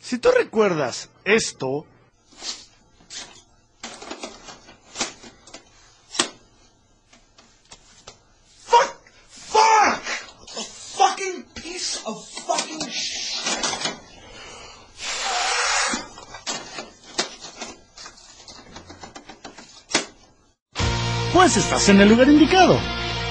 Si 0.00 0.18
tú 0.18 0.30
recuerdas 0.30 1.10
esto, 1.24 1.86
Fuck! 8.64 8.96
Fuck! 9.28 10.02
A 10.58 10.62
fucking 10.62 11.44
piece 11.54 12.00
of 12.06 12.26
fucking 12.46 12.88
shit. 12.90 13.20
pues 21.32 21.56
estás 21.56 21.88
en 21.88 22.00
el 22.00 22.08
lugar 22.08 22.28
indicado. 22.28 22.78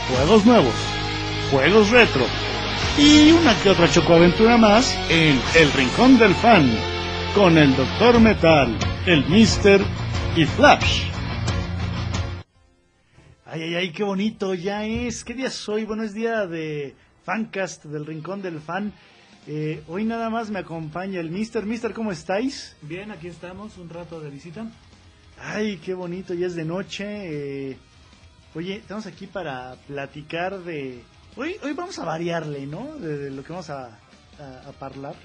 Juegos 0.08 0.46
nuevos, 0.46 0.74
juegos 1.52 1.90
retro 1.90 2.49
y 3.00 3.32
una 3.32 3.58
que 3.64 3.70
otra 3.70 3.90
chocoaventura 3.90 4.58
más 4.58 4.94
en 5.10 5.40
El 5.56 5.72
Rincón 5.72 6.20
del 6.20 6.36
Fan 6.36 6.70
con 7.34 7.58
el 7.58 7.74
Doctor 7.74 8.20
Metal, 8.20 8.78
el 9.06 9.26
Mister 9.28 9.80
y 10.36 10.44
Flash. 10.44 11.04
Ay, 13.46 13.64
ay, 13.64 13.76
ay, 13.76 13.92
qué 13.92 14.04
bonito 14.04 14.54
ya 14.54 14.86
es. 14.86 15.24
¿Qué 15.24 15.34
día 15.34 15.48
es 15.48 15.70
hoy? 15.70 15.86
Bueno, 15.86 16.04
es 16.04 16.14
día 16.14 16.46
de 16.46 16.94
Fancast 17.24 17.86
del 17.86 18.06
Rincón 18.06 18.42
del 18.42 18.60
Fan. 18.60 18.92
Eh, 19.48 19.82
hoy 19.88 20.04
nada 20.04 20.30
más 20.30 20.50
me 20.50 20.60
acompaña 20.60 21.22
el 21.22 21.30
Mister. 21.30 21.66
Mister, 21.66 21.94
¿cómo 21.94 22.12
estáis? 22.12 22.76
Bien, 22.82 23.12
aquí 23.12 23.28
estamos, 23.28 23.78
un 23.78 23.90
rato 23.90 24.20
de 24.20 24.30
visita. 24.30 24.68
Ay, 25.42 25.78
qué 25.78 25.94
bonito, 25.94 26.34
ya 26.34 26.48
es 26.48 26.56
de 26.56 26.66
noche. 26.66 27.06
eh, 27.08 27.78
oye, 28.56 28.76
estamos 28.76 29.06
aquí 29.06 29.26
para 29.26 29.76
platicar 29.88 30.60
de... 30.60 31.02
Hoy, 31.40 31.56
hoy 31.64 31.72
vamos 31.72 31.98
a 32.00 32.04
variarle, 32.04 32.68
¿no? 32.68 32.98
De, 32.98 33.18
de 33.18 33.32
lo 33.32 33.46
que 33.46 33.54
vamos 33.54 33.70
a, 33.70 33.86
a, 33.86 34.74
a 34.82 34.86
hablar. 34.86 35.16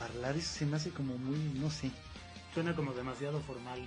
A 0.00 0.04
hablar, 0.04 0.36
eso 0.36 0.58
se 0.58 0.66
me 0.66 0.76
hace 0.76 0.90
como 0.90 1.18
muy, 1.18 1.36
no 1.58 1.68
sé. 1.68 1.90
Suena 2.54 2.76
como 2.76 2.92
demasiado 2.92 3.40
formal, 3.40 3.80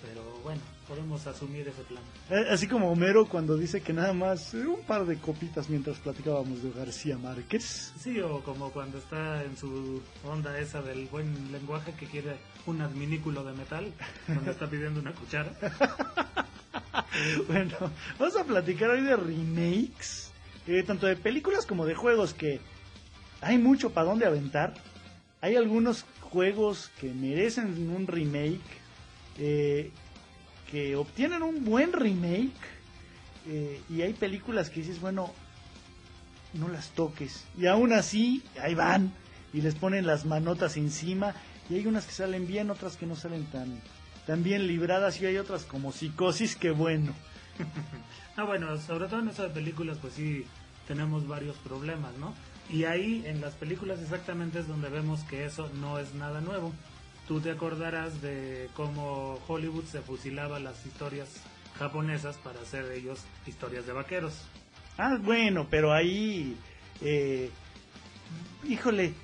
pero 0.00 0.22
bueno, 0.44 0.60
podemos 0.86 1.26
asumir 1.26 1.66
ese 1.66 1.82
plan. 1.82 2.04
Así 2.48 2.68
como 2.68 2.88
Homero 2.92 3.26
cuando 3.26 3.56
dice 3.56 3.80
que 3.80 3.92
nada 3.92 4.12
más 4.12 4.54
eh, 4.54 4.64
un 4.64 4.82
par 4.82 5.04
de 5.04 5.18
copitas 5.18 5.68
mientras 5.68 5.98
platicábamos 5.98 6.62
de 6.62 6.70
García 6.70 7.18
Márquez. 7.18 7.92
Sí, 7.98 8.20
o 8.20 8.40
como 8.44 8.70
cuando 8.70 8.98
está 8.98 9.42
en 9.42 9.56
su 9.56 10.00
onda 10.24 10.56
esa 10.60 10.82
del 10.82 11.08
buen 11.08 11.50
lenguaje 11.50 11.94
que 11.94 12.06
quiere 12.06 12.36
un 12.66 12.80
adminículo 12.80 13.42
de 13.42 13.52
metal, 13.54 13.92
cuando 14.26 14.52
está 14.52 14.70
pidiendo 14.70 15.00
una 15.00 15.12
cuchara. 15.12 15.52
Bueno, 17.46 17.76
vamos 18.18 18.36
a 18.36 18.44
platicar 18.44 18.90
hoy 18.90 19.02
de 19.02 19.16
remakes, 19.16 20.31
eh, 20.66 20.82
tanto 20.82 21.06
de 21.06 21.16
películas 21.16 21.66
como 21.66 21.86
de 21.86 21.94
juegos, 21.94 22.34
que 22.34 22.60
hay 23.40 23.58
mucho 23.58 23.90
para 23.90 24.08
dónde 24.08 24.26
aventar. 24.26 24.74
Hay 25.40 25.56
algunos 25.56 26.04
juegos 26.20 26.90
que 27.00 27.12
merecen 27.12 27.90
un 27.90 28.06
remake, 28.06 28.60
eh, 29.38 29.90
que 30.70 30.96
obtienen 30.96 31.42
un 31.42 31.64
buen 31.64 31.92
remake, 31.92 32.52
eh, 33.48 33.80
y 33.90 34.02
hay 34.02 34.12
películas 34.12 34.70
que 34.70 34.80
dices, 34.80 35.00
bueno, 35.00 35.32
no 36.54 36.68
las 36.68 36.90
toques. 36.90 37.44
Y 37.58 37.66
aún 37.66 37.92
así, 37.92 38.42
ahí 38.60 38.74
van, 38.74 39.12
y 39.52 39.60
les 39.60 39.74
ponen 39.74 40.06
las 40.06 40.24
manotas 40.24 40.76
encima, 40.76 41.34
y 41.68 41.74
hay 41.74 41.86
unas 41.86 42.06
que 42.06 42.12
salen 42.12 42.46
bien, 42.46 42.70
otras 42.70 42.96
que 42.96 43.06
no 43.06 43.16
salen 43.16 43.44
tan, 43.46 43.80
tan 44.26 44.42
bien 44.42 44.66
libradas, 44.66 45.20
y 45.20 45.26
hay 45.26 45.36
otras 45.38 45.64
como 45.64 45.92
psicosis, 45.92 46.56
que 46.56 46.70
bueno. 46.70 47.12
Ah, 48.36 48.44
bueno, 48.44 48.78
sobre 48.78 49.06
todo 49.08 49.20
en 49.20 49.28
esas 49.28 49.50
películas, 49.52 49.98
pues 50.00 50.14
sí, 50.14 50.46
tenemos 50.88 51.26
varios 51.28 51.56
problemas, 51.56 52.12
¿no? 52.18 52.34
Y 52.70 52.84
ahí, 52.84 53.22
en 53.26 53.40
las 53.40 53.54
películas 53.54 54.00
exactamente 54.00 54.58
es 54.58 54.68
donde 54.68 54.88
vemos 54.88 55.22
que 55.24 55.44
eso 55.44 55.68
no 55.80 55.98
es 55.98 56.14
nada 56.14 56.40
nuevo. 56.40 56.72
Tú 57.28 57.40
te 57.40 57.50
acordarás 57.50 58.22
de 58.22 58.68
cómo 58.74 59.38
Hollywood 59.46 59.84
se 59.84 60.00
fusilaba 60.00 60.58
las 60.58 60.84
historias 60.86 61.28
japonesas 61.78 62.36
para 62.38 62.60
hacer 62.60 62.86
de 62.86 62.98
ellos 62.98 63.20
historias 63.46 63.86
de 63.86 63.92
vaqueros. 63.92 64.34
Ah, 64.96 65.18
bueno, 65.20 65.66
pero 65.70 65.92
ahí, 65.92 66.56
eh, 67.00 67.50
híjole, 68.68 69.14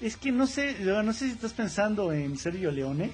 es 0.00 0.16
que 0.16 0.32
no 0.32 0.46
sé, 0.46 0.78
no 0.80 1.12
sé 1.12 1.26
si 1.26 1.32
estás 1.32 1.52
pensando 1.52 2.12
en 2.12 2.36
Sergio 2.38 2.70
Leone. 2.70 3.10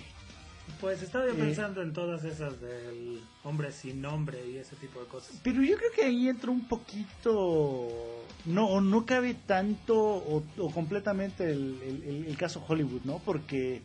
Pues 0.80 1.00
estaba 1.02 1.26
yo 1.26 1.32
Eh. 1.32 1.36
pensando 1.36 1.80
en 1.82 1.92
todas 1.92 2.24
esas 2.24 2.60
del 2.60 3.20
hombre 3.44 3.72
sin 3.72 4.00
nombre 4.02 4.46
y 4.46 4.56
ese 4.58 4.76
tipo 4.76 5.00
de 5.00 5.06
cosas. 5.06 5.36
Pero 5.42 5.62
yo 5.62 5.76
creo 5.76 5.90
que 5.94 6.04
ahí 6.04 6.28
entra 6.28 6.50
un 6.50 6.66
poquito, 6.68 8.24
no, 8.44 8.66
o 8.68 8.80
no 8.80 9.06
cabe 9.06 9.34
tanto 9.46 9.96
o, 9.98 10.42
o 10.58 10.70
completamente 10.70 11.50
el, 11.50 11.80
el- 11.82 12.02
el- 12.02 12.24
el 12.26 12.36
caso 12.36 12.64
Hollywood, 12.66 13.02
¿no? 13.04 13.18
Porque 13.24 13.82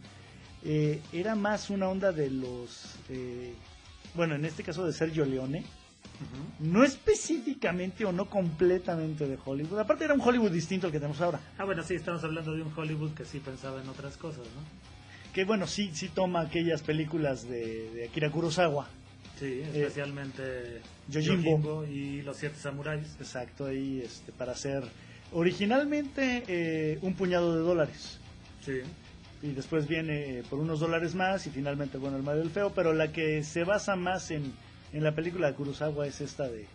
eh, 0.63 1.01
era 1.13 1.35
más 1.35 1.69
una 1.69 1.87
onda 1.87 2.11
de 2.11 2.29
los, 2.29 2.95
eh, 3.09 3.53
bueno, 4.13 4.35
en 4.35 4.45
este 4.45 4.61
caso 4.63 4.85
de 4.85 4.93
Sergio 4.93 5.25
Leone, 5.25 5.63
no 6.59 6.83
específicamente 6.83 8.05
o 8.05 8.11
no 8.11 8.29
completamente 8.29 9.27
de 9.27 9.39
Hollywood. 9.43 9.79
Aparte 9.79 10.03
era 10.03 10.13
un 10.13 10.21
Hollywood 10.21 10.51
distinto 10.51 10.85
al 10.87 10.91
que 10.93 10.99
tenemos 10.99 11.19
ahora. 11.21 11.39
Ah, 11.57 11.63
bueno, 11.65 11.81
sí, 11.83 11.95
estamos 11.95 12.23
hablando 12.23 12.53
de 12.53 12.61
un 12.61 12.71
Hollywood 12.77 13.13
que 13.13 13.25
sí 13.25 13.39
pensaba 13.39 13.81
en 13.81 13.89
otras 13.89 14.17
cosas, 14.17 14.43
¿no? 14.45 14.90
Que 15.33 15.45
bueno, 15.45 15.65
sí, 15.67 15.91
sí 15.93 16.09
toma 16.09 16.41
aquellas 16.41 16.81
películas 16.81 17.47
de, 17.47 17.89
de 17.91 18.05
Akira 18.05 18.29
Kurosawa. 18.29 18.89
Sí, 19.39 19.61
especialmente 19.73 20.81
Yojimbo. 21.07 21.49
Yojimbo 21.49 21.85
y 21.85 22.21
los 22.21 22.37
siete 22.37 22.57
samuráis. 22.59 23.15
Exacto, 23.19 23.65
ahí 23.65 24.01
este, 24.05 24.31
para 24.31 24.51
hacer 24.51 24.83
originalmente 25.31 26.43
eh, 26.47 26.99
un 27.01 27.15
puñado 27.15 27.55
de 27.55 27.61
dólares. 27.61 28.19
Sí. 28.65 28.81
Y 29.41 29.53
después 29.53 29.87
viene 29.87 30.39
eh, 30.39 30.43
por 30.47 30.59
unos 30.59 30.79
dólares 30.79 31.15
más 31.15 31.47
y 31.47 31.49
finalmente, 31.49 31.97
bueno, 31.97 32.17
el 32.17 32.23
Mario 32.23 32.41
del 32.41 32.51
Feo. 32.51 32.71
Pero 32.75 32.93
la 32.93 33.11
que 33.11 33.43
se 33.43 33.63
basa 33.63 33.95
más 33.95 34.29
en, 34.29 34.53
en 34.93 35.03
la 35.03 35.15
película 35.15 35.47
de 35.47 35.55
Kurosawa 35.55 36.05
es 36.05 36.21
esta 36.21 36.47
de, 36.47 36.67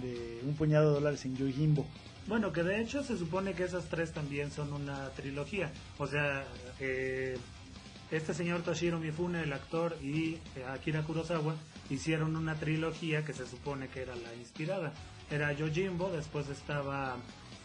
de 0.00 0.40
un 0.46 0.54
puñado 0.54 0.88
de 0.88 0.94
dólares 0.94 1.24
en 1.26 1.36
Yojimbo. 1.36 1.86
Bueno, 2.28 2.52
que 2.52 2.62
de 2.62 2.80
hecho 2.80 3.02
se 3.02 3.18
supone 3.18 3.52
que 3.52 3.64
esas 3.64 3.86
tres 3.86 4.12
también 4.12 4.50
son 4.52 4.72
una 4.72 5.10
trilogía. 5.10 5.70
O 5.98 6.06
sea, 6.06 6.44
eh, 6.80 7.36
este 8.12 8.34
señor 8.34 8.62
Toshiro 8.62 8.98
Mifune, 8.98 9.42
el 9.42 9.52
actor, 9.52 9.96
y 10.02 10.38
eh, 10.54 10.64
Akira 10.68 11.02
Kurosawa 11.02 11.54
hicieron 11.88 12.36
una 12.36 12.54
trilogía 12.54 13.24
que 13.24 13.32
se 13.32 13.46
supone 13.46 13.88
que 13.88 14.02
era 14.02 14.14
la 14.14 14.34
inspirada. 14.34 14.92
Era 15.30 15.52
Yojimbo, 15.52 16.10
después 16.10 16.48
estaba 16.50 17.16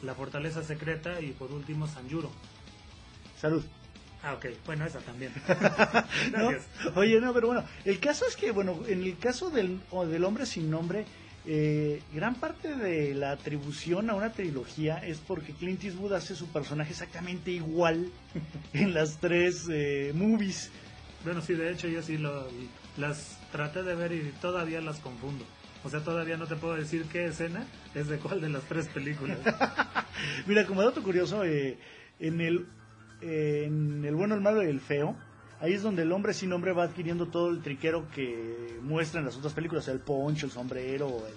La 0.01 0.15
Fortaleza 0.15 0.63
Secreta 0.63 1.19
y 1.19 1.31
por 1.31 1.51
último 1.51 1.85
Sanjuro. 1.85 2.31
Salud. 3.39 3.63
Ah, 4.23 4.33
ok. 4.33 4.45
Bueno, 4.65 4.85
esa 4.85 4.99
también. 4.99 5.33
¿no? 6.31 6.49
Oye, 6.95 7.19
no, 7.19 7.33
pero 7.33 7.47
bueno, 7.47 7.63
el 7.85 7.99
caso 7.99 8.25
es 8.25 8.35
que, 8.35 8.51
bueno, 8.51 8.79
en 8.87 9.03
el 9.03 9.17
caso 9.17 9.49
del, 9.49 9.81
o 9.91 10.05
del 10.05 10.23
hombre 10.23 10.45
sin 10.45 10.71
nombre, 10.71 11.05
eh, 11.47 12.01
gran 12.13 12.35
parte 12.35 12.75
de 12.75 13.15
la 13.15 13.31
atribución 13.31 14.09
a 14.09 14.15
una 14.15 14.33
trilogía 14.33 14.97
es 14.97 15.19
porque 15.19 15.53
Clint 15.53 15.83
Eastwood 15.83 16.13
hace 16.13 16.35
su 16.35 16.47
personaje 16.47 16.91
exactamente 16.91 17.51
igual 17.51 18.11
en 18.73 18.93
las 18.93 19.19
tres 19.19 19.67
eh, 19.71 20.11
movies. 20.13 20.71
Bueno, 21.23 21.41
sí, 21.41 21.53
de 21.53 21.71
hecho 21.71 21.87
yo 21.87 22.01
sí 22.01 22.17
lo, 22.17 22.47
las 22.97 23.39
traté 23.51 23.83
de 23.83 23.95
ver 23.95 24.11
y 24.11 24.33
todavía 24.41 24.81
las 24.81 24.99
confundo. 24.99 25.45
O 25.83 25.89
sea, 25.89 26.01
todavía 26.01 26.35
no 26.37 26.47
te 26.47 26.55
puedo 26.55 26.75
decir 26.75 27.05
qué 27.11 27.25
escena 27.25 27.65
es 27.95 28.07
de 28.07 28.17
cuál 28.17 28.41
de 28.41 28.49
las 28.49 28.63
tres 28.63 28.87
películas. 28.87 29.37
Mira, 30.47 30.65
como 30.65 30.83
dato 30.83 31.01
curioso, 31.01 31.45
eh, 31.45 31.77
en 32.19 32.41
el 32.41 32.67
eh, 33.21 33.63
en 33.65 34.05
el 34.05 34.15
bueno, 34.15 34.35
el 34.35 34.41
malo 34.41 34.63
y 34.63 34.67
el 34.67 34.79
feo, 34.79 35.15
ahí 35.61 35.73
es 35.73 35.83
donde 35.83 36.03
el 36.03 36.11
hombre 36.11 36.33
sin 36.33 36.49
nombre 36.49 36.73
va 36.73 36.83
adquiriendo 36.83 37.27
todo 37.27 37.49
el 37.49 37.61
triquero 37.61 38.09
que 38.11 38.79
muestra 38.81 39.19
en 39.19 39.25
las 39.25 39.37
otras 39.37 39.53
películas, 39.53 39.87
el 39.87 39.99
poncho, 39.99 40.45
el 40.45 40.51
sombrero, 40.51 41.07
el... 41.27 41.33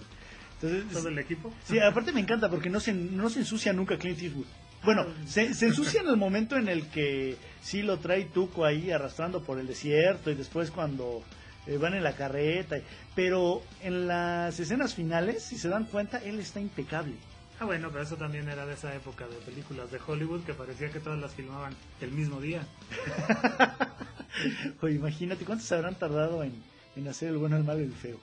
Entonces, 0.62 0.92
Todo 0.92 1.08
el 1.08 1.18
equipo. 1.18 1.50
Sí, 1.64 1.78
aparte 1.78 2.12
me 2.12 2.20
encanta 2.20 2.50
porque 2.50 2.68
no 2.68 2.80
se, 2.80 2.92
no 2.92 3.30
se 3.30 3.40
ensucia 3.40 3.72
nunca 3.72 3.96
Clint 3.96 4.20
Eastwood. 4.20 4.44
Bueno, 4.84 5.06
se, 5.26 5.54
se 5.54 5.66
ensucia 5.66 6.02
en 6.02 6.08
el 6.08 6.16
momento 6.16 6.56
en 6.56 6.68
el 6.68 6.86
que 6.88 7.36
sí 7.62 7.82
lo 7.82 7.98
trae 7.98 8.24
Tuco 8.26 8.64
ahí 8.64 8.90
arrastrando 8.90 9.42
por 9.42 9.58
el 9.58 9.66
desierto 9.66 10.30
y 10.30 10.34
después 10.34 10.70
cuando 10.70 11.22
eh, 11.66 11.76
van 11.76 11.94
en 11.94 12.02
la 12.02 12.12
carreta. 12.14 12.76
pero 13.14 13.62
en 13.82 14.06
las 14.06 14.58
escenas 14.58 14.94
finales, 14.94 15.42
si 15.42 15.58
se 15.58 15.68
dan 15.68 15.84
cuenta, 15.84 16.18
él 16.18 16.38
está 16.38 16.60
impecable. 16.60 17.14
Ah, 17.58 17.66
bueno, 17.66 17.90
pero 17.90 18.02
eso 18.02 18.16
también 18.16 18.48
era 18.48 18.64
de 18.64 18.72
esa 18.72 18.94
época 18.94 19.26
de 19.26 19.36
películas 19.36 19.90
de 19.90 19.98
Hollywood 20.04 20.44
que 20.44 20.54
parecía 20.54 20.90
que 20.90 20.98
todas 20.98 21.18
las 21.18 21.34
filmaban 21.34 21.74
el 22.00 22.10
mismo 22.10 22.40
día. 22.40 22.66
Oye, 24.82 24.94
imagínate 24.94 25.44
cuántos 25.44 25.66
se 25.66 25.74
habrán 25.74 25.94
tardado 25.94 26.42
en, 26.42 26.52
en 26.96 27.08
hacer 27.08 27.28
el 27.30 27.38
bueno, 27.38 27.56
el 27.56 27.64
malo 27.64 27.80
y 27.80 27.84
el 27.84 27.92
feo. 27.92 28.18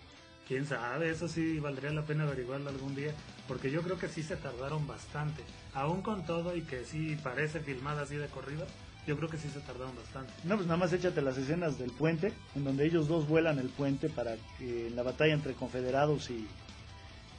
Quién 0.48 0.66
sabe, 0.66 1.10
eso 1.10 1.28
sí 1.28 1.60
valdría 1.60 1.92
la 1.92 2.06
pena 2.06 2.24
averiguarlo 2.24 2.70
algún 2.70 2.96
día, 2.96 3.12
porque 3.48 3.70
yo 3.70 3.82
creo 3.82 4.00
que 4.00 4.08
sí 4.08 4.24
se 4.24 4.38
tardaron 4.38 4.88
bastante. 4.88 5.44
Aún 5.74 6.02
con 6.02 6.26
todo 6.26 6.56
y 6.56 6.62
que 6.62 6.86
sí 6.86 7.18
parece 7.22 7.60
filmada 7.60 8.04
así 8.04 8.16
de 8.16 8.28
corrido, 8.28 8.66
yo 9.06 9.18
creo 9.18 9.30
que 9.30 9.38
sí 9.38 9.50
se 9.50 9.60
tardaron 9.60 9.96
bastante. 9.96 10.32
No, 10.46 10.56
pues 10.56 10.68
nada 10.68 10.78
más 10.78 10.94
échate 10.94 11.22
las 11.22 11.38
escenas 11.38 11.78
del 11.78 11.92
puente, 11.92 12.34
en 12.56 12.64
donde 12.64 12.86
ellos 12.86 13.08
dos 13.08 13.28
vuelan 13.28 13.60
el 13.60 13.70
puente 13.70 14.10
para 14.10 14.36
que 14.58 14.88
en 14.88 14.96
la 14.96 15.04
batalla 15.04 15.34
entre 15.34 15.54
confederados 15.54 16.30
y, 16.30 16.48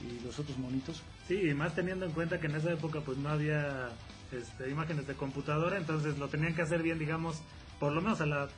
y 0.00 0.20
los 0.24 0.38
otros 0.38 0.58
monitos. 0.58 1.02
Sí, 1.26 1.48
y 1.48 1.54
más 1.54 1.74
teniendo 1.74 2.06
en 2.06 2.12
cuenta 2.12 2.40
que 2.40 2.46
en 2.46 2.56
esa 2.56 2.72
época 2.72 3.00
pues 3.00 3.18
no 3.18 3.30
había 3.30 3.90
este, 4.32 4.70
imágenes 4.70 5.06
de 5.06 5.14
computadora, 5.14 5.78
entonces 5.78 6.18
lo 6.18 6.28
tenían 6.28 6.54
que 6.54 6.62
hacer 6.62 6.82
bien, 6.82 6.98
digamos, 6.98 7.42
por 7.78 7.92
lo 7.92 8.00
menos 8.00 8.20
a 8.20 8.26
la 8.26 8.48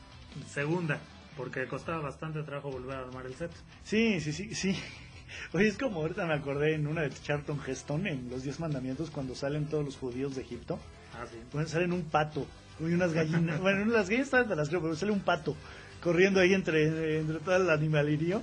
segunda, 0.49 0.99
porque 1.37 1.67
costaba 1.67 2.01
bastante 2.01 2.43
trabajo 2.43 2.71
volver 2.71 2.97
a 2.97 3.01
armar 3.01 3.27
el 3.27 3.35
set. 3.35 3.51
Sí, 3.85 4.21
sí, 4.21 4.33
sí, 4.33 4.55
sí. 4.55 4.77
Oye, 5.53 5.69
es 5.69 5.79
como 5.79 6.01
ahorita 6.01 6.27
me 6.27 6.35
acordé 6.35 6.75
en 6.75 6.87
una 6.87 7.03
de 7.03 7.11
Charlton 7.11 7.61
Heston, 7.65 8.07
en 8.07 8.31
Los 8.31 8.43
Diez 8.43 8.61
Mandamientos, 8.61 9.11
cuando 9.11 9.35
salen 9.35 9.67
todos 9.67 9.85
los 9.85 9.97
judíos 9.97 10.35
de 10.35 10.43
Egipto. 10.43 10.79
Ah, 11.15 11.25
sí. 11.31 11.39
Bueno, 11.53 11.69
salen 11.69 11.93
un 11.93 12.03
pato 12.03 12.47
y 12.81 12.85
unas 12.85 13.13
gallinas. 13.13 13.61
bueno, 13.63 13.85
las 13.87 14.09
gallinas 14.09 14.31
te 14.31 14.57
las 14.57 14.69
creo, 14.69 14.81
pero 14.81 14.97
sale 14.97 15.13
un 15.13 15.21
pato 15.21 15.57
corriendo 16.03 16.41
ahí 16.41 16.55
entre, 16.55 17.21
entre 17.21 17.39
todo 17.39 17.57
el 17.57 17.71
animalerío. 17.71 18.43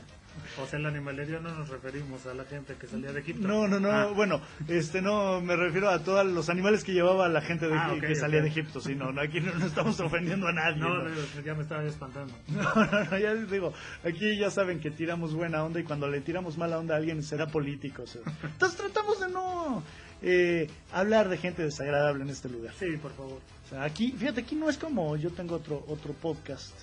O 0.62 0.66
sea, 0.68 0.80
el 0.80 0.86
animalería 0.86 1.40
no 1.40 1.54
nos 1.54 1.70
referimos 1.70 2.26
a 2.26 2.34
la 2.34 2.44
gente 2.46 2.76
que 2.76 2.88
salía 2.88 3.12
de 3.12 3.20
Egipto. 3.20 3.48
No, 3.48 3.68
no, 3.68 3.80
no, 3.80 3.92
Ah, 3.92 4.08
bueno, 4.08 4.42
este 4.68 5.02
no, 5.02 5.42
me 5.42 5.56
refiero 5.56 5.90
a 5.90 6.04
todos 6.04 6.26
los 6.26 6.50
animales 6.50 6.84
que 6.84 6.94
llevaba 6.94 7.28
la 7.30 7.42
gente 7.42 7.68
de, 7.68 7.74
Ah, 7.76 7.96
que 8.00 8.16
salía 8.16 8.42
de 8.42 8.48
Egipto, 8.50 8.80
sí, 8.82 8.96
no, 8.96 9.12
no, 9.12 9.22
aquí 9.22 9.40
no, 9.40 9.54
no 9.54 9.66
estamos 9.66 10.00
ofendiendo 10.00 10.48
a 10.48 10.54
nadie. 10.54 10.80
no, 10.80 10.90
¿no? 11.04 11.10
no, 11.10 11.42
ya 11.46 11.54
me 11.54 11.64
estaba 11.64 11.84
espantando. 11.84 12.34
No, 12.48 12.64
no, 12.86 13.04
no, 13.06 13.18
ya 13.18 13.34
les 13.34 13.50
digo, 13.52 13.74
aquí 14.04 14.38
ya 14.38 14.50
saben 14.52 14.80
que 14.80 14.92
tiramos 14.92 15.34
buena 15.34 15.64
onda 15.64 15.80
y 15.80 15.84
cuando 15.84 16.08
le 16.08 16.22
tiramos 16.22 16.58
mala 16.58 16.80
onda 16.80 16.96
a 16.96 16.98
alguien 16.98 17.22
será 17.24 17.48
político. 17.48 18.04
o 18.04 18.08
sea. 18.08 18.22
Entonces 18.44 18.78
tratamos 18.78 19.20
de 19.20 19.30
no 19.30 19.84
eh, 20.22 20.70
hablar 20.94 21.30
de 21.30 21.38
gente 21.38 21.62
desagradable 21.64 22.24
en 22.24 22.30
este 22.30 22.50
lugar. 22.50 22.74
Sí, 22.80 22.98
por 23.02 23.12
favor. 23.14 23.40
O 23.66 23.70
sea, 23.70 23.84
aquí, 23.84 24.12
fíjate, 24.18 24.42
aquí 24.42 24.56
no 24.56 24.70
es 24.70 24.78
como 24.78 25.16
yo 25.18 25.30
tengo 25.32 25.56
otro 25.56 25.84
otro 25.88 26.14
podcast. 26.14 26.74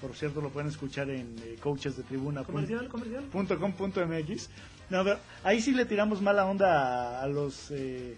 Por 0.00 0.14
cierto, 0.14 0.40
lo 0.40 0.50
pueden 0.50 0.68
escuchar 0.68 1.08
en 1.10 1.36
eh, 1.42 1.56
coaches 1.60 1.96
de 1.96 2.02
tribuna. 2.02 2.44
Comercial, 2.44 2.88
comercial. 2.88 3.24
.com.mx. 3.32 4.50
No, 4.90 5.02
pero 5.02 5.18
ahí 5.42 5.60
sí 5.60 5.72
le 5.72 5.86
tiramos 5.86 6.20
mala 6.20 6.46
onda 6.46 7.18
a, 7.18 7.22
a 7.22 7.26
los 7.26 7.70
eh, 7.70 8.16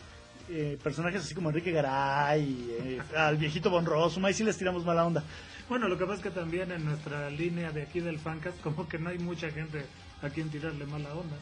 eh, 0.51 0.79
personajes 0.83 1.23
así 1.23 1.35
como 1.35 1.51
Enrique 1.51 1.73
Garay, 1.73 2.77
eh, 2.81 2.99
al 3.17 3.37
viejito 3.37 3.69
Von 3.71 3.85
Rossum, 3.85 4.25
ahí 4.25 4.33
sí 4.33 4.45
les 4.45 4.57
tiramos 4.57 4.85
mala 4.85 5.07
onda. 5.07 5.23
Bueno, 5.69 5.89
lo 5.89 5.99
que 5.99 6.05
pasa 6.05 6.17
es 6.17 6.23
que 6.23 6.31
también 6.31 6.73
en 6.73 6.85
nuestra 6.87 7.29
línea 7.29 7.71
de 7.71 7.83
aquí 7.83 8.01
del 8.01 8.19
Fancast, 8.19 8.59
como 8.63 8.89
que 8.89 8.99
no 8.99 9.11
hay 9.11 9.19
mucha 9.19 9.51
gente 9.51 9.85
a 10.23 10.31
quien 10.31 10.49
tirarle 10.49 10.87
mala 10.87 11.13
onda. 11.13 11.37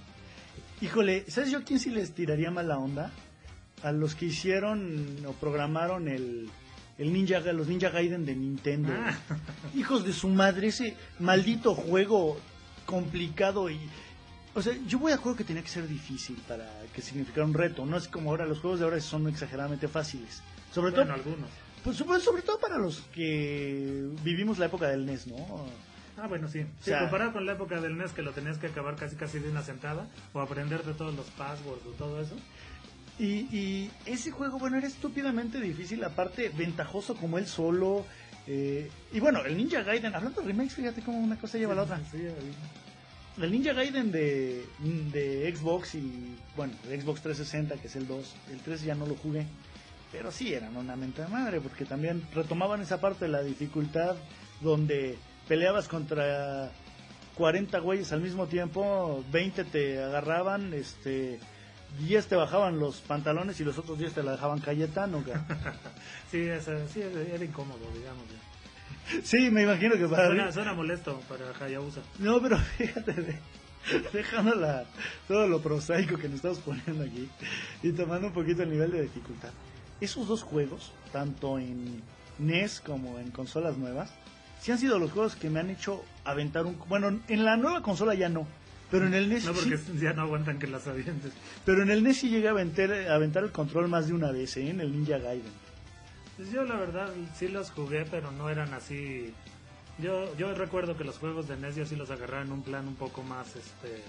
Híjole, 0.80 1.24
¿sabes 1.28 1.52
yo 1.52 1.58
a 1.58 1.62
quién 1.62 1.78
sí 1.78 1.90
les 1.90 2.12
tiraría 2.14 2.50
mala 2.50 2.78
onda? 2.78 3.12
A 3.84 3.92
los 3.92 4.16
que 4.16 4.26
hicieron 4.26 5.18
o 5.24 5.32
programaron 5.32 6.08
el, 6.08 6.50
el 6.98 7.12
Ninja, 7.12 7.40
los 7.52 7.68
Ninja 7.68 7.90
Gaiden 7.90 8.24
de 8.24 8.34
Nintendo. 8.34 8.92
Ah. 8.96 9.14
Hijos 9.74 10.04
de 10.04 10.12
su 10.12 10.28
madre, 10.28 10.68
ese 10.68 10.96
maldito 11.18 11.74
juego 11.74 12.38
complicado 12.86 13.70
y... 13.70 13.78
O 14.54 14.62
sea, 14.62 14.72
yo 14.86 14.98
voy 14.98 15.12
a 15.12 15.18
juego 15.18 15.36
que 15.36 15.44
tenía 15.44 15.62
que 15.62 15.68
ser 15.68 15.86
difícil 15.86 16.36
para 16.48 16.66
que 16.94 17.02
significara 17.02 17.44
un 17.46 17.52
reto. 17.52 17.84
No 17.84 17.98
es 17.98 18.08
como 18.08 18.30
ahora, 18.30 18.46
los 18.46 18.60
juegos 18.60 18.78
de 18.78 18.86
ahora 18.86 18.98
son 19.00 19.28
exageradamente 19.28 19.86
fáciles. 19.86 20.40
Sobre 20.72 20.92
Bueno, 20.92 21.04
todo, 21.06 21.14
algunos. 21.14 21.50
pues, 21.84 21.96
sobre, 21.98 22.20
sobre 22.20 22.40
todo 22.42 22.58
para 22.58 22.78
los 22.78 23.00
que 23.12 24.08
vivimos 24.22 24.58
la 24.58 24.66
época 24.66 24.88
del 24.88 25.04
NES, 25.04 25.26
¿no? 25.26 25.36
Ah, 26.16 26.26
bueno, 26.26 26.48
sí. 26.48 26.60
Sí, 26.80 26.86
sea- 26.90 27.00
comparado 27.00 27.34
con 27.34 27.44
la 27.44 27.52
época 27.52 27.78
del 27.82 27.98
NES 27.98 28.12
que 28.12 28.22
lo 28.22 28.30
tenías 28.32 28.56
que 28.56 28.68
acabar 28.68 28.96
casi 28.96 29.16
casi 29.16 29.38
de 29.40 29.50
una 29.50 29.62
sentada 29.62 30.08
o 30.32 30.40
aprenderte 30.40 30.94
todos 30.94 31.14
los 31.14 31.26
passwords 31.32 31.84
o 31.84 31.90
todo 31.90 32.22
eso. 32.22 32.34
Y, 33.18 33.24
y 33.56 33.90
ese 34.04 34.30
juego, 34.30 34.58
bueno, 34.58 34.76
era 34.76 34.86
estúpidamente 34.86 35.60
difícil, 35.60 36.04
aparte 36.04 36.50
ventajoso 36.50 37.14
como 37.14 37.38
él 37.38 37.46
solo. 37.46 38.04
eh, 38.46 38.90
y 39.12 39.20
bueno, 39.20 39.42
el 39.44 39.56
Ninja 39.56 39.82
Gaiden, 39.82 40.14
hablando 40.14 40.40
de 40.42 40.48
remakes, 40.48 40.74
fíjate 40.74 41.02
cómo 41.02 41.18
una 41.18 41.38
cosa 41.38 41.56
lleva 41.58 41.72
a 41.72 41.76
la 41.76 41.82
otra. 41.82 42.00
El 43.40 43.52
Ninja 43.52 43.72
Gaiden 43.72 44.12
de, 44.12 44.64
de 45.12 45.54
Xbox 45.54 45.94
y, 45.94 46.36
bueno, 46.56 46.72
de 46.88 47.00
Xbox 47.00 47.22
360, 47.22 47.76
que 47.80 47.88
es 47.88 47.96
el 47.96 48.06
2, 48.06 48.34
el 48.52 48.60
3 48.60 48.82
ya 48.82 48.94
no 48.94 49.06
lo 49.06 49.14
jugué, 49.14 49.46
pero 50.12 50.30
sí 50.30 50.54
eran 50.54 50.76
una 50.76 50.96
mente 50.96 51.22
de 51.22 51.28
madre, 51.28 51.60
porque 51.60 51.84
también 51.84 52.22
retomaban 52.34 52.80
esa 52.80 53.00
parte 53.00 53.26
de 53.26 53.30
la 53.30 53.42
dificultad 53.42 54.16
donde 54.62 55.18
peleabas 55.48 55.86
contra 55.88 56.70
40 57.36 57.78
güeyes 57.80 58.12
al 58.12 58.22
mismo 58.22 58.46
tiempo, 58.46 59.22
20 59.30 59.64
te 59.64 60.02
agarraban, 60.02 60.72
este 60.72 61.38
10 61.98 62.26
te 62.26 62.36
bajaban 62.36 62.78
los 62.78 62.96
pantalones 63.00 63.58
y 63.60 63.64
los 63.64 63.78
otros 63.78 63.98
10 63.98 64.12
te 64.12 64.22
la 64.22 64.32
dejaban 64.32 64.60
Cayetano. 64.60 65.22
ca. 65.24 65.44
Sí, 66.30 66.38
esa- 66.38 66.86
sí, 66.88 67.00
era 67.02 67.44
incómodo, 67.44 67.78
digamos. 67.94 68.24
ya. 68.28 69.20
Sí, 69.22 69.48
me 69.50 69.62
imagino 69.62 69.94
que 69.96 70.06
para... 70.08 70.26
Suena, 70.26 70.50
suena 70.52 70.74
molesto 70.74 71.20
para 71.28 71.52
Hayabusa. 71.64 72.00
No, 72.18 72.40
pero 72.42 72.58
fíjate, 72.78 73.12
de- 73.12 73.38
dejando 74.12 74.54
la, 74.56 74.84
todo 75.28 75.46
lo 75.46 75.60
prosaico 75.60 76.16
que 76.18 76.28
nos 76.28 76.36
estamos 76.36 76.58
poniendo 76.58 77.04
aquí 77.04 77.28
y 77.84 77.92
tomando 77.92 78.26
un 78.28 78.32
poquito 78.32 78.64
el 78.64 78.70
nivel 78.70 78.90
de 78.90 79.02
dificultad. 79.02 79.50
Esos 80.00 80.26
dos 80.26 80.42
juegos, 80.42 80.90
tanto 81.12 81.58
en 81.60 82.02
NES 82.38 82.80
como 82.80 83.18
en 83.20 83.30
consolas 83.30 83.76
nuevas, 83.78 84.10
sí 84.60 84.72
han 84.72 84.78
sido 84.78 84.98
los 84.98 85.12
juegos 85.12 85.36
que 85.36 85.48
me 85.48 85.60
han 85.60 85.70
hecho 85.70 86.04
aventar 86.24 86.66
un... 86.66 86.76
Bueno, 86.88 87.20
en 87.28 87.44
la 87.44 87.56
nueva 87.56 87.82
consola 87.82 88.14
ya 88.14 88.28
no, 88.28 88.46
pero 88.90 89.06
en 89.06 89.14
el 89.14 89.28
NES 89.28 89.44
No, 89.44 89.54
sí, 89.54 89.60
porque 89.70 89.98
ya 90.00 90.12
no 90.12 90.22
aguantan 90.22 90.58
que 90.58 90.66
las 90.66 90.86
avientes. 90.86 91.32
pero 91.64 91.82
en 91.82 91.90
el 91.90 92.02
NES 92.02 92.18
sí 92.18 92.28
llegué 92.30 92.48
a 92.48 92.52
aventar, 92.52 92.92
a 92.92 93.14
aventar 93.14 93.44
el 93.44 93.52
control 93.52 93.88
más 93.88 94.06
de 94.06 94.14
una 94.14 94.30
vez, 94.30 94.56
¿eh? 94.56 94.70
en 94.70 94.80
el 94.80 94.92
Ninja 94.92 95.18
Gaiden. 95.18 95.52
Pues 96.36 96.50
yo 96.52 96.64
la 96.64 96.76
verdad 96.76 97.08
sí 97.34 97.48
los 97.48 97.70
jugué, 97.70 98.04
pero 98.10 98.30
no 98.30 98.50
eran 98.50 98.74
así. 98.74 99.32
Yo 99.98 100.36
yo 100.36 100.52
recuerdo 100.54 100.96
que 100.96 101.04
los 101.04 101.18
juegos 101.18 101.48
de 101.48 101.56
NES 101.56 101.76
yo 101.76 101.86
sí 101.86 101.96
los 101.96 102.10
agarraba 102.10 102.42
en 102.42 102.52
un 102.52 102.62
plan 102.62 102.86
un 102.86 102.96
poco 102.96 103.22
más, 103.22 103.56
este, 103.56 104.02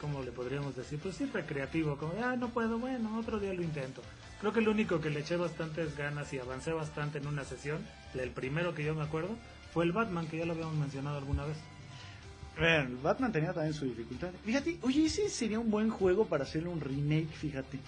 ¿cómo 0.00 0.22
le 0.22 0.32
podríamos 0.32 0.74
decir? 0.74 0.98
Pues 0.98 1.16
sí 1.16 1.26
recreativo, 1.32 1.96
como, 1.96 2.14
ah, 2.24 2.36
no 2.36 2.48
puedo, 2.48 2.78
bueno, 2.78 3.18
otro 3.18 3.38
día 3.38 3.52
lo 3.52 3.62
intento. 3.62 4.02
Creo 4.40 4.52
que 4.52 4.60
lo 4.60 4.72
único 4.72 5.00
que 5.00 5.10
le 5.10 5.20
eché 5.20 5.36
bastantes 5.36 5.96
ganas 5.96 6.32
y 6.32 6.38
avancé 6.38 6.72
bastante 6.72 7.18
en 7.18 7.28
una 7.28 7.44
sesión, 7.44 7.86
el 8.14 8.30
primero 8.30 8.74
que 8.74 8.82
yo 8.82 8.94
me 8.94 9.02
acuerdo, 9.02 9.36
fue 9.72 9.84
el 9.84 9.92
Batman, 9.92 10.26
que 10.26 10.38
ya 10.38 10.46
lo 10.46 10.52
habíamos 10.54 10.74
mencionado 10.74 11.18
alguna 11.18 11.44
vez. 11.44 11.56
El 12.58 12.96
Batman 12.96 13.32
tenía 13.32 13.52
también 13.52 13.74
su 13.74 13.86
dificultad. 13.86 14.30
Fíjate, 14.44 14.78
oye, 14.82 15.06
ese 15.06 15.28
sería 15.28 15.58
un 15.58 15.70
buen 15.70 15.90
juego 15.90 16.26
para 16.26 16.44
hacerle 16.44 16.68
un 16.68 16.80
remake, 16.80 17.30
fíjate. 17.30 17.78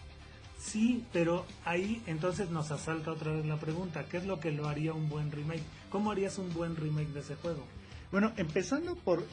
Sí, 0.58 1.04
pero 1.12 1.44
ahí 1.64 2.02
entonces 2.06 2.50
nos 2.50 2.70
asalta 2.70 3.12
otra 3.12 3.32
vez 3.32 3.44
la 3.44 3.56
pregunta, 3.56 4.06
¿qué 4.10 4.16
es 4.16 4.24
lo 4.24 4.40
que 4.40 4.50
lo 4.50 4.66
haría 4.66 4.94
un 4.94 5.08
buen 5.10 5.30
remake? 5.30 5.62
¿Cómo 5.90 6.10
harías 6.10 6.38
un 6.38 6.52
buen 6.54 6.74
remake 6.76 7.12
de 7.12 7.20
ese 7.20 7.34
juego? 7.36 7.66
Bueno, 8.10 8.32
empezando 8.36 8.94
por 8.96 9.24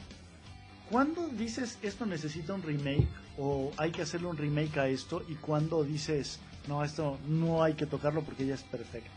¿cuándo 0.90 1.26
dices 1.28 1.78
esto 1.82 2.04
necesita 2.04 2.52
un 2.52 2.62
remake 2.62 3.08
o 3.38 3.72
hay 3.78 3.92
que 3.92 4.02
hacerle 4.02 4.26
un 4.26 4.36
remake 4.36 4.76
a 4.76 4.88
esto 4.88 5.24
y 5.26 5.36
cuándo 5.36 5.84
dices 5.84 6.38
no, 6.68 6.84
esto 6.84 7.18
no 7.28 7.62
hay 7.62 7.74
que 7.74 7.86
tocarlo 7.86 8.22
porque 8.22 8.44
ya 8.44 8.54
es 8.54 8.62
perfecto? 8.64 9.10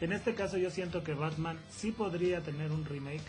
En 0.00 0.12
este 0.12 0.34
caso 0.34 0.56
yo 0.56 0.70
siento 0.70 1.04
que 1.04 1.12
Batman 1.12 1.58
sí 1.70 1.92
podría 1.92 2.40
tener 2.40 2.72
un 2.72 2.86
remake 2.86 3.22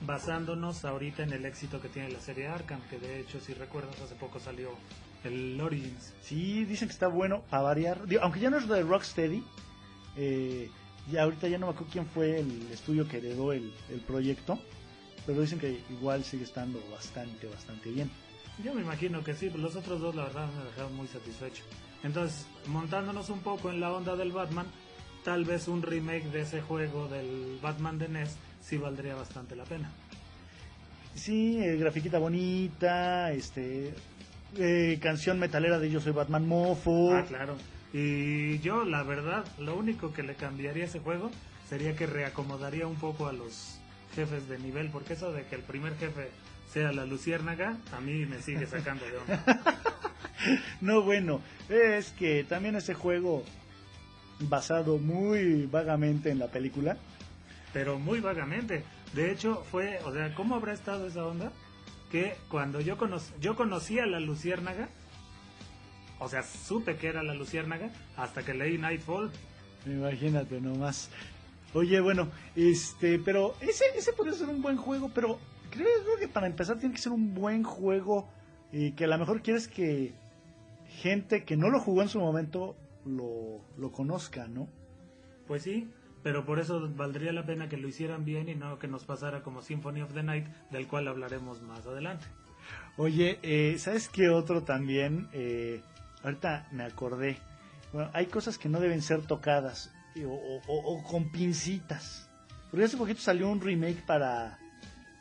basándonos 0.00 0.84
ahorita 0.84 1.22
en 1.22 1.32
el 1.32 1.46
éxito 1.46 1.80
que 1.80 1.88
tiene 1.88 2.10
la 2.10 2.20
serie 2.20 2.48
Arkham, 2.48 2.80
que 2.90 2.98
de 2.98 3.20
hecho 3.20 3.40
si 3.40 3.54
recuerdas 3.54 4.00
hace 4.00 4.14
poco 4.14 4.38
salió 4.38 4.70
el 5.24 5.60
Origins. 5.60 6.14
Sí, 6.20 6.64
dicen 6.64 6.88
que 6.88 6.92
está 6.92 7.08
bueno 7.08 7.42
para 7.50 7.62
variar, 7.62 8.06
Digo, 8.06 8.22
aunque 8.22 8.40
ya 8.40 8.50
no 8.50 8.58
es 8.58 8.68
de 8.68 8.82
Rocksteady, 8.82 9.42
eh, 10.16 10.70
ya 11.10 11.22
ahorita 11.22 11.48
ya 11.48 11.58
no 11.58 11.66
me 11.66 11.72
acuerdo 11.72 11.92
quién 11.92 12.06
fue 12.06 12.40
el 12.40 12.70
estudio 12.72 13.08
que 13.08 13.18
heredó 13.18 13.52
el, 13.52 13.72
el 13.90 14.00
proyecto, 14.00 14.58
pero 15.24 15.40
dicen 15.40 15.58
que 15.58 15.80
igual 15.90 16.24
sigue 16.24 16.44
estando 16.44 16.80
bastante, 16.90 17.46
bastante 17.46 17.90
bien. 17.90 18.10
Yo 18.62 18.72
me 18.74 18.80
imagino 18.80 19.22
que 19.22 19.34
sí, 19.34 19.48
pero 19.50 19.62
los 19.62 19.76
otros 19.76 20.00
dos 20.00 20.14
la 20.14 20.24
verdad 20.24 20.48
me 20.56 20.64
dejaron 20.64 20.94
muy 20.94 21.06
satisfecho. 21.08 21.62
Entonces, 22.02 22.46
montándonos 22.66 23.28
un 23.30 23.40
poco 23.40 23.70
en 23.70 23.80
la 23.80 23.92
onda 23.92 24.16
del 24.16 24.32
Batman, 24.32 24.66
tal 25.24 25.44
vez 25.44 25.68
un 25.68 25.82
remake 25.82 26.30
de 26.30 26.42
ese 26.42 26.62
juego 26.62 27.08
del 27.08 27.58
Batman 27.60 27.98
de 27.98 28.08
NES 28.08 28.36
sí 28.66 28.76
valdría 28.76 29.14
bastante 29.14 29.54
la 29.54 29.64
pena. 29.64 29.90
Sí, 31.14 31.58
eh, 31.62 31.76
grafiquita 31.76 32.18
bonita, 32.18 33.32
este, 33.32 33.94
eh, 34.58 34.98
canción 35.00 35.38
metalera 35.38 35.78
de 35.78 35.90
Yo 35.90 36.00
soy 36.00 36.12
Batman 36.12 36.46
Mofo. 36.46 37.14
Ah, 37.14 37.24
claro. 37.24 37.56
Y 37.92 38.58
yo, 38.58 38.84
la 38.84 39.02
verdad, 39.04 39.44
lo 39.58 39.76
único 39.76 40.12
que 40.12 40.22
le 40.22 40.34
cambiaría 40.34 40.84
a 40.84 40.86
ese 40.86 40.98
juego 40.98 41.30
sería 41.68 41.94
que 41.94 42.06
reacomodaría 42.06 42.86
un 42.86 42.96
poco 42.96 43.28
a 43.28 43.32
los 43.32 43.78
jefes 44.14 44.48
de 44.48 44.58
nivel, 44.58 44.90
porque 44.90 45.14
eso 45.14 45.32
de 45.32 45.44
que 45.44 45.54
el 45.54 45.62
primer 45.62 45.96
jefe 45.96 46.28
sea 46.70 46.92
la 46.92 47.06
luciérnaga, 47.06 47.76
a 47.96 48.00
mí 48.00 48.26
me 48.26 48.42
sigue 48.42 48.66
sacando 48.66 49.04
de 49.06 49.16
onda. 49.16 49.80
No, 50.80 51.02
bueno, 51.02 51.40
es 51.68 52.10
que 52.10 52.44
también 52.44 52.76
ese 52.76 52.94
juego 52.94 53.44
basado 54.40 54.98
muy 54.98 55.66
vagamente 55.66 56.30
en 56.30 56.38
la 56.38 56.48
película. 56.48 56.98
Pero 57.76 57.98
muy 57.98 58.20
vagamente. 58.20 58.84
De 59.12 59.30
hecho, 59.30 59.62
fue, 59.70 59.98
o 60.06 60.10
sea, 60.10 60.34
¿cómo 60.34 60.54
habrá 60.54 60.72
estado 60.72 61.06
esa 61.08 61.26
onda? 61.26 61.52
Que 62.10 62.34
cuando 62.48 62.80
yo, 62.80 62.96
cono 62.96 63.18
yo 63.38 63.54
conocí 63.54 63.98
a 63.98 64.06
la 64.06 64.18
luciérnaga, 64.18 64.88
o 66.18 66.26
sea, 66.26 66.42
supe 66.42 66.96
que 66.96 67.08
era 67.08 67.22
la 67.22 67.34
luciérnaga, 67.34 67.90
hasta 68.16 68.42
que 68.42 68.54
leí 68.54 68.78
Nightfall. 68.78 69.30
Imagínate 69.84 70.58
nomás. 70.58 71.10
Oye, 71.74 72.00
bueno, 72.00 72.30
este, 72.54 73.18
pero 73.18 73.54
ese, 73.60 73.84
ese 73.94 74.14
podría 74.14 74.32
ser 74.32 74.48
un 74.48 74.62
buen 74.62 74.78
juego, 74.78 75.10
pero 75.14 75.38
creo, 75.68 75.86
creo 76.02 76.18
que 76.18 76.28
para 76.28 76.46
empezar 76.46 76.78
tiene 76.78 76.94
que 76.94 77.02
ser 77.02 77.12
un 77.12 77.34
buen 77.34 77.62
juego 77.62 78.26
y 78.72 78.92
que 78.92 79.04
a 79.04 79.08
lo 79.08 79.18
mejor 79.18 79.42
quieres 79.42 79.68
que 79.68 80.14
gente 81.02 81.44
que 81.44 81.58
no 81.58 81.68
lo 81.68 81.78
jugó 81.80 82.00
en 82.00 82.08
su 82.08 82.20
momento 82.20 82.74
lo, 83.04 83.60
lo 83.76 83.92
conozca, 83.92 84.48
¿no? 84.48 84.66
Pues 85.46 85.62
sí, 85.62 85.90
pero 86.26 86.44
por 86.44 86.58
eso 86.58 86.90
valdría 86.96 87.32
la 87.32 87.46
pena 87.46 87.68
que 87.68 87.76
lo 87.76 87.86
hicieran 87.86 88.24
bien 88.24 88.48
y 88.48 88.56
no 88.56 88.80
que 88.80 88.88
nos 88.88 89.04
pasara 89.04 89.44
como 89.44 89.62
Symphony 89.62 90.02
of 90.02 90.12
the 90.12 90.24
Night, 90.24 90.44
del 90.72 90.88
cual 90.88 91.06
hablaremos 91.06 91.62
más 91.62 91.86
adelante. 91.86 92.26
Oye, 92.96 93.38
eh, 93.44 93.76
¿sabes 93.78 94.08
qué 94.08 94.28
otro 94.28 94.64
también? 94.64 95.28
Eh, 95.32 95.82
ahorita 96.24 96.66
me 96.72 96.82
acordé. 96.82 97.38
Bueno, 97.92 98.10
hay 98.12 98.26
cosas 98.26 98.58
que 98.58 98.68
no 98.68 98.80
deben 98.80 99.02
ser 99.02 99.22
tocadas 99.22 99.92
o, 100.26 101.00
con 101.08 101.30
pincitas. 101.30 102.28
Porque 102.72 102.86
hace 102.86 102.96
poquito 102.96 103.20
salió 103.20 103.48
un 103.48 103.60
remake 103.60 104.04
para, 104.04 104.58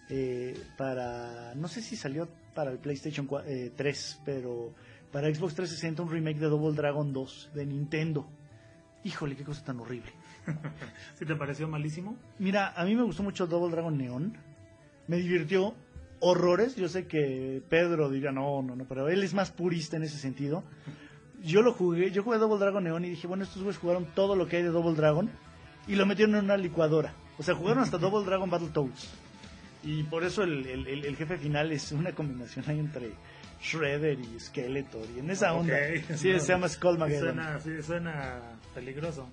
eh, 0.09 0.59
para, 0.75 1.53
no 1.53 1.67
sé 1.67 1.83
si 1.83 1.95
salió 1.95 2.27
para 2.55 2.71
el 2.71 2.79
PlayStation 2.79 3.27
cua- 3.27 3.43
eh, 3.45 3.71
3, 3.77 4.21
pero 4.25 4.73
para 5.11 5.27
Xbox 5.27 5.53
360 5.53 6.01
un 6.01 6.09
remake 6.09 6.39
de 6.39 6.47
Double 6.47 6.75
Dragon 6.75 7.13
2 7.13 7.51
de 7.53 7.63
Nintendo. 7.67 8.27
Híjole, 9.03 9.35
qué 9.35 9.43
cosa 9.43 9.63
tan 9.63 9.79
horrible. 9.79 10.11
¿Sí 11.19 11.25
te 11.25 11.35
pareció 11.35 11.67
malísimo? 11.67 12.17
Mira, 12.39 12.73
a 12.75 12.83
mí 12.85 12.95
me 12.95 13.03
gustó 13.03 13.23
mucho 13.23 13.47
Double 13.47 13.71
Dragon 13.71 13.97
Neon. 13.97 14.37
Me 15.07 15.17
divirtió 15.17 15.73
horrores. 16.19 16.75
Yo 16.75 16.87
sé 16.89 17.07
que 17.07 17.61
Pedro 17.69 18.09
diga 18.09 18.31
no, 18.31 18.61
no, 18.61 18.75
no, 18.75 18.85
pero 18.85 19.07
él 19.09 19.23
es 19.23 19.33
más 19.33 19.51
purista 19.51 19.97
en 19.97 20.03
ese 20.03 20.17
sentido. 20.17 20.63
Yo 21.43 21.61
lo 21.61 21.73
jugué, 21.73 22.11
yo 22.11 22.23
jugué 22.23 22.37
Double 22.39 22.57
Dragon 22.59 22.83
Neon 22.83 23.05
y 23.05 23.09
dije, 23.09 23.27
bueno, 23.27 23.43
estos 23.43 23.61
güeyes 23.61 23.79
jugaron 23.79 24.05
todo 24.15 24.35
lo 24.35 24.47
que 24.47 24.57
hay 24.57 24.63
de 24.63 24.69
Double 24.69 24.95
Dragon 24.95 25.29
y 25.87 25.95
lo 25.95 26.05
metieron 26.05 26.35
en 26.35 26.45
una 26.45 26.57
licuadora. 26.57 27.13
O 27.37 27.43
sea, 27.43 27.53
jugaron 27.55 27.83
hasta 27.83 27.97
Double 27.99 28.25
Dragon 28.25 28.49
Battletoads. 28.49 29.09
Y 29.83 30.01
por 30.03 30.23
eso 30.23 30.41
el, 30.43 30.65
el- 30.65 30.87
el- 30.87 31.05
el 31.05 31.15
jefe 31.15 31.37
final 31.37 31.71
es 31.71 31.91
una 31.91 32.11
combinación 32.13 32.65
ahí 32.67 32.79
entre 32.79 33.11
Shredder 33.61 34.17
y 34.19 34.39
Skeletor. 34.39 35.05
Y 35.15 35.19
en 35.19 35.29
esa 35.29 35.53
onda. 35.53 35.75
Ok. 35.75 36.15
Sí, 36.17 36.31
No, 36.33 36.39
se 36.39 36.47
llama 36.53 36.67
Skullmageddon. 36.69 37.35
Suena, 37.35 37.59
sí, 37.59 37.83
suena 37.83 38.39
peligroso. 38.73 39.29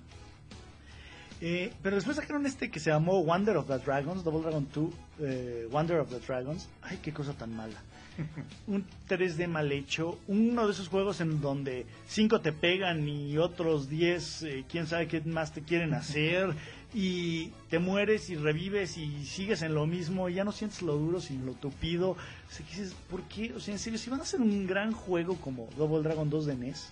Eh, 1.45 1.73
pero 1.81 1.97
después 1.97 2.15
sacaron 2.15 2.45
este 2.45 2.71
que 2.71 2.79
se 2.79 2.89
llamó 2.89 3.21
Wonder 3.21 3.57
of 3.57 3.67
the 3.67 3.77
Dragons, 3.77 4.23
Double 4.23 4.41
Dragon 4.41 4.65
2, 4.73 4.93
eh, 5.19 5.67
Wonder 5.69 5.99
of 5.99 6.09
the 6.09 6.19
Dragons. 6.25 6.69
Ay, 6.81 6.99
qué 7.03 7.11
cosa 7.11 7.33
tan 7.33 7.53
mala. 7.53 7.83
Un 8.67 8.85
3D 9.09 9.49
mal 9.49 9.69
hecho, 9.73 10.19
uno 10.29 10.65
de 10.65 10.71
esos 10.71 10.87
juegos 10.87 11.19
en 11.19 11.41
donde 11.41 11.85
5 12.07 12.39
te 12.39 12.53
pegan 12.53 13.09
y 13.09 13.37
otros 13.37 13.89
10, 13.89 14.43
eh, 14.43 14.65
quién 14.69 14.87
sabe 14.87 15.09
qué 15.09 15.19
más 15.19 15.51
te 15.51 15.63
quieren 15.63 15.93
hacer, 15.93 16.53
y 16.93 17.47
te 17.69 17.77
mueres 17.77 18.29
y 18.29 18.35
revives 18.35 18.97
y 18.97 19.25
sigues 19.25 19.63
en 19.63 19.73
lo 19.73 19.85
mismo, 19.85 20.29
y 20.29 20.35
ya 20.35 20.45
no 20.45 20.53
sientes 20.53 20.81
lo 20.81 20.95
duro 20.95 21.19
sino 21.19 21.47
lo 21.47 21.53
tupido. 21.55 22.11
O 22.11 22.17
sea, 22.51 22.65
¿qué 22.65 22.71
dices, 22.71 22.95
¿por 23.09 23.21
qué? 23.23 23.53
O 23.53 23.59
sea, 23.59 23.73
en 23.73 23.79
serio, 23.79 23.99
si 23.99 24.09
van 24.09 24.21
a 24.21 24.23
hacer 24.23 24.39
un 24.39 24.65
gran 24.65 24.93
juego 24.93 25.35
como 25.35 25.67
Double 25.77 26.03
Dragon 26.03 26.29
2 26.29 26.45
de 26.45 26.55
NES, 26.55 26.87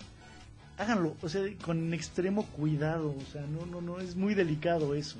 háganlo, 0.82 1.16
o 1.22 1.28
sea, 1.28 1.42
con 1.64 1.92
extremo 1.94 2.44
cuidado, 2.46 3.14
o 3.16 3.32
sea, 3.32 3.42
no, 3.42 3.66
no, 3.66 3.80
no, 3.80 4.00
es 4.00 4.16
muy 4.16 4.34
delicado 4.34 4.94
eso. 4.94 5.16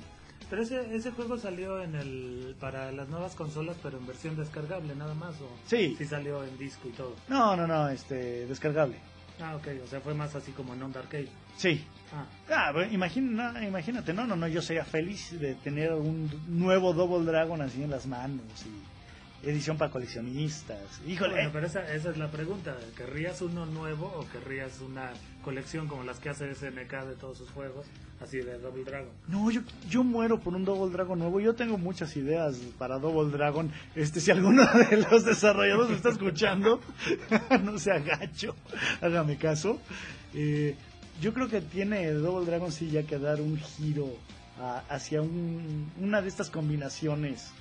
Pero 0.49 0.61
ese, 0.61 0.95
ese 0.95 1.11
juego 1.11 1.37
salió 1.37 1.81
en 1.81 1.95
el 1.95 2.55
para 2.59 2.91
las 2.91 3.09
nuevas 3.09 3.33
consolas, 3.33 3.75
pero 3.81 3.97
en 3.97 4.05
versión 4.05 4.35
descargable 4.35 4.93
nada 4.95 5.13
más. 5.15 5.33
¿o? 5.41 5.49
Sí. 5.65 5.95
Sí 5.97 6.05
salió 6.05 6.43
en 6.43 6.57
disco 6.57 6.87
y 6.89 6.91
todo. 6.91 7.15
No, 7.27 7.55
no, 7.55 7.65
no, 7.65 7.89
este, 7.89 8.45
descargable. 8.45 8.97
Ah, 9.41 9.55
ok, 9.55 9.67
o 9.83 9.87
sea, 9.87 9.99
fue 9.99 10.13
más 10.13 10.35
así 10.35 10.51
como 10.51 10.73
en 10.75 10.83
Onda 10.83 10.99
Arcade. 10.99 11.29
Sí. 11.57 11.83
Ah, 12.13 12.25
Ah, 12.49 12.71
bueno, 12.71 12.93
imagina, 12.93 13.65
imagínate, 13.65 14.13
no, 14.13 14.27
no, 14.27 14.35
no, 14.35 14.47
yo 14.47 14.61
sería 14.61 14.85
feliz 14.85 15.39
de 15.39 15.55
tener 15.55 15.91
un 15.93 16.29
nuevo 16.47 16.93
Double 16.93 17.25
Dragon 17.25 17.59
así 17.61 17.81
en 17.81 17.89
las 17.89 18.05
manos 18.05 18.45
y 18.65 18.92
edición 19.43 19.77
para 19.77 19.91
coleccionistas. 19.91 20.79
Híjole, 21.07 21.33
bueno, 21.33 21.49
pero 21.53 21.67
esa, 21.67 21.93
esa 21.93 22.09
es 22.11 22.17
la 22.17 22.29
pregunta. 22.31 22.75
¿Querrías 22.95 23.41
uno 23.41 23.65
nuevo 23.65 24.05
o 24.07 24.25
querrías 24.31 24.79
una 24.81 25.11
colección 25.43 25.87
como 25.87 26.03
las 26.03 26.19
que 26.19 26.29
hace 26.29 26.53
SNK 26.55 26.91
de 27.05 27.15
todos 27.19 27.37
sus 27.37 27.49
juegos? 27.51 27.85
Así 28.21 28.37
de 28.37 28.57
Double 28.57 28.85
Dragon. 28.85 29.09
no, 29.27 29.51
yo, 29.51 29.61
yo 29.89 30.01
muero 30.03 30.39
por 30.39 30.55
un 30.55 30.63
Double 30.63 30.93
Dragon 30.93 31.19
nuevo. 31.19 31.41
Yo 31.41 31.55
tengo 31.55 31.77
muchas 31.77 32.15
ideas 32.15 32.55
para 32.77 32.97
Double 32.99 33.29
Dragon. 33.35 33.69
Este, 33.95 34.21
si 34.21 34.31
alguno 34.31 34.63
de 34.89 34.97
los 35.11 35.25
desarrolladores 35.25 35.89
me 35.89 35.95
está 35.97 36.09
escuchando, 36.09 36.79
no 37.63 37.77
se 37.77 37.91
agacho, 37.91 38.55
hágame 39.01 39.35
caso. 39.37 39.77
Eh, 40.33 40.75
yo 41.21 41.33
creo 41.33 41.49
que 41.49 41.59
tiene 41.59 42.11
Double 42.13 42.45
Dragon 42.45 42.71
sí 42.71 42.89
ya 42.89 43.03
que 43.03 43.19
dar 43.19 43.41
un 43.41 43.57
giro 43.59 44.07
a- 44.59 44.83
hacia 44.89 45.21
un- 45.21 45.91
una 45.99 46.21
de 46.21 46.29
estas 46.29 46.49
combinaciones 46.49 47.51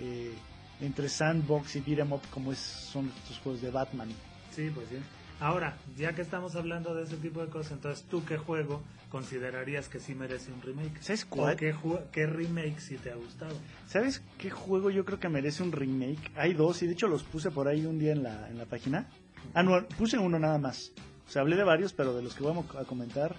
eh, 0.00 0.32
entre 0.80 1.08
sandbox 1.08 1.76
y 1.76 1.80
beat 1.80 1.98
'em 2.00 2.12
up 2.12 2.22
como 2.30 2.52
es, 2.52 2.58
son 2.58 3.10
estos 3.22 3.38
juegos 3.38 3.62
de 3.62 3.70
Batman. 3.70 4.08
Sí, 4.54 4.70
pues 4.74 4.88
sí. 4.88 4.96
Ahora, 5.40 5.78
ya 5.96 6.14
que 6.14 6.20
estamos 6.20 6.54
hablando 6.54 6.94
de 6.94 7.04
ese 7.04 7.16
tipo 7.16 7.40
de 7.40 7.48
cosas, 7.48 7.72
entonces, 7.72 8.04
¿tú 8.10 8.22
qué 8.26 8.36
juego 8.36 8.82
considerarías 9.08 9.88
que 9.88 9.98
sí 9.98 10.14
merece 10.14 10.52
un 10.52 10.60
remake? 10.60 11.00
¿Sabes 11.02 11.24
¿O 11.24 11.28
cuál? 11.30 11.56
qué, 11.56 12.26
remake 12.26 12.78
sí 12.78 12.96
te 12.96 13.10
ha 13.10 13.14
gustado? 13.14 13.56
¿Sabes 13.86 14.22
qué 14.36 14.50
juego 14.50 14.90
yo 14.90 15.06
creo 15.06 15.18
que 15.18 15.30
merece 15.30 15.62
un 15.62 15.72
remake? 15.72 16.30
Hay 16.36 16.52
dos 16.52 16.82
y 16.82 16.86
de 16.86 16.92
hecho 16.92 17.08
los 17.08 17.22
puse 17.22 17.50
por 17.50 17.68
ahí 17.68 17.86
un 17.86 17.98
día 17.98 18.12
en 18.12 18.22
la, 18.22 18.48
en 18.50 18.58
la 18.58 18.66
página. 18.66 19.08
Ah, 19.54 19.62
no, 19.62 19.82
puse 19.96 20.18
uno 20.18 20.38
nada 20.38 20.58
más. 20.58 20.92
O 21.26 21.30
sea, 21.30 21.40
hablé 21.42 21.56
de 21.56 21.64
varios, 21.64 21.94
pero 21.94 22.14
de 22.14 22.22
los 22.22 22.34
que 22.34 22.44
vamos 22.44 22.66
a 22.76 22.84
comentar. 22.84 23.34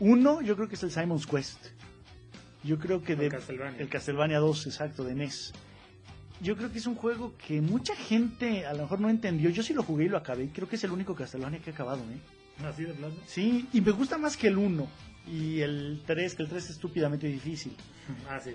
Uno 0.00 0.40
yo 0.40 0.56
creo 0.56 0.68
que 0.68 0.76
es 0.76 0.82
el 0.82 0.90
Simon's 0.90 1.26
Quest. 1.26 1.58
Yo 2.62 2.78
creo 2.78 3.02
que 3.02 3.16
de... 3.16 3.26
El 3.26 3.32
Castlevania. 3.32 3.80
El 3.80 3.88
Castlevania 3.90 4.38
2, 4.38 4.66
exacto, 4.66 5.04
de 5.04 5.14
NES. 5.14 5.52
Yo 6.40 6.56
creo 6.56 6.70
que 6.70 6.78
es 6.78 6.86
un 6.86 6.96
juego 6.96 7.34
que 7.46 7.60
mucha 7.60 7.94
gente 7.94 8.66
a 8.66 8.74
lo 8.74 8.82
mejor 8.82 9.00
no 9.00 9.08
entendió. 9.08 9.50
Yo 9.50 9.62
sí 9.62 9.72
lo 9.72 9.82
jugué 9.82 10.04
y 10.04 10.08
lo 10.08 10.18
acabé. 10.18 10.48
Creo 10.48 10.68
que 10.68 10.76
es 10.76 10.84
el 10.84 10.90
único 10.90 11.14
Castlevania 11.14 11.60
que 11.60 11.70
he 11.70 11.72
acabado, 11.72 12.02
¿eh? 12.02 12.64
¿Así 12.64 12.84
de 12.84 12.92
plano? 12.92 13.14
Sí, 13.26 13.68
y 13.72 13.80
me 13.80 13.92
gusta 13.92 14.18
más 14.18 14.36
que 14.36 14.48
el 14.48 14.58
1. 14.58 14.86
Y 15.26 15.60
el 15.60 16.02
3, 16.06 16.34
que 16.34 16.42
el 16.42 16.48
3 16.48 16.64
es 16.64 16.70
estúpidamente 16.70 17.26
difícil. 17.26 17.76
Ah, 18.28 18.38
sí. 18.38 18.54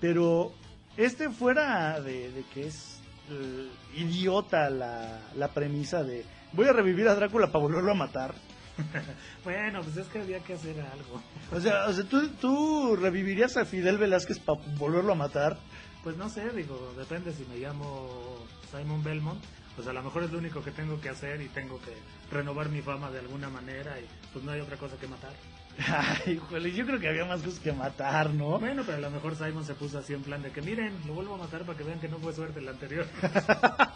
Pero 0.00 0.52
este 0.96 1.28
fuera 1.28 2.00
de, 2.00 2.30
de 2.32 2.42
que 2.54 2.68
es 2.68 3.00
eh, 3.30 3.68
idiota 3.96 4.70
la, 4.70 5.20
la 5.36 5.48
premisa 5.48 6.02
de 6.02 6.24
voy 6.52 6.66
a 6.66 6.72
revivir 6.72 7.06
a 7.08 7.14
Drácula 7.14 7.48
para 7.48 7.62
volverlo 7.62 7.92
a 7.92 7.94
matar. 7.94 8.34
Bueno, 9.44 9.82
pues 9.82 9.96
es 9.96 10.06
que 10.08 10.20
había 10.20 10.40
que 10.40 10.54
hacer 10.54 10.80
algo. 10.80 11.22
O 11.52 11.60
sea, 11.60 11.86
o 11.86 11.92
sea 11.92 12.04
¿tú, 12.04 12.28
tú 12.40 12.96
revivirías 12.96 13.56
a 13.56 13.64
Fidel 13.64 13.98
Velázquez 13.98 14.38
para 14.38 14.60
volverlo 14.76 15.12
a 15.12 15.16
matar. 15.16 15.58
Pues 16.02 16.16
no 16.16 16.28
sé, 16.28 16.48
digo, 16.50 16.92
depende 16.96 17.32
si 17.32 17.44
me 17.44 17.58
llamo 17.58 18.46
Simon 18.70 19.02
Belmont, 19.02 19.42
pues 19.76 19.86
a 19.88 19.92
lo 19.92 20.02
mejor 20.02 20.24
es 20.24 20.32
lo 20.32 20.38
único 20.38 20.62
que 20.62 20.70
tengo 20.70 21.00
que 21.00 21.08
hacer 21.08 21.40
y 21.40 21.48
tengo 21.48 21.80
que 21.80 21.92
renovar 22.34 22.68
mi 22.68 22.82
fama 22.82 23.10
de 23.10 23.20
alguna 23.20 23.48
manera 23.48 23.98
y 24.00 24.06
pues 24.32 24.44
no 24.44 24.52
hay 24.52 24.60
otra 24.60 24.76
cosa 24.76 24.96
que 24.96 25.06
matar. 25.06 25.32
Ay, 26.26 26.32
híjole, 26.34 26.72
yo 26.72 26.84
creo 26.86 26.98
que 26.98 27.08
había 27.08 27.24
más 27.24 27.40
cosas 27.42 27.60
que 27.60 27.72
matar, 27.72 28.30
¿no? 28.30 28.58
Bueno, 28.58 28.82
pero 28.84 28.98
a 28.98 29.00
lo 29.00 29.10
mejor 29.10 29.36
Simon 29.36 29.64
se 29.64 29.74
puso 29.74 29.98
así 29.98 30.14
en 30.14 30.22
plan 30.22 30.42
de 30.42 30.50
que 30.50 30.62
miren, 30.62 30.92
lo 31.06 31.14
vuelvo 31.14 31.34
a 31.34 31.38
matar 31.38 31.62
para 31.62 31.78
que 31.78 31.84
vean 31.84 32.00
que 32.00 32.08
no 32.08 32.18
fue 32.18 32.32
suerte 32.32 32.58
el 32.58 32.68
anterior. 32.68 33.06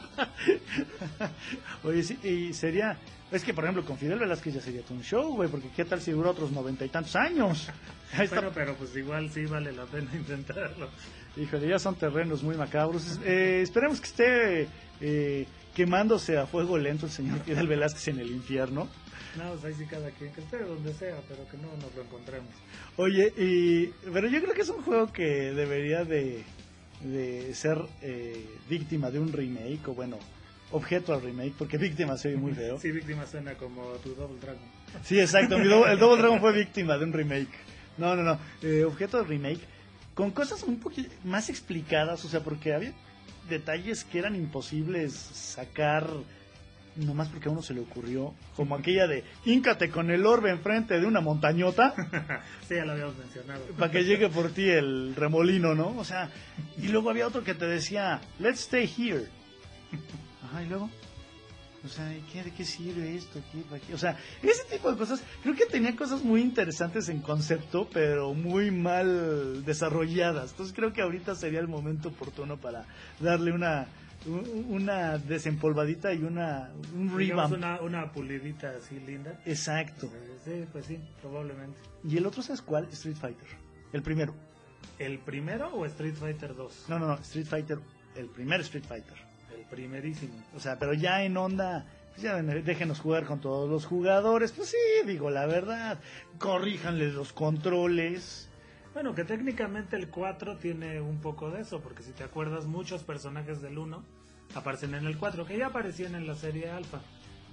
Oye, 1.84 2.02
sí, 2.02 2.18
y 2.22 2.52
sería. 2.52 2.96
Es 3.30 3.42
que, 3.42 3.54
por 3.54 3.64
ejemplo, 3.64 3.84
con 3.84 3.96
Fidel 3.96 4.18
Velázquez 4.18 4.54
ya 4.54 4.60
sería 4.60 4.82
todo 4.82 4.94
un 4.94 5.02
show, 5.02 5.34
güey, 5.34 5.48
porque 5.48 5.68
¿qué 5.74 5.84
tal 5.84 6.00
si 6.00 6.12
dura 6.12 6.30
otros 6.30 6.52
noventa 6.52 6.84
y 6.84 6.88
tantos 6.88 7.16
años? 7.16 7.68
Bueno, 8.28 8.50
pero 8.52 8.74
pues 8.74 8.94
igual 8.94 9.30
sí 9.30 9.46
vale 9.46 9.72
la 9.72 9.86
pena 9.86 10.10
intentarlo. 10.14 10.90
Híjole, 11.36 11.68
ya 11.68 11.78
son 11.78 11.94
terrenos 11.94 12.42
muy 12.42 12.56
macabros. 12.56 13.18
Eh, 13.24 13.60
esperemos 13.62 14.00
que 14.00 14.06
esté 14.06 14.68
eh, 15.00 15.46
quemándose 15.74 16.36
a 16.38 16.46
fuego 16.46 16.76
lento 16.76 17.06
el 17.06 17.12
señor 17.12 17.40
Fidel 17.40 17.66
Velázquez 17.68 18.08
en 18.08 18.18
el 18.20 18.30
infierno. 18.30 18.88
No, 19.38 19.50
pues 19.52 19.64
ahí 19.64 19.74
sí 19.78 19.86
cada 19.88 20.10
quien, 20.10 20.30
que 20.32 20.42
esté 20.42 20.58
donde 20.58 20.92
sea, 20.92 21.16
pero 21.26 21.48
que 21.48 21.56
no 21.56 21.68
nos 21.82 21.94
lo 21.94 22.02
encontremos. 22.02 22.50
Oye, 22.96 23.32
y, 23.38 23.86
pero 24.12 24.28
yo 24.28 24.42
creo 24.42 24.52
que 24.54 24.60
es 24.60 24.68
un 24.68 24.82
juego 24.82 25.10
que 25.10 25.24
debería 25.54 26.04
de, 26.04 26.42
de 27.00 27.54
ser 27.54 27.78
eh, 28.02 28.44
víctima 28.68 29.10
de 29.10 29.18
un 29.20 29.32
remake, 29.32 29.88
o 29.88 29.94
bueno, 29.94 30.18
objeto 30.70 31.14
al 31.14 31.22
remake, 31.22 31.54
porque 31.56 31.78
víctima 31.78 32.18
se 32.18 32.28
oye 32.28 32.36
muy 32.36 32.52
feo. 32.52 32.78
Sí, 32.78 32.90
víctima 32.92 33.26
suena 33.26 33.54
como 33.54 33.82
tu 34.02 34.14
Double 34.14 34.38
Dragon. 34.38 34.60
Sí, 35.02 35.18
exacto. 35.18 35.58
mi 35.58 35.66
do- 35.66 35.86
el 35.86 35.98
Double 35.98 36.20
Dragon 36.20 36.38
fue 36.38 36.52
víctima 36.52 36.98
de 36.98 37.04
un 37.06 37.14
remake. 37.14 37.48
No, 37.96 38.14
no, 38.14 38.22
no. 38.22 38.38
eh, 38.62 38.84
objeto 38.84 39.16
de 39.22 39.24
remake. 39.24 39.60
Con 40.14 40.30
cosas 40.30 40.62
un 40.62 40.78
poquito 40.78 41.10
más 41.24 41.48
explicadas. 41.48 42.24
O 42.24 42.28
sea, 42.28 42.40
porque 42.40 42.74
había 42.74 42.92
detalles 43.48 44.04
que 44.04 44.18
eran 44.18 44.36
imposibles 44.36 45.12
sacar. 45.12 46.06
Nomás 46.94 47.28
porque 47.28 47.48
a 47.48 47.52
uno 47.52 47.62
se 47.62 47.72
le 47.72 47.80
ocurrió. 47.80 48.34
Como 48.54 48.74
aquella 48.74 49.06
de 49.06 49.24
Íncate 49.46 49.88
con 49.90 50.10
el 50.10 50.26
orbe 50.26 50.50
enfrente 50.50 51.00
de 51.00 51.06
una 51.06 51.20
montañota. 51.20 51.94
sí, 52.68 52.74
ya 52.74 52.84
lo 52.84 52.92
habíamos 52.92 53.16
mencionado. 53.16 53.64
para 53.78 53.90
que 53.90 54.04
llegue 54.04 54.28
por 54.28 54.50
ti 54.50 54.68
el 54.68 55.14
remolino, 55.16 55.74
¿no? 55.74 55.96
O 55.96 56.04
sea, 56.04 56.30
y 56.76 56.88
luego 56.88 57.08
había 57.08 57.26
otro 57.26 57.44
que 57.44 57.54
te 57.54 57.66
decía, 57.66 58.20
let's 58.38 58.60
stay 58.60 58.84
here. 58.84 59.26
Ajá, 60.44 60.62
y 60.62 60.68
luego, 60.68 60.90
o 61.84 61.88
sea, 61.88 62.12
¿qué, 62.32 62.44
¿de 62.44 62.50
qué 62.52 62.64
sirve 62.64 63.16
esto? 63.16 63.40
¿Qué, 63.50 63.58
para 63.68 63.80
qué? 63.80 63.94
O 63.94 63.98
sea, 63.98 64.16
ese 64.42 64.62
tipo 64.70 64.90
de 64.90 64.96
cosas, 64.96 65.22
creo 65.42 65.54
que 65.56 65.66
tenía 65.66 65.94
cosas 65.96 66.22
muy 66.22 66.40
interesantes 66.40 67.08
en 67.08 67.20
concepto, 67.20 67.88
pero 67.92 68.34
muy 68.34 68.70
mal 68.70 69.64
desarrolladas. 69.64 70.52
Entonces 70.52 70.74
creo 70.74 70.92
que 70.92 71.02
ahorita 71.02 71.34
sería 71.34 71.60
el 71.60 71.68
momento 71.68 72.10
oportuno 72.10 72.56
para 72.56 72.86
darle 73.20 73.52
una 73.52 73.86
un- 74.24 74.66
una 74.68 75.18
desempolvadita 75.18 76.14
y 76.14 76.22
una 76.22 76.70
un 76.94 77.16
revamp. 77.18 77.54
una, 77.54 77.80
una 77.80 78.12
pulidita 78.12 78.70
así 78.78 79.00
linda. 79.00 79.40
Exacto. 79.44 80.08
Sí, 80.44 80.64
pues 80.70 80.86
sí, 80.86 80.98
probablemente. 81.20 81.76
Y 82.08 82.16
el 82.18 82.26
otro, 82.26 82.40
¿sabes 82.42 82.62
cuál? 82.62 82.84
Street 82.92 83.16
Fighter. 83.16 83.48
El 83.92 84.02
primero. 84.02 84.32
¿El 85.00 85.18
primero 85.18 85.74
o 85.74 85.84
Street 85.86 86.14
Fighter 86.14 86.54
2? 86.54 86.84
No, 86.88 87.00
no, 87.00 87.08
no, 87.08 87.14
Street 87.14 87.46
Fighter, 87.46 87.78
el 88.14 88.26
primer 88.26 88.60
Street 88.60 88.84
Fighter. 88.84 89.16
Primerísimo. 89.72 90.34
O 90.54 90.60
sea, 90.60 90.78
pero 90.78 90.92
ya 90.92 91.24
en 91.24 91.34
onda, 91.34 91.86
pues 92.14 92.64
déjenos 92.66 93.00
jugar 93.00 93.24
con 93.24 93.40
todos 93.40 93.70
los 93.70 93.86
jugadores. 93.86 94.52
Pues 94.52 94.68
sí, 94.68 95.06
digo 95.06 95.30
la 95.30 95.46
verdad. 95.46 95.98
Corríjanles 96.38 97.14
los 97.14 97.32
controles. 97.32 98.50
Bueno, 98.92 99.14
que 99.14 99.24
técnicamente 99.24 99.96
el 99.96 100.10
4 100.10 100.58
tiene 100.58 101.00
un 101.00 101.22
poco 101.22 101.50
de 101.50 101.62
eso, 101.62 101.80
porque 101.80 102.02
si 102.02 102.12
te 102.12 102.22
acuerdas, 102.22 102.66
muchos 102.66 103.02
personajes 103.02 103.62
del 103.62 103.78
1 103.78 104.04
aparecen 104.54 104.94
en 104.94 105.06
el 105.06 105.16
4, 105.16 105.46
que 105.46 105.56
ya 105.56 105.68
aparecían 105.68 106.14
en 106.16 106.26
la 106.26 106.34
serie 106.34 106.68
Alpha, 106.68 107.00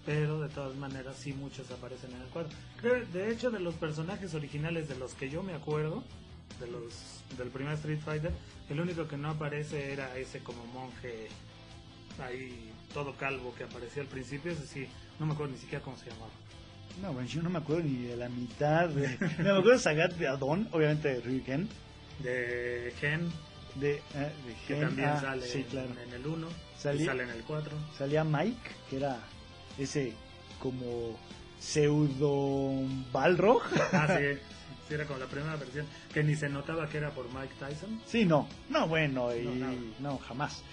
pero 0.06 0.42
de 0.42 0.50
todas 0.50 0.76
maneras 0.76 1.16
sí 1.16 1.32
muchos 1.32 1.72
aparecen 1.72 2.12
en 2.12 2.24
el 2.24 2.28
4. 2.28 2.52
Creo, 2.82 3.06
de 3.14 3.32
hecho, 3.32 3.50
de 3.50 3.62
los 3.62 3.76
personajes 3.76 4.34
originales 4.34 4.90
de 4.90 4.98
los 4.98 5.14
que 5.14 5.30
yo 5.30 5.42
me 5.42 5.54
acuerdo, 5.54 6.04
de 6.60 6.68
los 6.68 7.24
del 7.38 7.48
primer 7.48 7.76
Street 7.76 8.02
Fighter, 8.04 8.34
el 8.70 8.82
único 8.82 9.08
que 9.08 9.16
no 9.16 9.30
aparece 9.30 9.94
era 9.94 10.18
ese 10.18 10.40
como 10.40 10.66
monje 10.66 11.30
ahí 12.22 12.72
todo 12.94 13.14
calvo 13.16 13.54
que 13.58 13.64
aparecía 13.66 14.02
al 14.04 14.08
principio, 14.08 14.52
ese 14.52 14.66
sí, 14.66 14.88
no 15.20 15.26
me 15.26 15.34
acuerdo 15.34 15.54
ni 15.54 15.60
siquiera 15.60 15.84
cómo 15.84 15.98
se 15.98 16.10
llamaba. 16.10 16.32
No, 17.02 17.14
bueno, 17.14 17.28
yo 17.30 17.42
no 17.42 17.50
me 17.50 17.60
acuerdo 17.60 17.84
ni 17.84 18.04
de 18.08 18.18
la 18.18 18.30
mitad. 18.30 18.90
De... 18.90 19.08
me 19.40 19.50
acuerdo 19.50 19.72
de 19.72 19.80
Sagat 19.80 20.14
de 20.14 20.28
Adon, 20.28 20.68
obviamente 20.72 21.08
de 21.10 21.22
Ryuken. 21.22 21.70
De 22.20 22.94
Gen, 23.00 23.32
De, 23.76 23.94
eh, 23.96 24.02
de 24.16 24.54
que 24.68 24.74
Gen. 24.76 24.82
también 24.82 25.10
Ah, 25.10 25.22
sale 25.22 25.48
sí, 25.48 25.64
claro. 25.70 25.90
en 26.06 26.14
el 26.14 26.26
1, 26.28 26.48
Salí- 26.82 27.02
y 27.04 27.06
sale 27.06 27.24
en 27.24 27.30
el 27.30 27.44
4. 27.44 27.72
Salía 27.98 28.24
Mike, 28.24 28.72
que 28.90 28.98
era 28.98 29.20
ese 29.78 30.14
como 30.60 31.18
pseudo 31.60 32.72
Balrog. 33.12 33.62
Ah, 33.94 34.08
sí. 34.18 34.24
Sí, 34.90 34.96
era 34.96 35.06
como 35.06 35.20
la 35.20 35.28
primera 35.28 35.56
versión. 35.56 35.86
Que 36.12 36.24
ni 36.24 36.34
se 36.36 36.50
notaba 36.50 36.90
que 36.90 36.98
era 36.98 37.12
por 37.12 37.28
Mike 37.32 37.54
Tyson. 37.60 38.02
Sí, 38.08 38.26
no, 38.26 38.50
no, 38.70 38.88
bueno, 38.88 39.36
y 39.36 39.44
No, 39.46 39.76
no, 40.14 40.18
jamás. 40.18 40.64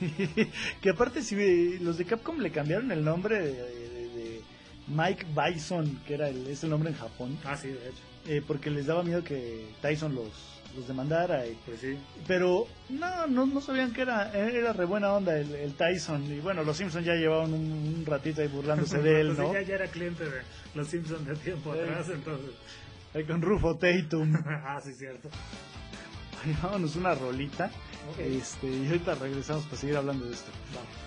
que 0.80 0.90
aparte, 0.90 1.22
si 1.22 1.78
los 1.78 1.98
de 1.98 2.04
Capcom 2.04 2.38
le 2.40 2.50
cambiaron 2.50 2.90
el 2.92 3.04
nombre 3.04 3.38
de, 3.40 3.52
de- 3.52 4.08
de 4.14 4.40
Mike 4.88 5.26
Bison, 5.34 6.00
que 6.06 6.14
era 6.14 6.28
el, 6.28 6.46
es 6.48 6.62
el 6.64 6.70
nombre 6.70 6.90
en 6.90 6.96
Japón, 6.96 7.38
Ah, 7.44 7.56
sí, 7.56 7.68
de 7.68 7.74
hecho. 7.88 8.02
eh, 8.26 8.42
porque 8.46 8.70
les 8.70 8.86
daba 8.86 9.02
miedo 9.02 9.24
que 9.24 9.66
Tyson 9.80 10.14
los, 10.14 10.28
los 10.76 10.86
demandara. 10.88 11.46
y- 11.46 11.56
Pues 11.66 11.80
sí. 11.80 11.96
pero 12.26 12.66
no, 12.90 13.26
no, 13.26 13.46
no 13.46 13.60
sabían 13.60 13.92
que 13.92 14.02
era, 14.02 14.30
era 14.32 14.72
re 14.72 14.84
buena 14.84 15.12
onda 15.12 15.38
el, 15.38 15.54
el 15.54 15.72
Tyson. 15.74 16.22
Y 16.32 16.40
bueno, 16.40 16.64
los 16.64 16.76
Simpsons 16.76 17.04
ya 17.06 17.14
llevaban 17.14 17.52
un, 17.54 17.60
un 17.98 18.04
ratito 18.06 18.42
ahí 18.42 18.48
burlándose 18.48 18.98
de 18.98 19.20
él, 19.20 19.28
¿no? 19.38 19.48
sí, 19.48 19.54
ya, 19.54 19.62
ya 19.62 19.74
era 19.76 19.86
cliente 19.88 20.24
de 20.24 20.42
los 20.74 20.88
Simpsons 20.88 21.26
de 21.26 21.36
tiempo 21.36 21.72
Sí. 21.74 21.80
atrás, 21.80 22.08
entonces. 22.12 22.50
Ahí 23.14 23.24
con 23.24 23.40
Rufo 23.40 23.76
Tatum. 23.76 24.34
ah, 24.46 24.80
sí, 24.84 24.92
cierto. 24.92 25.28
Vámonos 26.62 26.96
una 26.96 27.14
rolita. 27.14 27.70
Este, 28.18 28.68
y 28.68 28.86
ahorita 28.86 29.14
regresamos 29.16 29.64
para 29.64 29.76
seguir 29.76 29.96
hablando 29.96 30.26
de 30.26 30.34
esto. 30.34 30.50
Vamos. 30.74 31.03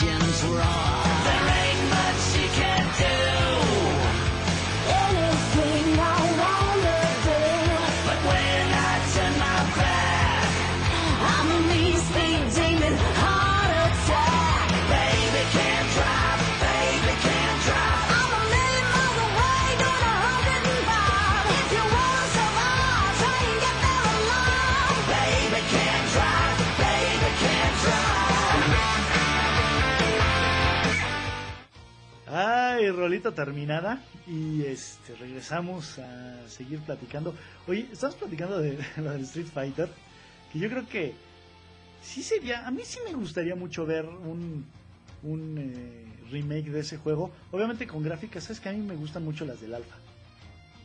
Engines 0.00 0.44
roar. 0.44 0.97
Ay, 32.88 32.94
rolita 32.94 33.32
terminada. 33.32 34.00
Y 34.26 34.62
este 34.62 35.14
regresamos 35.16 35.98
a 35.98 36.48
seguir 36.48 36.80
platicando. 36.80 37.34
Oye, 37.66 37.86
estamos 37.92 38.16
platicando 38.16 38.60
de 38.60 38.78
lo 38.96 39.12
del 39.12 39.24
Street 39.24 39.46
Fighter. 39.46 39.90
Que 40.50 40.58
yo 40.58 40.70
creo 40.70 40.88
que 40.88 41.12
sí 42.02 42.22
sería. 42.22 42.66
A 42.66 42.70
mí 42.70 42.80
sí 42.84 42.98
me 43.04 43.12
gustaría 43.12 43.54
mucho 43.54 43.84
ver 43.84 44.06
un, 44.06 44.64
un 45.22 45.58
eh, 45.58 46.30
remake 46.30 46.70
de 46.70 46.80
ese 46.80 46.96
juego. 46.96 47.30
Obviamente 47.52 47.86
con 47.86 48.02
gráficas. 48.02 48.44
Sabes 48.44 48.60
que 48.60 48.70
a 48.70 48.72
mí 48.72 48.78
me 48.78 48.96
gustan 48.96 49.22
mucho 49.22 49.44
las 49.44 49.60
del 49.60 49.74
Alpha. 49.74 49.96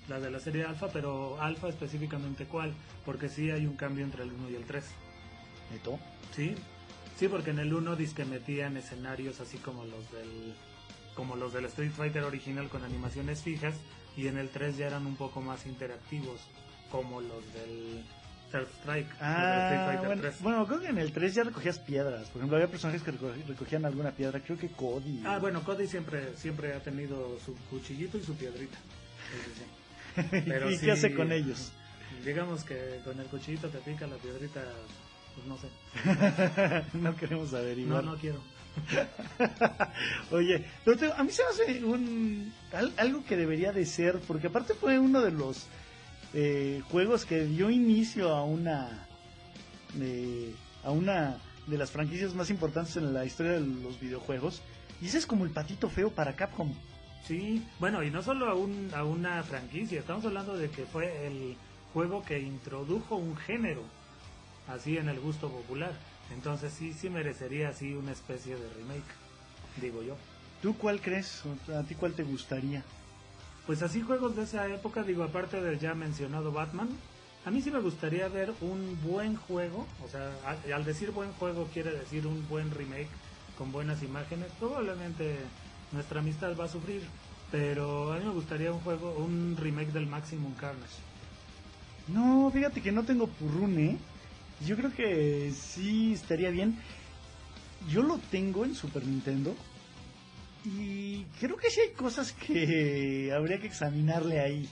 La 0.09 0.19
de 0.19 0.29
la 0.29 0.41
serie 0.41 0.65
Alpha, 0.65 0.89
pero 0.91 1.41
Alpha 1.41 1.69
específicamente 1.69 2.43
cuál, 2.43 2.73
porque 3.05 3.29
sí 3.29 3.49
hay 3.49 3.65
un 3.65 3.77
cambio 3.77 4.03
entre 4.03 4.23
el 4.23 4.33
1 4.33 4.49
y 4.49 4.55
el 4.55 4.65
3. 4.65 4.83
Neto. 5.71 5.97
Sí, 6.35 6.55
sí, 7.17 7.29
porque 7.29 7.51
en 7.51 7.59
el 7.59 7.73
1 7.73 7.95
que 8.13 8.25
metían 8.25 8.75
escenarios 8.75 9.39
así 9.39 9.57
como 9.59 9.85
los 9.85 10.11
del 10.11 10.53
como 11.15 11.35
los 11.35 11.53
del 11.53 11.65
Street 11.65 11.91
Fighter 11.91 12.23
original 12.23 12.69
con 12.69 12.83
animaciones 12.83 13.41
fijas 13.41 13.75
y 14.17 14.27
en 14.27 14.37
el 14.37 14.49
3 14.49 14.77
ya 14.77 14.87
eran 14.87 15.05
un 15.05 15.15
poco 15.15 15.41
más 15.41 15.65
interactivos 15.65 16.39
como 16.91 17.21
los 17.21 17.43
del 17.53 18.03
Third 18.51 18.67
Strike, 18.81 19.07
Street 19.07 19.21
Ah, 19.21 19.83
Fighter 19.87 20.05
bueno, 20.07 20.21
3. 20.21 20.41
bueno, 20.41 20.67
creo 20.67 20.79
que 20.81 20.87
en 20.87 20.97
el 20.99 21.11
3 21.11 21.33
ya 21.33 21.43
recogías 21.43 21.79
piedras. 21.79 22.27
Por 22.29 22.37
ejemplo, 22.37 22.57
había 22.57 22.67
personajes 22.69 23.01
que 23.01 23.11
reco- 23.13 23.33
recogían 23.47 23.83
alguna 23.85 24.11
piedra. 24.11 24.39
Creo 24.41 24.57
que 24.59 24.67
Cody. 24.69 25.23
Ah, 25.25 25.39
bueno, 25.39 25.63
Cody 25.63 25.87
siempre 25.87 26.35
siempre 26.37 26.73
ha 26.73 26.79
tenido 26.79 27.39
su 27.43 27.55
cuchillito 27.71 28.17
y 28.19 28.23
su 28.23 28.35
piedrita. 28.35 28.77
Pero 30.31 30.69
¿Y 30.69 30.77
sí- 30.77 30.85
qué 30.85 30.91
hace 30.91 31.15
con 31.15 31.31
ellos? 31.31 31.71
Digamos 32.23 32.63
que 32.63 32.99
con 33.03 33.19
el 33.19 33.25
cuchillito 33.25 33.69
te 33.69 33.79
pica 33.79 34.05
la 34.05 34.17
piedrita, 34.17 34.61
pues 35.33 35.47
no 35.47 35.57
sé. 35.57 35.67
no 36.97 37.15
queremos 37.15 37.51
No, 37.51 37.57
averiguar. 37.57 38.03
no 38.03 38.15
quiero. 38.17 38.39
Oye, 40.31 40.65
a 41.17 41.23
mí 41.23 41.31
se 41.31 41.43
me 41.43 41.49
hace 41.49 41.83
un, 41.83 42.53
al- 42.71 42.93
algo 42.97 43.23
que 43.25 43.37
debería 43.37 43.71
de 43.71 43.85
ser, 43.85 44.19
porque 44.27 44.47
aparte 44.47 44.73
fue 44.73 44.99
uno 44.99 45.21
de 45.21 45.31
los 45.31 45.65
eh, 46.33 46.81
juegos 46.89 47.25
que 47.25 47.45
dio 47.45 47.69
inicio 47.69 48.29
a 48.33 48.43
una 48.43 49.05
eh, 49.99 50.53
a 50.83 50.91
una 50.91 51.37
de 51.67 51.77
las 51.77 51.91
franquicias 51.91 52.33
más 52.33 52.49
importantes 52.49 52.97
en 52.97 53.13
la 53.13 53.25
historia 53.25 53.53
de 53.53 53.59
los 53.61 53.99
videojuegos. 53.99 54.61
Y 55.01 55.07
ese 55.07 55.17
es 55.19 55.25
como 55.25 55.45
el 55.45 55.51
patito 55.51 55.89
feo 55.89 56.09
para 56.09 56.35
Capcom. 56.35 56.73
Sí, 57.27 57.63
bueno, 57.79 58.03
y 58.03 58.09
no 58.11 58.21
solo 58.21 58.49
a, 58.49 58.53
un, 58.55 58.89
a 58.93 59.03
una 59.05 59.41
franquicia, 59.43 59.99
estamos 59.99 60.25
hablando 60.25 60.57
de 60.57 60.69
que 60.69 60.83
fue 60.85 61.25
el 61.27 61.55
juego 61.93 62.23
que 62.23 62.39
introdujo 62.39 63.15
un 63.15 63.37
género, 63.37 63.83
así 64.67 64.97
en 64.97 65.07
el 65.07 65.19
gusto 65.21 65.49
popular. 65.49 65.93
Entonces 66.33 66.73
sí, 66.73 66.93
sí 66.93 67.09
merecería 67.09 67.69
así 67.69 67.93
una 67.93 68.11
especie 68.11 68.55
de 68.55 68.69
remake, 68.73 69.03
digo 69.81 70.01
yo. 70.03 70.15
¿Tú 70.61 70.75
cuál 70.77 71.01
crees? 71.01 71.41
¿O 71.45 71.77
¿A 71.77 71.83
ti 71.83 71.95
cuál 71.95 72.13
te 72.13 72.23
gustaría? 72.23 72.83
Pues 73.65 73.81
así 73.81 74.01
juegos 74.01 74.35
de 74.35 74.43
esa 74.43 74.67
época, 74.67 75.03
digo, 75.03 75.23
aparte 75.23 75.61
del 75.61 75.79
ya 75.79 75.93
mencionado 75.93 76.51
Batman, 76.51 76.89
a 77.45 77.51
mí 77.51 77.61
sí 77.61 77.71
me 77.71 77.79
gustaría 77.79 78.27
ver 78.27 78.53
un 78.61 78.97
buen 79.03 79.35
juego, 79.35 79.85
o 80.05 80.09
sea, 80.09 80.31
al, 80.45 80.73
al 80.73 80.85
decir 80.85 81.11
buen 81.11 81.31
juego 81.33 81.67
quiere 81.73 81.91
decir 81.91 82.25
un 82.27 82.47
buen 82.47 82.71
remake 82.71 83.09
con 83.57 83.71
buenas 83.71 84.01
imágenes, 84.03 84.47
probablemente 84.59 85.37
nuestra 85.91 86.19
amistad 86.19 86.57
va 86.57 86.65
a 86.65 86.69
sufrir, 86.69 87.03
pero 87.51 88.11
a 88.11 88.17
mí 88.17 88.25
me 88.25 88.31
gustaría 88.31 88.71
un 88.71 88.79
juego, 88.79 89.13
un 89.13 89.55
remake 89.59 89.91
del 89.91 90.07
Maximum 90.07 90.53
Carnage. 90.55 90.97
No, 92.07 92.49
fíjate 92.51 92.81
que 92.81 92.91
no 92.91 93.03
tengo 93.03 93.27
Purrune. 93.27 93.97
Yo 94.65 94.75
creo 94.75 94.93
que 94.93 95.51
sí 95.51 96.13
estaría 96.13 96.49
bien. 96.49 96.77
Yo 97.89 98.01
lo 98.01 98.17
tengo 98.17 98.63
en 98.65 98.75
Super 98.75 99.05
Nintendo. 99.05 99.55
y 100.65 101.25
creo 101.39 101.57
que 101.57 101.69
sí 101.69 101.81
hay 101.81 101.91
cosas 101.93 102.31
que 102.31 103.31
habría 103.35 103.59
que 103.59 103.67
examinarle 103.67 104.39
ahí. 104.39 104.69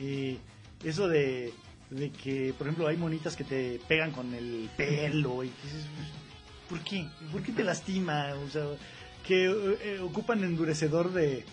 Eh, 0.00 0.38
eso 0.84 1.08
de, 1.08 1.52
de 1.90 2.10
que, 2.10 2.54
por 2.56 2.66
ejemplo, 2.66 2.88
hay 2.88 2.96
monitas 2.96 3.36
que 3.36 3.44
te 3.44 3.78
pegan 3.86 4.10
con 4.12 4.32
el 4.34 4.68
pelo 4.76 5.44
y 5.44 5.48
dices, 5.62 5.86
pues, 5.96 6.08
¿por 6.68 6.80
qué? 6.80 7.06
¿Por 7.30 7.42
qué 7.42 7.52
te 7.52 7.62
lastima? 7.64 8.34
O 8.46 8.48
sea, 8.50 8.64
que 9.26 9.44
eh, 9.46 10.00
ocupan 10.00 10.42
endurecedor 10.42 11.12
de, 11.12 11.44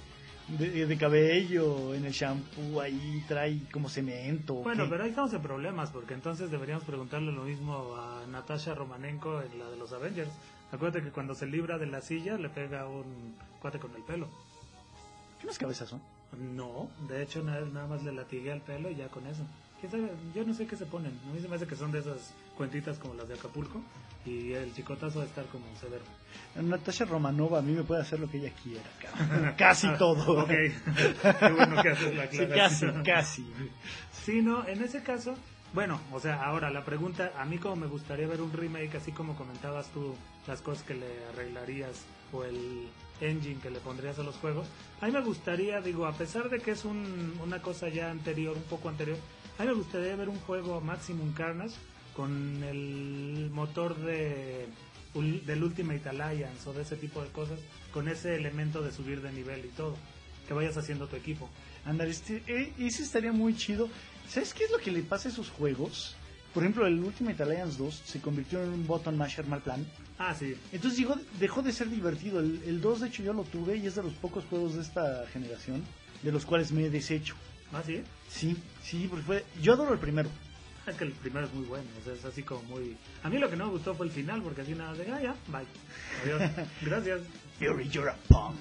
de, 0.47 0.85
de 0.85 0.97
cabello 0.97 1.93
en 1.93 2.05
el 2.05 2.11
shampoo, 2.13 2.79
ahí 2.81 3.23
trae 3.27 3.59
como 3.71 3.89
cemento. 3.89 4.55
¿o 4.55 4.63
Bueno, 4.63 4.85
qué? 4.85 4.89
pero 4.89 5.03
ahí 5.03 5.09
estamos 5.09 5.33
en 5.33 5.41
problemas, 5.41 5.89
porque 5.91 6.13
entonces 6.13 6.49
deberíamos 6.51 6.83
preguntarle 6.85 7.31
lo 7.31 7.43
mismo 7.43 7.95
a 7.95 8.25
Natasha 8.27 8.73
Romanenko 8.75 9.41
en 9.41 9.59
la 9.59 9.69
de 9.69 9.77
los 9.77 9.91
Avengers. 9.93 10.29
Acuérdate 10.71 11.03
que 11.03 11.11
cuando 11.11 11.33
se 11.35 11.45
libra 11.47 11.77
de 11.77 11.87
la 11.87 12.01
silla 12.01 12.37
le 12.37 12.49
pega 12.49 12.87
un 12.87 13.35
cuate 13.61 13.79
con 13.79 13.93
el 13.95 14.03
pelo. 14.03 14.27
¿Qué 15.39 15.45
unas 15.47 15.57
cabezas 15.57 15.89
son? 15.89 16.01
No, 16.55 16.89
de 17.07 17.23
hecho 17.23 17.41
nada, 17.43 17.61
nada 17.71 17.87
más 17.87 18.03
le 18.03 18.11
latigué 18.11 18.51
el 18.51 18.61
pelo 18.61 18.89
y 18.89 18.95
ya 18.95 19.07
con 19.07 19.25
eso. 19.27 19.43
¿Quién 19.79 19.91
sabe? 19.91 20.09
Yo 20.33 20.43
no 20.43 20.53
sé 20.53 20.65
qué 20.65 20.75
se 20.75 20.85
ponen. 20.85 21.11
A 21.29 21.33
mí 21.33 21.39
se 21.41 21.47
me 21.47 21.55
hace 21.55 21.67
que 21.67 21.75
son 21.75 21.91
de 21.91 21.99
esas 21.99 22.33
cuentitas 22.55 22.97
como 22.97 23.13
las 23.13 23.27
de 23.27 23.35
Acapulco 23.35 23.81
y 24.25 24.53
el 24.53 24.73
chicotazo 24.73 25.19
va 25.19 25.25
a 25.25 25.27
estar 25.27 25.45
como 25.45 25.65
severo. 25.79 26.03
Natasha 26.55 27.05
Romanova 27.05 27.59
a 27.59 27.61
mí 27.61 27.73
me 27.73 27.83
puede 27.83 28.01
hacer 28.01 28.19
lo 28.19 28.27
que 28.29 28.37
ella 28.37 28.51
quiera, 28.63 28.83
cabrón. 29.01 29.53
Casi 29.57 29.87
todo. 29.99 30.41
Ok, 30.43 30.49
qué 31.39 31.51
bueno 31.55 31.81
que 31.81 31.89
haces 31.89 32.15
la 32.15 32.27
Sí, 32.31 32.47
casi, 32.47 32.85
casi. 33.05 33.45
Sí, 34.25 34.41
no, 34.41 34.67
en 34.67 34.81
ese 34.83 35.03
caso, 35.03 35.35
bueno, 35.73 36.01
o 36.11 36.19
sea, 36.19 36.43
ahora 36.43 36.71
la 36.71 36.83
pregunta, 36.83 37.31
a 37.37 37.45
mí 37.45 37.57
como 37.59 37.75
me 37.75 37.87
gustaría 37.87 38.27
ver 38.27 38.41
un 38.41 38.51
remake, 38.51 38.95
así 38.95 39.11
como 39.11 39.35
comentabas 39.35 39.87
tú 39.89 40.15
las 40.47 40.61
cosas 40.61 40.83
que 40.83 40.95
le 40.95 41.05
arreglarías 41.33 42.03
o 42.33 42.43
el 42.43 42.89
engine 43.21 43.59
que 43.61 43.69
le 43.71 43.79
pondrías 43.79 44.19
a 44.19 44.23
los 44.23 44.35
juegos, 44.35 44.67
a 45.01 45.05
mí 45.07 45.11
me 45.11 45.21
gustaría, 45.21 45.79
digo, 45.81 46.05
a 46.05 46.13
pesar 46.13 46.49
de 46.49 46.59
que 46.59 46.71
es 46.71 46.85
un- 46.85 47.39
una 47.43 47.61
cosa 47.61 47.89
ya 47.89 48.11
anterior, 48.11 48.55
un 48.55 48.63
poco 48.63 48.89
anterior, 48.89 49.17
a 49.57 49.63
mí 49.63 49.67
me 49.67 49.73
gustaría 49.73 50.15
ver 50.15 50.29
un 50.29 50.39
juego 50.41 50.81
Maximum 50.81 51.33
Carnage 51.33 51.75
con 52.15 52.63
el 52.63 53.49
motor 53.51 53.95
de 53.97 54.67
del 55.45 55.63
Ultimate 55.63 56.09
Alliance 56.09 56.69
o 56.69 56.73
de 56.73 56.83
ese 56.83 56.95
tipo 56.95 57.23
de 57.23 57.29
cosas, 57.29 57.59
con 57.91 58.07
ese 58.07 58.35
elemento 58.35 58.83
de 58.83 58.91
subir 58.91 59.21
de 59.21 59.31
nivel 59.31 59.65
y 59.65 59.69
todo, 59.69 59.95
que 60.47 60.53
vayas 60.53 60.77
haciendo 60.77 61.07
tu 61.07 61.15
equipo. 61.15 61.49
Andar, 61.85 62.07
este, 62.07 62.43
eh, 62.45 62.73
ese 62.77 63.01
estaría 63.01 63.31
muy 63.31 63.55
chido. 63.55 63.89
¿Sabes 64.29 64.53
qué 64.53 64.65
es 64.65 64.71
lo 64.71 64.77
que 64.77 64.91
le 64.91 65.01
pasa 65.01 65.29
a 65.29 65.31
esos 65.31 65.49
juegos? 65.49 66.15
Por 66.53 66.63
ejemplo, 66.63 66.85
el 66.85 66.99
Ultimate 66.99 67.41
Alliance 67.41 67.77
2 67.77 68.03
se 68.05 68.21
convirtió 68.21 68.63
en 68.63 68.69
un 68.69 68.85
button 68.85 69.17
masher 69.17 69.47
mal 69.47 69.61
plan. 69.61 69.85
Ah, 70.19 70.35
sí, 70.37 70.55
Entonces 70.71 70.97
digo, 70.97 71.15
dejó 71.39 71.61
de 71.61 71.71
ser 71.71 71.89
divertido. 71.89 72.39
El, 72.39 72.61
el 72.65 72.81
2, 72.81 73.01
de 73.01 73.07
hecho, 73.07 73.23
yo 73.23 73.33
lo 73.33 73.43
tuve 73.43 73.77
y 73.77 73.87
es 73.87 73.95
de 73.95 74.03
los 74.03 74.13
pocos 74.13 74.45
juegos 74.45 74.75
de 74.75 74.81
esta 74.81 75.25
generación 75.33 75.83
de 76.23 76.31
los 76.31 76.45
cuales 76.45 76.71
me 76.71 76.85
he 76.85 76.89
deshecho. 76.89 77.35
Ah, 77.73 77.81
sí. 77.85 78.03
Sí, 78.29 78.57
sí, 78.83 79.07
porque 79.09 79.25
fue. 79.25 79.45
Yo 79.61 79.73
adoro 79.73 79.93
el 79.93 79.99
primero. 79.99 80.29
Es 80.85 80.95
que 80.95 81.03
el 81.03 81.11
primero 81.11 81.45
es 81.45 81.53
muy 81.53 81.65
bueno, 81.65 81.85
o 81.99 82.03
sea, 82.05 82.13
es 82.13 82.23
así 82.23 82.43
como 82.43 82.63
muy... 82.63 82.95
A 83.21 83.29
mí 83.29 83.37
lo 83.39 83.49
que 83.49 83.57
no 83.57 83.65
me 83.65 83.71
gustó 83.71 83.93
fue 83.93 84.05
el 84.05 84.11
final, 84.11 84.41
porque 84.41 84.61
así 84.61 84.73
nada 84.73 84.93
de, 84.93 85.11
ah, 85.11 85.21
ya, 85.21 85.35
bye. 85.47 85.65
Adiós, 86.23 86.41
gracias. 86.81 87.21
Fury, 87.59 87.89
you're 87.89 88.09
a 88.09 88.15
punk. 88.29 88.57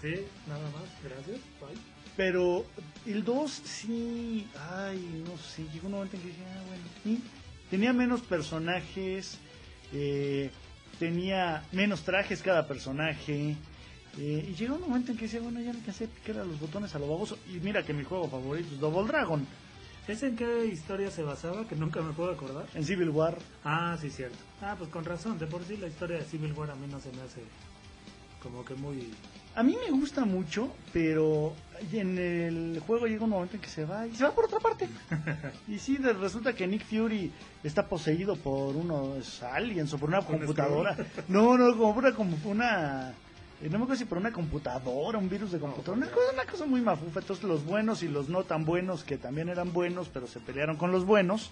Sí, 0.00 0.14
nada 0.46 0.64
más, 0.70 0.88
gracias, 1.04 1.40
bye. 1.60 1.78
Pero 2.16 2.64
el 3.04 3.22
2 3.22 3.50
sí, 3.50 4.48
ay, 4.70 5.22
no 5.26 5.36
sé, 5.36 5.64
llegó 5.72 5.88
un 5.88 5.92
momento 5.92 6.16
en 6.16 6.22
que 6.22 6.28
dije, 6.28 6.42
ah, 6.46 6.62
bueno, 6.68 6.84
sí. 7.04 7.22
Tenía 7.70 7.92
menos 7.92 8.22
personajes, 8.22 9.36
eh, 9.92 10.50
tenía 10.98 11.64
menos 11.72 12.02
trajes 12.02 12.42
cada 12.42 12.66
personaje. 12.66 13.56
Eh, 14.18 14.48
y 14.50 14.54
llegó 14.54 14.74
un 14.74 14.82
momento 14.82 15.12
en 15.12 15.18
que 15.18 15.24
decía, 15.24 15.40
bueno, 15.40 15.60
ya 15.60 15.72
no 15.72 15.78
alcancé 15.78 16.04
a 16.04 16.08
picar 16.08 16.38
a 16.38 16.44
los 16.44 16.58
botones 16.60 16.94
a 16.94 16.98
lo 16.98 17.08
baboso. 17.08 17.38
Y 17.48 17.60
mira 17.60 17.84
que 17.84 17.92
mi 17.92 18.04
juego 18.04 18.28
favorito 18.28 18.74
es 18.74 18.80
Double 18.80 19.06
Dragon, 19.06 19.46
¿Es 20.08 20.22
en 20.22 20.36
qué 20.36 20.64
historia 20.64 21.10
se 21.10 21.22
basaba? 21.22 21.68
Que 21.68 21.76
nunca 21.76 22.00
me 22.00 22.14
puedo 22.14 22.32
acordar. 22.32 22.64
en 22.74 22.82
Civil 22.82 23.10
War. 23.10 23.36
Ah, 23.62 23.94
sí, 24.00 24.08
cierto. 24.08 24.38
Ah, 24.62 24.74
pues 24.78 24.88
con 24.88 25.04
razón, 25.04 25.38
de 25.38 25.46
por 25.46 25.62
sí 25.64 25.76
la 25.76 25.86
historia 25.86 26.16
de 26.16 26.24
Civil 26.24 26.54
War 26.54 26.70
a 26.70 26.74
mí 26.76 26.86
no 26.90 26.98
se 26.98 27.12
me 27.12 27.20
hace 27.20 27.42
como 28.42 28.64
que 28.64 28.74
muy... 28.74 29.12
A 29.54 29.62
mí 29.62 29.76
me 29.84 29.90
gusta 29.90 30.24
mucho, 30.24 30.72
pero 30.92 31.52
en 31.92 32.16
el 32.16 32.80
juego 32.86 33.06
llega 33.06 33.24
un 33.24 33.30
momento 33.30 33.56
en 33.56 33.60
que 33.60 33.68
se 33.68 33.84
va 33.84 34.06
y 34.06 34.14
se 34.14 34.24
va 34.24 34.30
por 34.32 34.44
otra 34.44 34.60
parte. 34.60 34.88
y 35.68 35.78
sí, 35.78 35.96
resulta 35.96 36.54
que 36.54 36.66
Nick 36.66 36.84
Fury 36.84 37.30
está 37.64 37.86
poseído 37.86 38.36
por 38.36 38.76
unos 38.76 39.42
aliens 39.42 39.92
o 39.92 39.98
por 39.98 40.08
una 40.08 40.20
¿Un 40.20 40.26
computadora. 40.26 40.96
No, 41.26 41.58
no, 41.58 41.76
como 41.76 41.94
por 41.94 42.04
una, 42.04 42.14
como 42.14 42.36
una 42.44 43.12
no 43.62 43.70
me 43.78 43.84
acuerdo 43.84 43.96
si 43.96 44.04
por 44.04 44.18
una 44.18 44.32
computadora, 44.32 45.18
un 45.18 45.28
virus 45.28 45.52
de 45.52 45.58
computadora, 45.58 45.98
una 45.98 46.10
cosa, 46.10 46.32
una 46.32 46.44
cosa 46.44 46.66
muy 46.66 46.80
mafufa. 46.80 47.20
Entonces 47.20 47.44
los 47.44 47.64
buenos 47.64 48.02
y 48.02 48.08
los 48.08 48.28
no 48.28 48.44
tan 48.44 48.64
buenos, 48.64 49.02
que 49.02 49.18
también 49.18 49.48
eran 49.48 49.72
buenos, 49.72 50.08
pero 50.08 50.26
se 50.26 50.40
pelearon 50.40 50.76
con 50.76 50.92
los 50.92 51.04
buenos. 51.04 51.50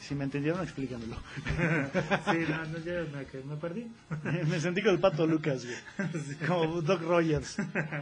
Si 0.00 0.14
me 0.14 0.24
entendieron, 0.24 0.62
explícamelo. 0.62 1.16
Sí, 2.30 2.38
no, 2.46 2.64
no, 2.66 2.78
ya 2.84 3.06
me, 3.10 3.24
que 3.24 3.42
me 3.42 3.56
perdí. 3.56 3.90
me 4.48 4.60
sentí 4.60 4.82
con 4.82 4.92
el 4.92 5.00
pato 5.00 5.26
Lucas, 5.26 5.64
güey. 5.64 6.36
Como 6.46 6.82
Doc 6.82 7.00
Rogers. 7.00 7.56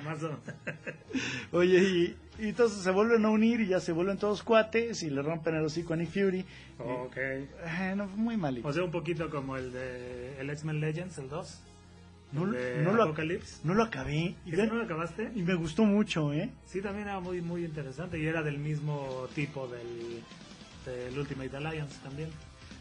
Más 0.04 0.20
o 0.24 0.36
Oye, 1.52 1.78
y, 1.78 2.16
y 2.44 2.48
entonces 2.48 2.82
se 2.82 2.90
vuelven 2.90 3.24
a 3.24 3.30
unir 3.30 3.60
y 3.60 3.68
ya 3.68 3.78
se 3.78 3.92
vuelven 3.92 4.18
todos 4.18 4.42
cuates 4.42 5.04
y 5.04 5.10
le 5.10 5.22
rompen 5.22 5.54
el 5.54 5.64
hocico 5.64 5.92
a 5.92 5.96
Nick 5.96 6.10
Fury. 6.10 6.44
Ok. 6.80 7.16
Eh, 7.16 7.94
no, 7.96 8.08
fue 8.08 8.16
muy 8.16 8.36
malito. 8.36 8.66
O 8.66 8.72
sea, 8.72 8.82
un 8.82 8.90
poquito 8.90 9.30
como 9.30 9.56
el 9.56 9.72
de 9.72 10.40
el 10.40 10.50
X-Men 10.50 10.80
Legends, 10.80 11.18
el 11.18 11.28
2. 11.28 11.62
No, 12.32 12.44
el 12.46 12.52
de 12.52 12.82
no 12.82 12.92
lo, 12.92 13.14
no 13.64 13.74
lo 13.74 13.82
acabé. 13.84 14.34
Y, 14.44 14.52
¿Ese 14.52 14.66
no 14.66 14.74
lo 14.76 14.84
acabaste? 14.84 15.30
y 15.34 15.42
me 15.42 15.54
gustó 15.54 15.84
mucho, 15.84 16.32
¿eh? 16.32 16.50
Sí, 16.66 16.80
también 16.80 17.08
era 17.08 17.20
muy 17.20 17.40
muy 17.40 17.64
interesante 17.64 18.18
y 18.18 18.26
era 18.26 18.42
del 18.42 18.58
mismo 18.58 19.28
tipo 19.34 19.68
del, 19.68 20.22
del 20.86 21.18
Ultimate 21.18 21.56
Alliance 21.56 21.96
también. 22.02 22.28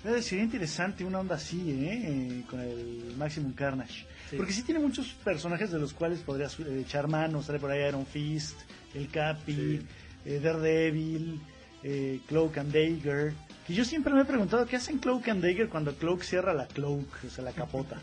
Eh, 0.03 0.21
Sería 0.23 0.43
interesante 0.45 1.03
una 1.05 1.19
onda 1.19 1.35
así, 1.35 1.61
¿eh? 1.69 2.03
Eh, 2.07 2.43
Con 2.49 2.59
el 2.59 3.13
Maximum 3.17 3.53
Carnage. 3.53 4.05
Sí. 4.31 4.35
Porque 4.37 4.51
sí 4.53 4.63
tiene 4.63 4.79
muchos 4.79 5.07
personajes 5.23 5.69
de 5.71 5.77
los 5.79 5.93
cuales 5.93 6.19
podrías 6.21 6.59
eh, 6.59 6.79
echar 6.81 7.07
mano. 7.07 7.43
Sale 7.43 7.59
por 7.59 7.69
ahí 7.69 7.87
Iron 7.87 8.05
Fist, 8.07 8.57
el 8.95 9.09
Capi, 9.09 9.53
Sí. 9.53 9.81
eh, 10.25 10.39
Daredevil, 10.41 11.39
eh, 11.83 12.19
Cloak 12.27 12.57
and 12.57 12.73
Dagger. 12.73 13.33
Que 13.67 13.75
yo 13.75 13.85
siempre 13.85 14.11
me 14.15 14.21
he 14.21 14.25
preguntado 14.25 14.65
qué 14.65 14.77
hacen 14.77 14.97
Cloak 14.97 15.27
and 15.27 15.43
Dagger 15.43 15.69
cuando 15.69 15.93
Cloak 15.93 16.23
cierra 16.23 16.53
la 16.55 16.65
Cloak, 16.67 17.05
o 17.27 17.29
sea, 17.29 17.43
la 17.43 17.51
capota. 17.51 18.01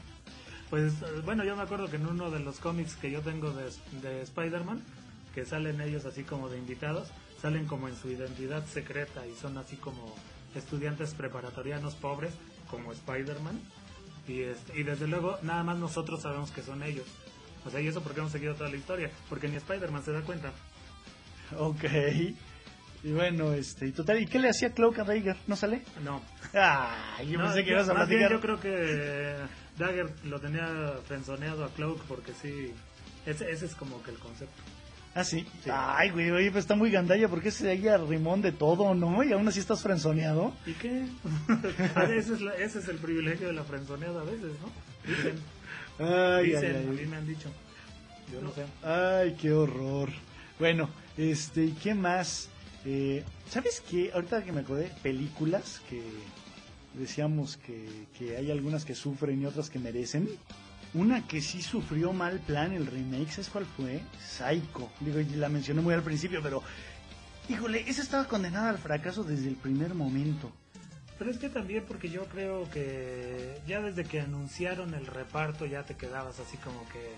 Pues 0.70 0.92
bueno, 1.24 1.44
yo 1.44 1.56
me 1.56 1.62
acuerdo 1.62 1.88
que 1.88 1.96
en 1.96 2.06
uno 2.06 2.30
de 2.30 2.40
los 2.40 2.58
cómics 2.58 2.94
que 2.96 3.10
yo 3.10 3.20
tengo 3.22 3.50
de, 3.52 3.70
de 4.02 4.22
Spider-Man, 4.22 4.82
que 5.34 5.44
salen 5.46 5.80
ellos 5.80 6.04
así 6.04 6.24
como 6.24 6.48
de 6.48 6.58
invitados, 6.58 7.08
salen 7.40 7.66
como 7.66 7.88
en 7.88 7.96
su 7.96 8.10
identidad 8.10 8.66
secreta 8.66 9.26
y 9.26 9.34
son 9.34 9.56
así 9.56 9.76
como 9.76 10.14
estudiantes 10.54 11.14
preparatorianos 11.14 11.94
pobres, 11.94 12.34
como 12.70 12.92
Spider-Man. 12.92 13.58
Y, 14.26 14.40
este, 14.42 14.78
y 14.78 14.82
desde 14.82 15.06
luego, 15.06 15.38
nada 15.42 15.62
más 15.62 15.78
nosotros 15.78 16.20
sabemos 16.20 16.50
que 16.50 16.62
son 16.62 16.82
ellos. 16.82 17.06
O 17.64 17.70
sea, 17.70 17.80
y 17.80 17.86
eso 17.88 18.02
porque 18.02 18.20
hemos 18.20 18.32
seguido 18.32 18.54
toda 18.54 18.68
la 18.70 18.76
historia, 18.76 19.10
porque 19.30 19.48
ni 19.48 19.56
Spider-Man 19.56 20.04
se 20.04 20.12
da 20.12 20.20
cuenta. 20.20 20.52
Ok. 21.56 21.84
Y 23.04 23.12
bueno, 23.12 23.52
este, 23.52 23.86
y 23.86 23.92
total, 23.92 24.20
¿y 24.20 24.26
qué 24.26 24.38
le 24.38 24.48
hacía 24.50 24.72
Cloak 24.74 24.98
and 24.98 25.08
Dagger? 25.08 25.36
¿No 25.46 25.54
sale? 25.56 25.82
No, 26.02 26.20
Ah, 26.52 27.16
yo 27.24 27.38
No, 27.38 27.44
pensé 27.46 27.64
que 27.64 27.70
ibas 27.70 27.88
a 27.88 27.94
más 27.94 28.08
bien 28.08 28.26
platicar. 28.28 28.32
yo 28.32 28.40
creo 28.40 28.60
que 28.60 29.36
Dagger 29.78 30.10
lo 30.24 30.40
tenía 30.40 30.94
frenzoneado 31.06 31.64
a 31.64 31.68
Cloak 31.70 32.00
porque 32.02 32.32
sí, 32.40 32.72
ese, 33.26 33.50
ese 33.50 33.66
es 33.66 33.74
como 33.74 34.02
que 34.02 34.10
el 34.10 34.18
concepto. 34.18 34.60
Ah, 35.14 35.24
sí. 35.24 35.46
Sí. 35.64 35.70
Ay, 35.72 36.10
güey, 36.10 36.30
oye, 36.30 36.50
pues 36.52 36.64
está 36.64 36.76
muy 36.76 36.90
gandalla 36.90 37.28
porque 37.28 37.48
ese 37.48 37.70
ahí 37.70 37.88
a 37.88 37.96
rimón 37.98 38.40
de 38.42 38.52
todo, 38.52 38.94
¿no? 38.94 39.24
Y 39.24 39.32
aún 39.32 39.48
así 39.48 39.58
estás 39.58 39.82
frenzoneado. 39.82 40.52
¿Y 40.66 40.72
qué? 40.74 41.06
A 41.96 42.04
veces 42.04 42.30
es 42.34 42.40
la- 42.40 42.54
ese 42.54 42.78
es 42.80 42.88
el 42.88 42.98
privilegio 42.98 43.48
de 43.48 43.52
la 43.54 43.64
frenzoneada 43.64 44.20
a 44.20 44.24
veces, 44.24 44.52
¿no? 44.60 44.70
Dicen, 45.08 45.34
Ay, 45.98 46.46
dicen, 46.50 46.76
ay, 46.76 46.86
a 46.86 46.90
mí 46.90 46.96
ay. 47.00 47.06
me 47.06 47.16
han 47.16 47.26
dicho. 47.26 47.48
Yo 48.32 48.40
no 48.42 48.52
sé. 48.52 48.64
Ay, 48.84 49.36
qué 49.40 49.50
horror. 49.52 50.10
Bueno, 50.58 50.88
este, 51.16 51.64
¿y 51.64 51.72
qué 51.72 51.94
más? 51.94 52.48
Eh, 52.84 53.24
¿Sabes 53.50 53.82
qué? 53.90 54.12
Ahorita 54.14 54.44
que 54.44 54.52
me 54.52 54.60
acordé, 54.60 54.92
películas 55.02 55.80
que 55.88 56.00
decíamos 56.98 57.56
que, 57.56 58.06
que 58.18 58.36
hay 58.36 58.50
algunas 58.50 58.84
que 58.84 58.94
sufren 58.94 59.40
y 59.40 59.46
otras 59.46 59.70
que 59.70 59.78
merecen. 59.78 60.28
Una 60.94 61.26
que 61.26 61.40
sí 61.40 61.62
sufrió 61.62 62.12
mal 62.12 62.40
plan 62.40 62.72
el 62.72 62.86
remake, 62.86 63.30
¿sabes 63.30 63.50
cuál 63.50 63.66
fue? 63.66 64.00
Psycho. 64.18 64.90
Digo, 65.00 65.18
la 65.36 65.48
mencioné 65.48 65.80
muy 65.80 65.94
al 65.94 66.02
principio, 66.02 66.40
pero... 66.42 66.62
Híjole, 67.48 67.88
esa 67.88 68.02
estaba 68.02 68.24
condenada 68.26 68.70
al 68.70 68.78
fracaso 68.78 69.24
desde 69.24 69.48
el 69.48 69.56
primer 69.56 69.94
momento. 69.94 70.52
Pero 71.18 71.30
es 71.30 71.38
que 71.38 71.48
también 71.48 71.84
porque 71.86 72.10
yo 72.10 72.26
creo 72.26 72.70
que 72.70 73.60
ya 73.66 73.80
desde 73.80 74.04
que 74.04 74.20
anunciaron 74.20 74.94
el 74.94 75.06
reparto 75.06 75.66
ya 75.66 75.82
te 75.82 75.96
quedabas 75.96 76.38
así 76.40 76.56
como 76.58 76.86
que... 76.88 77.16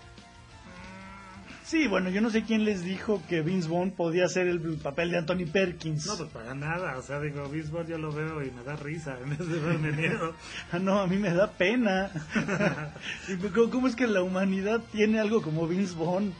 Sí, 1.71 1.87
bueno, 1.87 2.11
yo 2.11 2.21
no 2.21 2.31
sé 2.31 2.43
quién 2.43 2.65
les 2.65 2.83
dijo 2.83 3.23
que 3.29 3.43
Vince 3.43 3.69
Vaughn 3.69 3.93
podía 3.93 4.25
hacer 4.25 4.49
el 4.49 4.59
papel 4.79 5.13
de 5.13 5.19
Anthony 5.19 5.47
Perkins. 5.53 6.05
No, 6.05 6.17
pues 6.17 6.29
para 6.31 6.53
nada. 6.53 6.99
O 6.99 7.03
sea, 7.03 7.21
digo, 7.21 7.49
Bisbol 7.49 7.87
yo 7.87 7.97
lo 7.97 8.11
veo 8.11 8.43
y 8.43 8.51
me 8.51 8.65
da 8.65 8.75
risa 8.75 9.17
en 9.23 9.31
vez 9.31 9.49
de 9.49 9.61
verme 9.61 9.93
miedo. 9.93 10.35
Ah, 10.73 10.81
no, 10.81 10.99
a 10.99 11.07
mí 11.07 11.17
me 11.17 11.33
da 11.33 11.53
pena. 11.53 12.11
Y 13.29 13.37
¿Cómo, 13.37 13.87
es 13.87 13.95
que 13.95 14.09
la 14.09 14.21
humanidad 14.21 14.81
tiene 14.91 15.21
algo 15.21 15.43
como 15.43 15.69
Vince 15.69 15.95
Vaughn? 15.97 16.35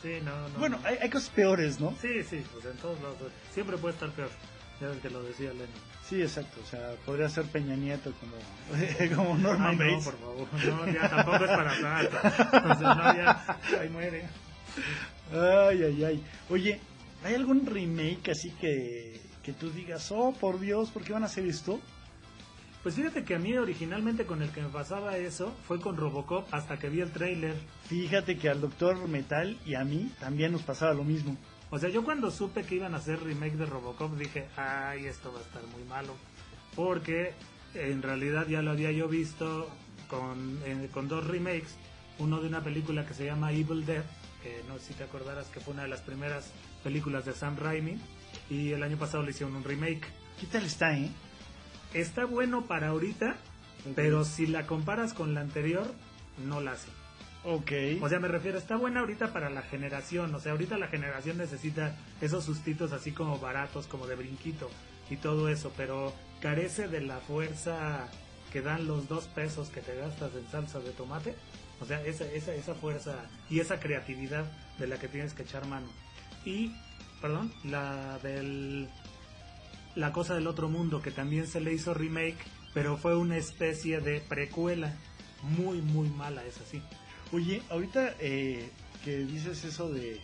Sí, 0.00 0.14
no, 0.24 0.48
no. 0.48 0.58
Bueno, 0.58 0.78
hay, 0.82 0.96
hay 0.96 1.10
cosas 1.10 1.28
peores, 1.28 1.78
¿no? 1.78 1.94
Sí, 2.00 2.24
sí, 2.24 2.42
pues 2.50 2.64
en 2.64 2.78
todos 2.78 2.98
lados. 3.02 3.18
Siempre 3.52 3.76
puede 3.76 3.92
estar 3.92 4.08
peor. 4.12 4.30
Ya 4.80 4.88
ves 4.88 5.00
que 5.02 5.10
lo 5.10 5.22
decía 5.22 5.50
Lennon. 5.50 5.68
Sí, 6.08 6.22
exacto. 6.22 6.58
O 6.64 6.66
sea, 6.66 6.94
podría 7.04 7.28
ser 7.28 7.44
Peña 7.44 7.76
Nieto 7.76 8.14
como, 8.18 9.14
como 9.14 9.36
Norman 9.36 9.72
Ay, 9.72 9.76
no, 9.76 9.84
Bates. 9.84 10.04
por 10.04 10.18
favor. 10.18 10.48
No, 10.86 10.90
ya 10.90 11.10
tampoco 11.10 11.44
es 11.44 11.50
para 11.50 11.80
tanto. 11.82 12.78
Sea, 12.78 12.94
no, 12.94 13.14
ya. 13.14 13.58
Ahí 13.78 13.90
muere. 13.90 14.49
Ay, 15.32 15.82
ay, 15.82 16.04
ay. 16.04 16.24
Oye, 16.48 16.80
¿hay 17.24 17.34
algún 17.34 17.66
remake 17.66 18.30
así 18.30 18.50
que, 18.52 19.20
que 19.42 19.52
tú 19.52 19.70
digas, 19.70 20.10
oh, 20.12 20.32
por 20.32 20.58
Dios, 20.60 20.90
¿por 20.90 21.02
qué 21.02 21.12
van 21.12 21.22
a 21.22 21.26
hacer 21.26 21.46
esto? 21.46 21.80
Pues 22.82 22.94
fíjate 22.94 23.24
que 23.24 23.34
a 23.34 23.38
mí 23.38 23.56
originalmente 23.58 24.24
con 24.24 24.40
el 24.40 24.50
que 24.50 24.62
me 24.62 24.68
pasaba 24.70 25.18
eso 25.18 25.54
fue 25.68 25.80
con 25.80 25.98
Robocop 25.98 26.46
hasta 26.50 26.78
que 26.78 26.88
vi 26.88 27.00
el 27.00 27.12
tráiler. 27.12 27.54
Fíjate 27.84 28.38
que 28.38 28.48
al 28.48 28.62
Doctor 28.62 29.06
Metal 29.06 29.58
y 29.66 29.74
a 29.74 29.84
mí 29.84 30.10
también 30.18 30.52
nos 30.52 30.62
pasaba 30.62 30.94
lo 30.94 31.04
mismo. 31.04 31.36
O 31.68 31.78
sea, 31.78 31.90
yo 31.90 32.02
cuando 32.02 32.30
supe 32.30 32.64
que 32.64 32.76
iban 32.76 32.94
a 32.94 32.96
hacer 32.96 33.22
remake 33.22 33.56
de 33.56 33.66
Robocop 33.66 34.16
dije, 34.16 34.48
ay, 34.56 35.04
esto 35.04 35.30
va 35.30 35.40
a 35.40 35.42
estar 35.42 35.62
muy 35.76 35.84
malo. 35.84 36.14
Porque 36.74 37.34
en 37.74 38.00
realidad 38.00 38.48
ya 38.48 38.62
lo 38.62 38.70
había 38.70 38.90
yo 38.92 39.08
visto 39.08 39.68
con, 40.08 40.58
eh, 40.64 40.88
con 40.92 41.06
dos 41.06 41.26
remakes. 41.26 41.76
Uno 42.18 42.40
de 42.40 42.48
una 42.48 42.62
película 42.64 43.06
que 43.06 43.12
se 43.12 43.26
llama 43.26 43.52
Evil 43.52 43.84
Dead, 43.84 44.04
que 44.42 44.62
no 44.68 44.78
sé 44.78 44.86
si 44.86 44.94
te 44.94 45.04
acordarás 45.04 45.46
que 45.48 45.60
fue 45.60 45.74
una 45.74 45.82
de 45.82 45.88
las 45.88 46.00
primeras 46.00 46.52
películas 46.82 47.24
de 47.24 47.32
Sam 47.32 47.56
Raimi. 47.56 47.98
Y 48.48 48.72
el 48.72 48.82
año 48.82 48.96
pasado 48.96 49.22
le 49.22 49.30
hicieron 49.30 49.56
un 49.56 49.64
remake. 49.64 50.06
¿Qué 50.38 50.46
tal 50.46 50.64
está, 50.64 50.96
eh? 50.96 51.10
Está 51.94 52.24
bueno 52.24 52.66
para 52.66 52.88
ahorita, 52.88 53.36
pero 53.96 54.24
si 54.24 54.46
la 54.46 54.66
comparas 54.66 55.12
con 55.12 55.34
la 55.34 55.40
anterior, 55.40 55.92
no 56.46 56.60
la 56.60 56.72
hace. 56.72 56.88
Ok. 57.44 57.72
O 58.02 58.08
sea, 58.08 58.20
me 58.20 58.28
refiero, 58.28 58.58
está 58.58 58.76
buena 58.76 59.00
ahorita 59.00 59.32
para 59.32 59.50
la 59.50 59.62
generación. 59.62 60.34
O 60.34 60.40
sea, 60.40 60.52
ahorita 60.52 60.78
la 60.78 60.88
generación 60.88 61.38
necesita 61.38 61.96
esos 62.20 62.44
sustitos 62.44 62.92
así 62.92 63.12
como 63.12 63.38
baratos, 63.38 63.86
como 63.86 64.06
de 64.06 64.14
brinquito 64.14 64.70
y 65.08 65.16
todo 65.16 65.48
eso, 65.48 65.72
pero 65.76 66.12
carece 66.40 66.86
de 66.86 67.00
la 67.00 67.18
fuerza 67.18 68.06
que 68.52 68.62
dan 68.62 68.86
los 68.86 69.08
dos 69.08 69.26
pesos 69.26 69.68
que 69.68 69.80
te 69.80 69.96
gastas 69.96 70.34
en 70.34 70.48
salsa 70.50 70.80
de 70.80 70.90
tomate. 70.90 71.34
O 71.80 71.86
sea, 71.86 72.02
esa, 72.04 72.24
esa, 72.26 72.54
esa 72.54 72.74
fuerza 72.74 73.16
y 73.48 73.60
esa 73.60 73.80
creatividad 73.80 74.44
de 74.78 74.86
la 74.86 74.98
que 74.98 75.08
tienes 75.08 75.32
que 75.32 75.42
echar 75.42 75.66
mano. 75.66 75.88
Y, 76.44 76.72
perdón, 77.20 77.52
la 77.64 78.18
del... 78.18 78.88
La 79.96 80.12
cosa 80.12 80.34
del 80.34 80.46
otro 80.46 80.68
mundo, 80.68 81.02
que 81.02 81.10
también 81.10 81.48
se 81.48 81.60
le 81.60 81.72
hizo 81.72 81.94
remake, 81.94 82.38
pero 82.72 82.96
fue 82.96 83.16
una 83.16 83.36
especie 83.36 84.00
de 84.00 84.20
precuela. 84.20 84.94
Muy, 85.42 85.80
muy 85.80 86.08
mala, 86.08 86.44
es 86.44 86.60
así. 86.60 86.80
Oye, 87.32 87.62
ahorita 87.70 88.14
eh, 88.20 88.70
que 89.04 89.18
dices 89.18 89.64
eso 89.64 89.88
de, 89.88 90.20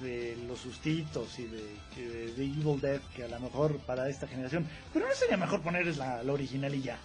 de 0.00 0.36
los 0.46 0.60
sustitos 0.60 1.38
y 1.38 1.44
de, 1.44 2.32
Evil 2.36 2.80
Dead, 2.80 3.00
que 3.14 3.24
a 3.24 3.28
lo 3.28 3.40
mejor 3.40 3.78
para 3.80 4.08
esta 4.08 4.26
generación, 4.26 4.66
pero 4.92 5.06
no 5.06 5.14
sería 5.14 5.36
mejor 5.36 5.60
ponerles 5.62 5.96
la, 5.96 6.22
la 6.22 6.32
original 6.32 6.74
y 6.74 6.82
ya. 6.82 6.98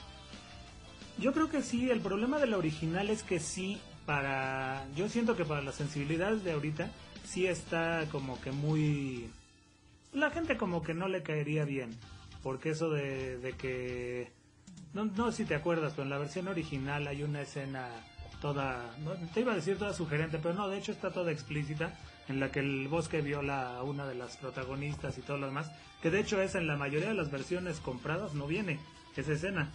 Yo 1.19 1.33
creo 1.33 1.49
que 1.49 1.63
sí, 1.63 1.89
el 1.89 1.99
problema 1.99 2.37
de 2.39 2.47
la 2.47 2.57
original 2.57 3.09
es 3.09 3.23
que 3.23 3.39
sí, 3.39 3.79
para... 4.05 4.85
Yo 4.95 5.09
siento 5.09 5.35
que 5.35 5.45
para 5.45 5.63
las 5.63 5.75
sensibilidades 5.75 6.43
de 6.43 6.51
ahorita, 6.51 6.91
sí 7.23 7.47
está 7.47 8.05
como 8.11 8.39
que 8.39 8.51
muy... 8.51 9.29
La 10.13 10.29
gente 10.29 10.57
como 10.57 10.83
que 10.83 10.93
no 10.93 11.07
le 11.07 11.23
caería 11.23 11.65
bien, 11.65 11.97
porque 12.43 12.69
eso 12.69 12.89
de, 12.89 13.37
de 13.39 13.53
que... 13.53 14.31
No, 14.93 15.05
no 15.05 15.31
sé 15.31 15.43
si 15.43 15.45
te 15.45 15.55
acuerdas, 15.55 15.93
pero 15.93 16.03
en 16.03 16.11
la 16.11 16.17
versión 16.19 16.47
original 16.47 17.07
hay 17.07 17.23
una 17.23 17.41
escena 17.41 17.89
toda... 18.39 18.95
no, 18.99 19.13
te 19.33 19.41
iba 19.41 19.53
a 19.53 19.55
decir 19.55 19.77
toda 19.77 19.93
sugerente, 19.93 20.37
pero 20.37 20.53
no, 20.53 20.69
de 20.69 20.77
hecho 20.77 20.91
está 20.91 21.11
toda 21.11 21.31
explícita, 21.31 21.97
en 22.27 22.39
la 22.39 22.51
que 22.51 22.59
el 22.59 22.87
bosque 22.89 23.21
viola 23.21 23.77
a 23.77 23.83
una 23.83 24.05
de 24.05 24.13
las 24.13 24.37
protagonistas 24.37 25.17
y 25.17 25.21
todo 25.21 25.39
lo 25.39 25.47
demás, 25.47 25.71
que 26.03 26.11
de 26.11 26.19
hecho 26.19 26.39
es 26.41 26.53
en 26.53 26.67
la 26.67 26.77
mayoría 26.77 27.09
de 27.09 27.15
las 27.15 27.31
versiones 27.31 27.79
compradas, 27.79 28.35
no 28.35 28.45
viene 28.45 28.79
esa 29.15 29.33
escena. 29.33 29.71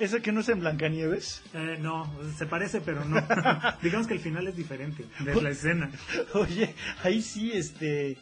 ¿Esa 0.00 0.20
que 0.20 0.32
no 0.32 0.40
es 0.40 0.48
en 0.48 0.60
Blancanieves? 0.60 1.42
Eh, 1.54 1.78
no, 1.80 2.10
se 2.36 2.46
parece, 2.46 2.80
pero 2.80 3.04
no. 3.04 3.20
Digamos 3.82 4.06
que 4.06 4.14
el 4.14 4.20
final 4.20 4.48
es 4.48 4.56
diferente 4.56 5.04
de 5.20 5.40
la 5.40 5.50
escena. 5.50 5.90
Oye, 6.34 6.74
ahí 7.02 7.22
sí, 7.22 7.52
este... 7.52 8.16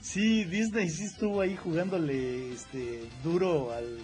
Sí, 0.00 0.44
Disney 0.44 0.90
sí 0.90 1.04
estuvo 1.04 1.40
ahí 1.40 1.56
jugándole 1.56 2.52
este 2.52 3.00
duro 3.22 3.72
al, 3.72 3.98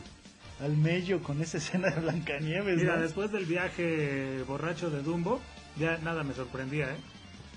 al 0.65 0.77
mello 0.77 1.23
con 1.23 1.43
esa 1.43 1.59
escena 1.59 1.91
de 1.91 2.01
Blancanieves, 2.01 2.79
Mira, 2.79 2.97
¿no? 2.97 3.03
después 3.03 3.31
del 3.33 3.45
viaje 3.45 4.43
borracho 4.49 4.89
de 4.89 5.03
Dumbo, 5.03 5.43
ya 5.79 5.99
nada 5.99 6.25
me 6.25 6.33
sorprendía, 6.33 6.87
¿eh? 6.87 6.97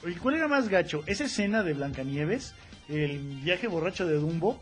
Oye, 0.03 0.17
¿cuál 0.17 0.35
era 0.35 0.49
más 0.49 0.67
gacho? 0.67 1.03
¿Esa 1.05 1.23
escena 1.23 1.63
de 1.63 1.73
Blancanieves, 1.73 2.53
el 2.89 3.19
viaje 3.43 3.67
borracho 3.67 4.05
de 4.05 4.15
Dumbo 4.15 4.61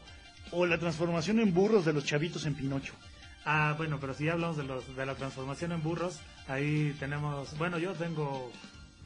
o 0.51 0.67
la 0.67 0.77
transformación 0.77 1.39
en 1.39 1.51
burros 1.51 1.83
de 1.83 1.93
los 1.93 2.05
chavitos 2.05 2.45
en 2.45 2.53
Pinocho? 2.53 2.93
Ah, 3.45 3.73
bueno, 3.77 3.97
pero 3.99 4.13
si 4.13 4.29
hablamos 4.29 4.57
de, 4.57 4.63
los, 4.63 4.95
de 4.95 5.05
la 5.05 5.15
transformación 5.15 5.71
en 5.71 5.81
burros, 5.81 6.19
ahí 6.47 6.95
tenemos... 6.99 7.57
Bueno, 7.57 7.79
yo 7.79 7.93
tengo 7.93 8.51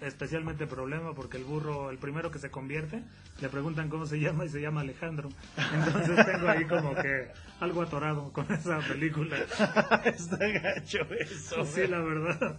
especialmente 0.02 0.68
problema 0.68 1.14
porque 1.14 1.38
el 1.38 1.46
burro, 1.46 1.90
el 1.90 1.98
primero 1.98 2.30
que 2.30 2.40
se 2.40 2.52
convierte, 2.52 3.02
le 3.40 3.50
preguntan 3.50 3.90
cómo 3.90 4.06
se 4.06 4.20
llama 4.20 4.46
y 4.46 4.50
se 4.50 4.62
llama 4.62 4.82
Alejandro. 4.82 5.30
Entonces 5.74 6.26
tengo 6.26 6.50
ahí 6.50 6.66
como 6.66 6.94
que 6.96 7.32
algo 7.60 7.82
atorado 7.82 8.32
con 8.32 8.52
esa 8.52 8.80
película. 8.80 9.38
Está 10.06 10.48
gacho 10.48 11.00
eso. 11.20 11.66
Sí, 11.66 11.88
la 11.88 12.00
verdad. 12.00 12.58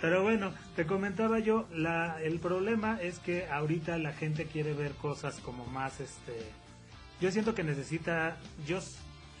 Pero 0.00 0.22
bueno, 0.22 0.52
te 0.74 0.84
comentaba 0.84 1.38
yo, 1.38 1.68
la, 1.72 2.20
el 2.22 2.40
problema 2.40 3.00
es 3.00 3.20
que 3.20 3.46
ahorita 3.46 3.98
la 3.98 4.12
gente 4.12 4.46
quiere 4.46 4.74
ver 4.74 4.92
cosas 4.92 5.38
como 5.40 5.64
más, 5.66 6.00
este, 6.00 6.32
yo 7.20 7.30
siento 7.30 7.54
que 7.54 7.62
necesita, 7.62 8.36
yo, 8.66 8.80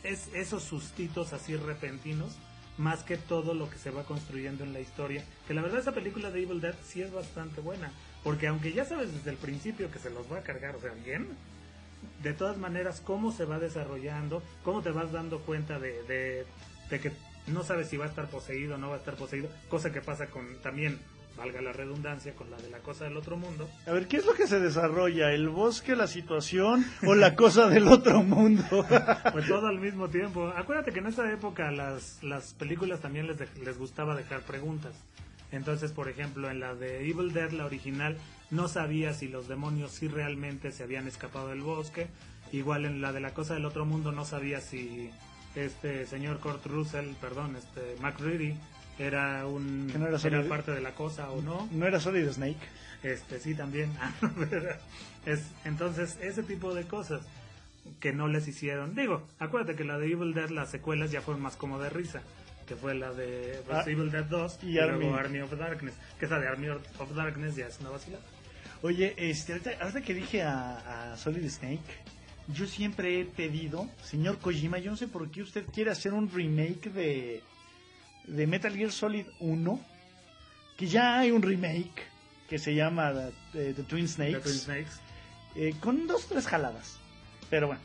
es 0.02 0.28
esos 0.34 0.62
sustitos 0.62 1.32
así 1.32 1.56
repentinos, 1.56 2.36
más 2.78 3.02
que 3.02 3.16
todo 3.16 3.54
lo 3.54 3.68
que 3.68 3.78
se 3.78 3.90
va 3.90 4.04
construyendo 4.04 4.64
en 4.64 4.72
la 4.72 4.80
historia. 4.80 5.24
Que 5.46 5.54
la 5.54 5.62
verdad 5.62 5.80
esa 5.80 5.92
película 5.92 6.30
de 6.30 6.42
Evil 6.42 6.60
Dead 6.60 6.74
sí 6.84 7.02
es 7.02 7.12
bastante 7.12 7.60
buena, 7.60 7.92
porque 8.24 8.46
aunque 8.46 8.72
ya 8.72 8.84
sabes 8.84 9.12
desde 9.12 9.30
el 9.30 9.36
principio 9.36 9.90
que 9.90 9.98
se 9.98 10.10
los 10.10 10.30
va 10.30 10.38
a 10.38 10.42
cargar, 10.42 10.76
o 10.76 10.80
sea, 10.80 10.92
bien, 11.04 11.28
de 12.22 12.32
todas 12.32 12.58
maneras, 12.58 13.00
cómo 13.00 13.32
se 13.32 13.44
va 13.44 13.58
desarrollando, 13.58 14.42
cómo 14.64 14.82
te 14.82 14.90
vas 14.90 15.12
dando 15.12 15.40
cuenta 15.40 15.78
de, 15.78 16.02
de, 16.04 16.46
de 16.90 17.00
que 17.00 17.12
no 17.46 17.62
sabes 17.62 17.88
si 17.88 17.96
va 17.96 18.06
a 18.06 18.08
estar 18.08 18.28
poseído 18.28 18.74
o 18.74 18.78
no 18.78 18.88
va 18.88 18.96
a 18.96 18.98
estar 18.98 19.16
poseído, 19.16 19.48
cosa 19.68 19.92
que 19.92 20.00
pasa 20.00 20.28
con 20.28 20.60
también, 20.62 20.98
valga 21.36 21.60
la 21.62 21.72
redundancia, 21.72 22.34
con 22.34 22.50
la 22.50 22.56
de 22.56 22.70
la 22.70 22.78
cosa 22.78 23.04
del 23.04 23.16
otro 23.16 23.36
mundo. 23.36 23.68
A 23.86 23.92
ver, 23.92 24.06
¿qué 24.08 24.16
es 24.18 24.26
lo 24.26 24.34
que 24.34 24.46
se 24.46 24.60
desarrolla? 24.60 25.32
¿El 25.32 25.48
bosque, 25.48 25.96
la 25.96 26.06
situación 26.06 26.84
o 27.06 27.14
la 27.14 27.34
cosa 27.36 27.68
del 27.68 27.88
otro 27.88 28.22
mundo? 28.22 28.64
Pues 29.32 29.46
todo 29.48 29.66
al 29.66 29.78
mismo 29.80 30.08
tiempo. 30.08 30.52
Acuérdate 30.56 30.92
que 30.92 30.98
en 31.00 31.06
esa 31.06 31.30
época 31.32 31.70
las, 31.70 32.22
las 32.22 32.54
películas 32.54 33.00
también 33.00 33.26
les, 33.26 33.38
dej- 33.38 33.62
les 33.64 33.78
gustaba 33.78 34.14
dejar 34.16 34.40
preguntas. 34.42 34.92
Entonces, 35.50 35.92
por 35.92 36.08
ejemplo, 36.08 36.50
en 36.50 36.60
la 36.60 36.74
de 36.74 37.08
Evil 37.08 37.32
Dead, 37.32 37.50
la 37.50 37.66
original, 37.66 38.16
no 38.50 38.68
sabía 38.68 39.12
si 39.12 39.28
los 39.28 39.48
demonios 39.48 39.90
sí 39.92 40.08
realmente 40.08 40.72
se 40.72 40.82
habían 40.82 41.06
escapado 41.08 41.48
del 41.48 41.60
bosque. 41.62 42.06
Igual 42.52 42.84
en 42.84 43.00
la 43.00 43.12
de 43.12 43.20
la 43.20 43.32
cosa 43.34 43.54
del 43.54 43.64
otro 43.66 43.84
mundo 43.84 44.12
no 44.12 44.24
sabía 44.24 44.60
si 44.60 45.10
este 45.54 46.06
señor 46.06 46.38
Kurt 46.40 46.64
Russell, 46.66 47.12
perdón, 47.20 47.56
este 47.56 47.96
McReady 48.00 48.54
era 48.98 49.46
un 49.46 49.88
Que 49.90 49.98
no 49.98 50.06
era 50.08 50.18
era 50.22 50.48
parte 50.48 50.72
de 50.72 50.80
la 50.80 50.92
cosa 50.92 51.30
o 51.30 51.42
no. 51.42 51.68
¿No 51.72 51.86
era 51.86 52.00
Solid 52.00 52.28
Snake? 52.30 52.58
Este, 53.02 53.40
sí, 53.40 53.54
también. 53.54 53.90
es, 55.26 55.50
entonces, 55.64 56.18
ese 56.20 56.42
tipo 56.42 56.74
de 56.74 56.84
cosas 56.84 57.22
que 58.00 58.12
no 58.12 58.28
les 58.28 58.46
hicieron. 58.46 58.94
Digo, 58.94 59.26
acuérdate 59.38 59.76
que 59.76 59.84
la 59.84 59.98
de 59.98 60.06
Evil 60.10 60.34
Dead, 60.34 60.50
las 60.50 60.70
secuelas 60.70 61.10
ya 61.10 61.20
fueron 61.20 61.42
más 61.42 61.56
como 61.56 61.78
de 61.80 61.90
risa. 61.90 62.22
Que 62.66 62.76
fue 62.76 62.94
la 62.94 63.12
de 63.12 63.60
Ah, 63.70 63.82
Evil 63.86 64.10
Dead 64.10 64.24
2 64.24 64.58
y 64.62 64.66
y, 64.66 64.72
luego 64.74 64.92
Army. 64.92 65.06
Army 65.08 65.40
of 65.40 65.58
Darkness. 65.58 65.94
Que 66.18 66.26
esa 66.26 66.38
de 66.38 66.46
Army 66.46 66.68
of 66.68 67.14
Darkness 67.14 67.56
ya 67.56 67.66
es 67.66 67.80
una 67.80 67.90
vacilada. 67.90 68.22
Oye, 68.82 69.14
este, 69.16 69.52
ahorita, 69.52 69.70
ahorita 69.80 70.02
que 70.02 70.14
dije 70.14 70.42
a, 70.42 71.12
a 71.12 71.16
Solid 71.16 71.48
Snake, 71.48 71.80
yo 72.48 72.66
siempre 72.66 73.20
he 73.20 73.24
pedido, 73.24 73.88
señor 74.02 74.38
Kojima, 74.38 74.78
yo 74.78 74.90
no 74.90 74.96
sé 74.96 75.06
por 75.06 75.30
qué 75.30 75.42
usted 75.42 75.64
quiere 75.72 75.90
hacer 75.90 76.12
un 76.12 76.30
remake 76.30 76.90
de, 76.90 77.42
de 78.26 78.46
Metal 78.46 78.74
Gear 78.76 78.92
Solid 78.92 79.26
1, 79.40 79.80
que 80.76 80.86
ya 80.86 81.18
hay 81.18 81.30
un 81.30 81.42
remake 81.42 82.02
que 82.48 82.58
se 82.58 82.74
llama 82.74 83.12
eh, 83.54 83.72
The 83.74 83.82
Twin 83.84 84.08
Snakes. 84.08 84.38
The 84.38 84.40
Twin 84.42 84.58
Snakes. 84.58 84.92
eh, 85.56 85.74
con 85.80 86.06
dos 86.06 86.26
tres 86.26 86.46
jaladas 86.46 86.96
pero 87.50 87.66
bueno 87.68 87.82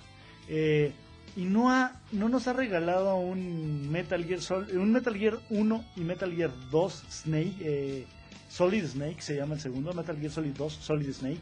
eh, 0.49 0.93
y 1.35 1.43
no 1.45 1.69
ha 1.71 1.99
no 2.11 2.29
nos 2.29 2.47
ha 2.47 2.53
regalado 2.53 3.15
un 3.17 3.89
Metal 3.91 4.23
Gear 4.25 4.41
Sol 4.41 4.67
un 4.73 4.91
Metal 4.93 5.15
Gear 5.17 5.39
1 5.49 5.85
y 5.97 6.01
Metal 6.01 6.33
Gear 6.33 6.51
2 6.71 7.03
Snake 7.09 7.53
eh, 7.61 8.05
Solid 8.49 8.85
Snake 8.85 9.21
se 9.21 9.35
llama 9.35 9.55
el 9.55 9.61
segundo 9.61 9.93
Metal 9.93 10.17
Gear 10.17 10.31
Solid 10.31 10.53
2 10.55 10.73
Solid 10.73 11.11
Snake 11.13 11.41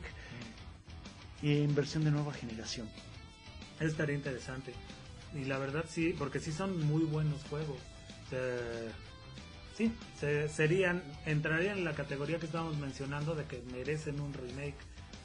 en 1.43 1.75
versión 1.75 2.03
de 2.03 2.09
nueva 2.11 2.33
generación. 2.33 2.87
Estaría 3.79 4.15
interesante. 4.15 4.73
Y 5.35 5.45
la 5.45 5.59
verdad 5.59 5.85
sí, 5.87 6.15
porque 6.17 6.39
sí 6.39 6.51
son 6.51 6.87
muy 6.87 7.03
buenos 7.03 7.43
juegos. 7.49 7.77
Eh, 8.31 8.89
sí, 9.75 9.91
se- 10.19 10.49
serían, 10.49 11.03
entrarían 11.25 11.77
en 11.79 11.85
la 11.85 11.93
categoría 11.93 12.39
que 12.39 12.45
estábamos 12.45 12.77
mencionando 12.77 13.35
de 13.35 13.45
que 13.45 13.61
merecen 13.71 14.19
un 14.19 14.33
remake. 14.33 14.75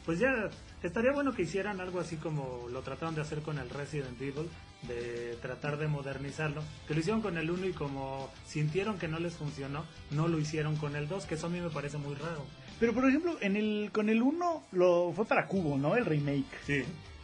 Pues 0.06 0.18
ya 0.18 0.48
estaría 0.82 1.12
bueno 1.12 1.34
que 1.34 1.42
hicieran 1.42 1.80
algo 1.80 2.00
así 2.00 2.16
como 2.16 2.66
lo 2.72 2.80
trataron 2.82 3.14
de 3.14 3.20
hacer 3.20 3.40
con 3.42 3.58
el 3.58 3.68
Resident 3.68 4.20
Evil, 4.20 4.48
de 4.88 5.36
tratar 5.42 5.76
de 5.76 5.88
modernizarlo. 5.88 6.62
Que 6.88 6.94
lo 6.94 7.00
hicieron 7.00 7.20
con 7.20 7.36
el 7.36 7.50
1 7.50 7.66
y 7.66 7.72
como 7.72 8.30
sintieron 8.46 8.98
que 8.98 9.08
no 9.08 9.18
les 9.18 9.34
funcionó, 9.34 9.84
no 10.10 10.26
lo 10.26 10.38
hicieron 10.38 10.76
con 10.76 10.96
el 10.96 11.06
2, 11.06 11.26
que 11.26 11.34
eso 11.34 11.46
a 11.46 11.50
mí 11.50 11.60
me 11.60 11.68
parece 11.68 11.98
muy 11.98 12.14
raro. 12.14 12.44
Pero 12.80 12.94
por 12.94 13.06
ejemplo, 13.06 13.36
en 13.42 13.56
el 13.56 13.90
con 13.92 14.08
el 14.08 14.22
1 14.22 14.64
lo 14.72 15.12
fue 15.14 15.26
para 15.26 15.46
Cubo, 15.46 15.76
¿no? 15.76 15.96
El 15.96 16.06
remake. 16.06 16.46
Sí. 16.66 16.82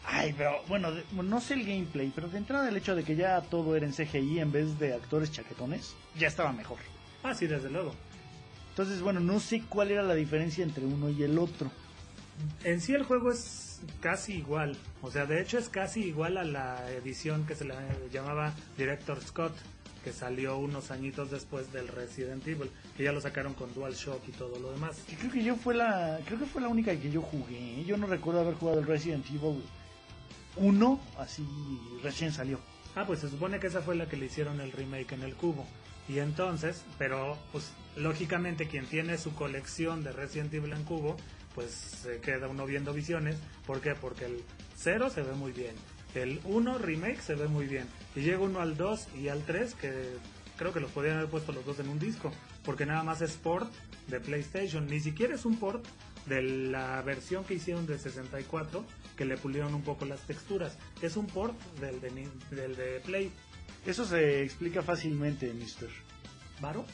Ay, 0.09 0.35
pero 0.39 0.63
bueno, 0.69 0.93
de- 0.93 1.05
no 1.13 1.41
sé 1.41 1.55
el 1.55 1.65
gameplay, 1.67 2.13
pero 2.15 2.29
de 2.29 2.39
entrada 2.39 2.69
el 2.69 2.77
hecho 2.77 2.95
de 2.95 3.03
que 3.03 3.17
ya 3.17 3.41
todo 3.43 3.75
era 3.75 3.87
en 3.87 3.93
CGI 3.93 4.39
en 4.41 4.53
vez 4.53 4.79
de 4.79 4.95
actores 4.95 5.33
chaquetones, 5.33 5.95
ya 6.17 6.29
estaba 6.29 6.53
mejor. 6.53 6.79
Ah, 7.25 7.35
sí, 7.35 7.47
desde 7.49 7.71
luego. 7.71 7.93
Entonces, 8.71 9.01
bueno, 9.01 9.19
no 9.21 9.41
sé 9.41 9.63
cuál 9.69 9.91
era 9.91 10.03
la 10.03 10.15
diferencia 10.15 10.63
entre 10.63 10.85
uno 10.85 11.09
y 11.11 11.23
el 11.25 11.39
otro. 11.39 11.71
En 12.63 12.81
sí 12.81 12.93
el 12.95 13.03
juego 13.03 13.33
es 13.33 13.81
casi 14.01 14.35
igual, 14.35 14.77
o 15.03 15.11
sea, 15.11 15.27
de 15.27 15.41
hecho 15.41 15.59
es 15.59 15.69
casi 15.69 16.05
igual 16.05 16.37
a 16.37 16.45
la 16.45 16.91
edición 16.93 17.45
que 17.47 17.55
se 17.55 17.65
le 17.65 17.75
llamaba 18.13 18.53
Director 18.77 19.21
Scott, 19.23 19.55
que 20.05 20.13
salió 20.13 20.57
unos 20.59 20.91
añitos 20.91 21.31
después 21.31 21.73
del 21.73 21.89
Resident 21.89 22.47
Evil, 22.47 22.71
que 22.97 23.03
ya 23.05 23.13
lo 23.13 23.21
sacaron 23.21 23.55
con 23.55 23.73
DualShock 23.75 24.29
y 24.29 24.33
todo 24.33 24.59
lo 24.61 24.71
demás. 24.71 24.99
Creo 25.19 25.33
que 25.33 25.43
yo 25.43 25.57
fue 25.57 25.75
la 25.75 26.21
creo 26.27 26.39
que 26.39 26.47
fue 26.47 26.63
la 26.63 26.69
única 26.69 26.95
que 26.95 27.11
yo 27.11 27.23
jugué. 27.23 27.83
Yo 27.85 27.97
no 27.97 28.07
recuerdo 28.07 28.41
haber 28.43 28.55
jugado 28.55 28.79
el 28.81 28.87
Resident 28.87 29.27
Evil 29.31 29.63
1, 30.57 31.01
así 31.19 31.47
recién 32.03 32.33
salió. 32.33 32.61
Ah, 32.95 33.05
pues 33.07 33.21
se 33.21 33.29
supone 33.29 33.61
que 33.61 33.67
esa 33.67 33.83
fue 33.83 33.95
la 33.95 34.09
que 34.09 34.17
le 34.17 34.27
hicieron 34.27 34.61
el 34.61 34.73
remake 34.73 35.13
en 35.13 35.23
el 35.23 35.35
cubo. 35.35 35.67
Y 36.09 36.19
entonces, 36.21 36.85
pero 36.99 37.37
pues 37.53 37.73
lógicamente 37.97 38.69
quien 38.69 38.87
tiene 38.87 39.19
su 39.19 39.35
colección 39.35 40.05
de 40.05 40.13
Resident 40.13 40.55
Evil 40.55 40.73
en 40.73 40.85
cubo, 40.85 41.17
pues 41.55 41.71
se 41.71 42.21
queda 42.21 42.49
uno 42.49 42.65
viendo 42.65 42.93
visiones. 42.93 43.37
¿Por 43.67 43.81
qué? 43.81 43.95
Porque 43.95 44.27
el 44.27 44.43
0 44.77 45.11
se 45.11 45.23
ve 45.23 45.33
muy 45.33 45.53
bien. 45.53 45.75
El 46.15 46.41
1 46.45 46.79
remake 46.79 47.21
se 47.21 47.35
ve 47.35 47.49
muy 47.49 47.67
bien. 47.67 47.87
Y 48.15 48.21
llega 48.21 48.39
uno 48.39 48.61
al 48.61 48.77
2 48.77 49.09
y 49.17 49.29
al 49.29 49.43
3 49.43 49.75
que 49.75 50.17
creo 50.57 50.73
que 50.73 50.81
los 50.81 50.91
podrían 50.91 51.17
haber 51.17 51.29
puesto 51.29 51.53
los 51.53 51.67
dos 51.67 51.79
en 51.81 51.89
un 51.89 51.99
disco. 51.99 52.33
Porque 52.65 52.87
nada 52.87 53.03
más 53.03 53.21
es 53.21 53.33
port 53.33 53.73
de 54.07 54.21
PlayStation. 54.21 54.87
Ni 54.87 55.01
siquiera 55.01 55.35
es 55.35 55.45
un 55.45 55.59
port 55.59 55.85
de 56.27 56.43
la 56.43 57.01
versión 57.03 57.45
que 57.45 57.55
hicieron 57.55 57.87
de 57.87 57.99
64 57.99 58.85
que 59.17 59.25
le 59.25 59.37
pulieron 59.37 59.75
un 59.75 59.83
poco 59.83 60.05
las 60.05 60.21
texturas. 60.21 60.77
Es 61.03 61.17
un 61.17 61.27
port 61.27 61.55
del 61.81 62.01
de, 62.01 62.29
del 62.51 62.77
de 62.77 63.01
Play. 63.05 63.31
Eso 63.87 64.05
se 64.05 64.43
explica 64.43 64.83
fácilmente, 64.83 65.53
Mr. 65.53 65.89
¿Varo? 66.61 66.85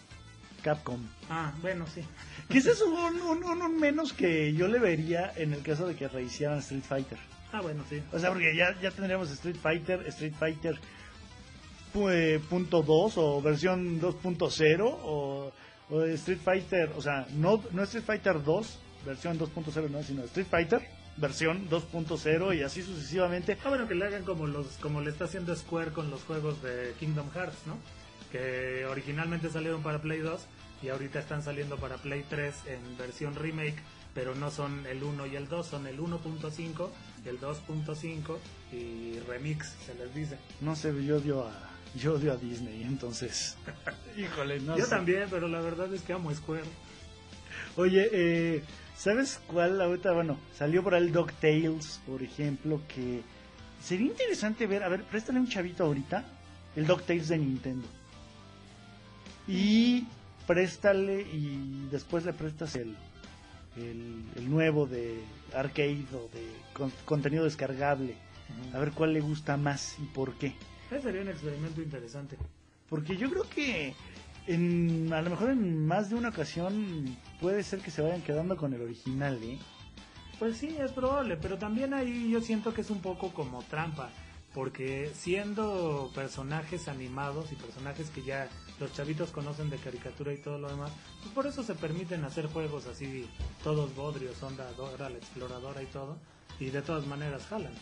Capcom. 0.62 1.00
Ah, 1.30 1.52
bueno, 1.62 1.86
sí. 1.92 2.02
Que 2.48 2.58
ese 2.58 2.72
es 2.72 2.80
un, 2.82 2.92
un- 2.94 3.42
un- 3.44 3.62
un 3.62 3.80
menos 3.80 4.12
que 4.12 4.52
yo 4.52 4.68
le 4.68 4.78
vería 4.78 5.32
en 5.36 5.52
el 5.54 5.62
caso 5.62 5.86
de 5.86 5.96
que 5.96 6.06
rehicieran 6.08 6.58
Street 6.58 6.82
Fighter. 6.86 7.18
Ah, 7.52 7.60
bueno, 7.60 7.84
sí. 7.88 8.00
O 8.12 8.18
sea, 8.18 8.30
porque 8.30 8.54
ya, 8.56 8.78
ya 8.80 8.90
tendríamos 8.90 9.30
Street 9.30 9.56
Fighter, 9.60 10.06
Street 10.08 10.34
Fighter 10.38 10.78
pu- 11.92 12.40
punto 12.48 12.82
2 12.82 13.18
o 13.18 13.42
versión 13.42 14.00
2.0 14.00 14.80
o, 15.02 15.52
o 15.90 16.02
Street 16.04 16.38
Fighter, 16.42 16.90
o 16.96 17.02
sea, 17.02 17.26
no, 17.34 17.62
no 17.72 17.82
Street 17.82 18.04
Fighter 18.04 18.42
2, 18.42 18.78
versión 19.04 19.38
2.0, 19.38 19.90
no, 19.90 20.02
sino 20.02 20.22
Street 20.24 20.46
Fighter, 20.50 20.82
versión 21.16 21.68
2.0 21.68 22.56
y 22.56 22.62
así 22.62 22.82
sucesivamente. 22.82 23.58
Ah, 23.64 23.68
bueno, 23.68 23.86
que 23.88 23.94
le 23.94 24.06
hagan 24.06 24.24
como 24.24 24.46
los 24.46 24.66
como 24.80 25.00
le 25.00 25.10
está 25.10 25.24
haciendo 25.24 25.54
Square 25.54 25.92
con 25.92 26.10
los 26.10 26.22
juegos 26.22 26.62
de 26.62 26.94
Kingdom 27.00 27.30
Hearts, 27.34 27.58
¿no? 27.66 27.76
Que 28.30 28.86
originalmente 28.86 29.50
salieron 29.50 29.82
para 29.82 30.00
Play 30.00 30.20
2 30.20 30.40
y 30.82 30.88
ahorita 30.88 31.18
están 31.20 31.42
saliendo 31.42 31.76
para 31.76 31.96
Play 31.98 32.24
3 32.28 32.54
en 32.66 32.98
versión 32.98 33.34
remake, 33.34 33.76
pero 34.14 34.34
no 34.34 34.50
son 34.50 34.86
el 34.86 35.02
1 35.02 35.26
y 35.26 35.36
el 35.36 35.48
2, 35.48 35.66
son 35.66 35.86
el 35.86 35.98
1.5, 36.00 36.88
el 37.26 37.40
2.5 37.40 38.36
y 38.72 39.18
remix, 39.28 39.74
se 39.86 39.94
les 39.94 40.14
dice. 40.14 40.38
No 40.60 40.74
sé, 40.74 40.92
yo 41.04 41.18
odio 41.18 41.46
a, 41.46 41.52
yo 41.94 42.14
odio 42.14 42.32
a 42.32 42.36
Disney, 42.36 42.82
entonces. 42.84 43.56
Híjole, 44.16 44.60
no 44.60 44.76
Yo 44.78 44.84
sé. 44.84 44.90
también, 44.90 45.26
pero 45.30 45.46
la 45.48 45.60
verdad 45.60 45.92
es 45.94 46.00
que 46.02 46.12
amo 46.14 46.34
Square. 46.34 46.64
Oye, 47.76 48.08
eh, 48.12 48.62
¿sabes 49.02 49.40
cuál 49.46 49.80
ahorita? 49.80 50.12
Bueno, 50.12 50.38
salió 50.56 50.82
por 50.82 50.94
ahí 50.94 51.02
el 51.02 51.12
DuckTales, 51.12 52.00
por 52.06 52.22
ejemplo, 52.22 52.80
que 52.88 53.22
sería 53.82 54.06
interesante 54.06 54.66
ver, 54.66 54.82
a 54.84 54.88
ver, 54.88 55.02
préstale 55.04 55.40
un 55.40 55.48
chavito 55.48 55.84
ahorita, 55.84 56.24
el 56.76 56.86
DuckTales 56.86 57.28
de 57.28 57.38
Nintendo. 57.38 57.86
Y 59.48 60.06
préstale 60.46 61.22
y 61.22 61.88
después 61.90 62.24
le 62.24 62.32
prestas 62.32 62.76
el, 62.76 62.94
el, 63.76 64.22
el 64.36 64.50
nuevo 64.50 64.86
de 64.86 65.20
arcade 65.54 66.04
o 66.14 66.28
de 66.32 66.46
con- 66.72 66.92
contenido 67.04 67.44
descargable. 67.44 68.14
A 68.74 68.78
ver 68.78 68.92
cuál 68.92 69.14
le 69.14 69.20
gusta 69.20 69.56
más 69.56 69.96
y 69.98 70.04
por 70.04 70.34
qué. 70.34 70.54
Ese 70.90 71.02
sería 71.02 71.22
un 71.22 71.28
experimento 71.28 71.80
interesante. 71.80 72.36
Porque 72.88 73.16
yo 73.16 73.30
creo 73.30 73.48
que 73.48 73.94
en, 74.46 75.12
a 75.12 75.22
lo 75.22 75.30
mejor 75.30 75.50
en 75.50 75.86
más 75.86 76.10
de 76.10 76.16
una 76.16 76.30
ocasión 76.30 77.16
puede 77.40 77.62
ser 77.62 77.80
que 77.80 77.90
se 77.90 78.02
vayan 78.02 78.22
quedando 78.22 78.56
con 78.56 78.72
el 78.72 78.82
original, 78.82 79.42
¿eh? 79.42 79.58
Pues 80.38 80.56
sí, 80.56 80.76
es 80.78 80.92
probable, 80.92 81.36
pero 81.36 81.58
también 81.58 81.94
ahí 81.94 82.30
yo 82.30 82.40
siento 82.40 82.74
que 82.74 82.80
es 82.80 82.90
un 82.90 83.00
poco 83.00 83.32
como 83.32 83.62
trampa, 83.62 84.10
porque 84.54 85.10
siendo 85.14 86.10
personajes 86.14 86.88
animados 86.88 87.52
y 87.52 87.54
personajes 87.54 88.10
que 88.10 88.22
ya 88.22 88.48
los 88.80 88.92
chavitos 88.92 89.30
conocen 89.30 89.70
de 89.70 89.76
caricatura 89.76 90.32
y 90.32 90.38
todo 90.42 90.58
lo 90.58 90.68
demás, 90.68 90.90
pues 91.20 91.32
por 91.32 91.46
eso 91.46 91.62
se 91.62 91.74
permiten 91.74 92.24
hacer 92.24 92.46
juegos 92.46 92.86
así, 92.86 93.28
todos 93.62 93.94
bodrios, 93.94 94.42
onda 94.42 94.72
Dora 94.72 95.08
la 95.10 95.18
exploradora 95.18 95.80
y 95.82 95.86
todo, 95.86 96.18
y 96.58 96.70
de 96.70 96.82
todas 96.82 97.06
maneras 97.06 97.46
jalan, 97.46 97.74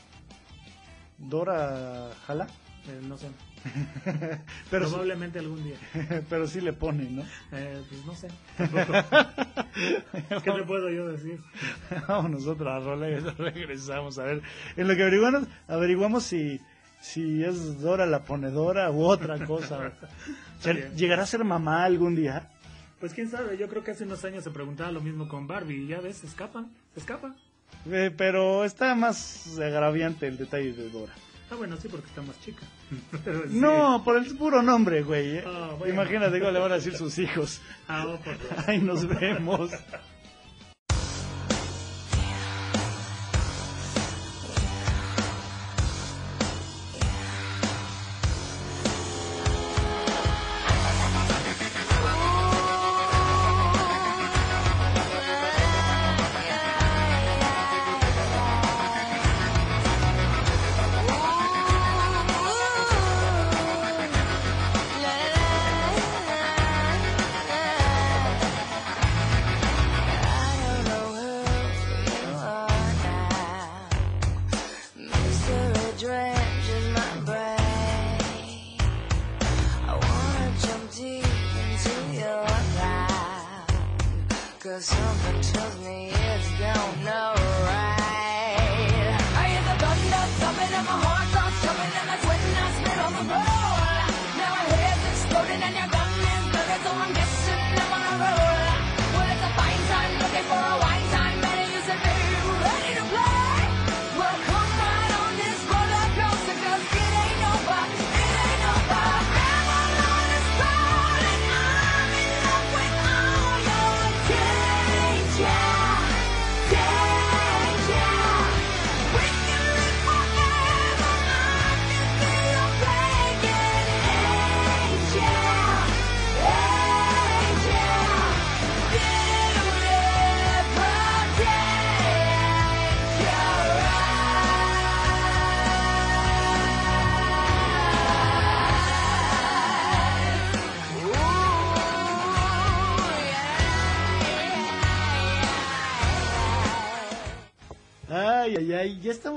Dora 1.17 2.11
jala, 2.27 2.47
Eh, 2.89 2.99
no 3.03 3.19
sé, 3.19 3.29
pero, 4.71 4.87
sí, 4.87 4.91
probablemente 4.91 5.39
algún 5.39 5.63
día, 5.63 5.77
pero 6.29 6.47
sí 6.47 6.61
le 6.61 6.73
pone, 6.73 7.11
¿no? 7.11 7.23
Eh, 7.53 7.83
pues 7.89 8.07
no 8.07 8.15
sé. 8.15 8.29
¿qué 10.43 10.51
te 10.51 10.63
puedo 10.65 10.91
yo 10.91 11.09
decir? 11.09 11.41
Vamos 12.09 12.31
nosotros 12.31 12.69
a 12.69 12.81
rola 12.81 13.09
y 13.09 13.17
regresamos. 13.17 14.19
A 14.19 14.25
ver, 14.25 14.43
en 14.77 14.89
lo 14.89 14.97
que 14.97 15.03
averiguamos, 15.03 15.49
averiguamos 15.69 16.25
si, 16.25 16.61
si 17.01 17.45
es 17.45 17.81
Dora 17.81 18.07
la 18.07 18.25
ponedora 18.25 18.91
u 18.91 19.05
otra 19.05 19.45
cosa. 19.47 19.93
¿Llegará 20.97 21.23
a 21.23 21.27
ser 21.27 21.45
mamá 21.45 21.85
algún 21.85 22.15
día? 22.15 22.51
Pues 22.99 23.15
quién 23.15 23.31
sabe, 23.31 23.57
yo 23.57 23.69
creo 23.69 23.83
que 23.83 23.93
hace 23.93 24.05
unos 24.05 24.25
años 24.25 24.45
se 24.45 24.51
preguntaba 24.51 24.93
lo 24.93 25.01
mismo 25.01 25.27
con 25.27 25.47
Barbie 25.47 25.85
y 25.85 25.87
ya 25.87 26.01
ves, 26.01 26.23
escapan, 26.23 26.71
escapan. 26.95 27.35
Eh, 27.91 28.13
pero 28.15 28.65
está 28.65 28.95
más 28.95 29.59
agraviante 29.59 30.27
el 30.27 30.37
detalle 30.37 30.73
de 30.73 30.91
Dora. 30.91 31.13
Ah, 31.51 31.55
bueno, 31.55 31.77
sí, 31.79 31.89
porque 31.89 32.09
está 32.09 32.21
más 32.23 32.39
chica. 32.41 32.63
Pero 33.25 33.43
sí. 33.43 33.49
No, 33.51 34.03
por 34.05 34.17
el 34.17 34.37
puro 34.37 34.63
nombre, 34.63 35.03
güey. 35.03 35.39
¿eh? 35.39 35.45
Bueno. 35.79 35.95
Imagínate 35.95 36.39
cómo 36.39 36.51
le 36.51 36.59
van 36.59 36.73
a 36.73 36.75
decir 36.77 36.97
sus 36.97 37.19
hijos. 37.19 37.61
Ah, 37.89 38.07
oh, 38.09 38.17
por 38.19 38.39
Dios. 38.39 38.53
Ay, 38.67 38.79
nos 38.79 39.07
vemos. 39.07 39.71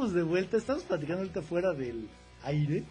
Estamos 0.03 0.13
de 0.13 0.23
vuelta, 0.23 0.57
estamos 0.57 0.83
platicando 0.83 1.21
ahorita 1.21 1.41
fuera 1.41 1.71
del 1.73 2.09
aire. 2.43 2.83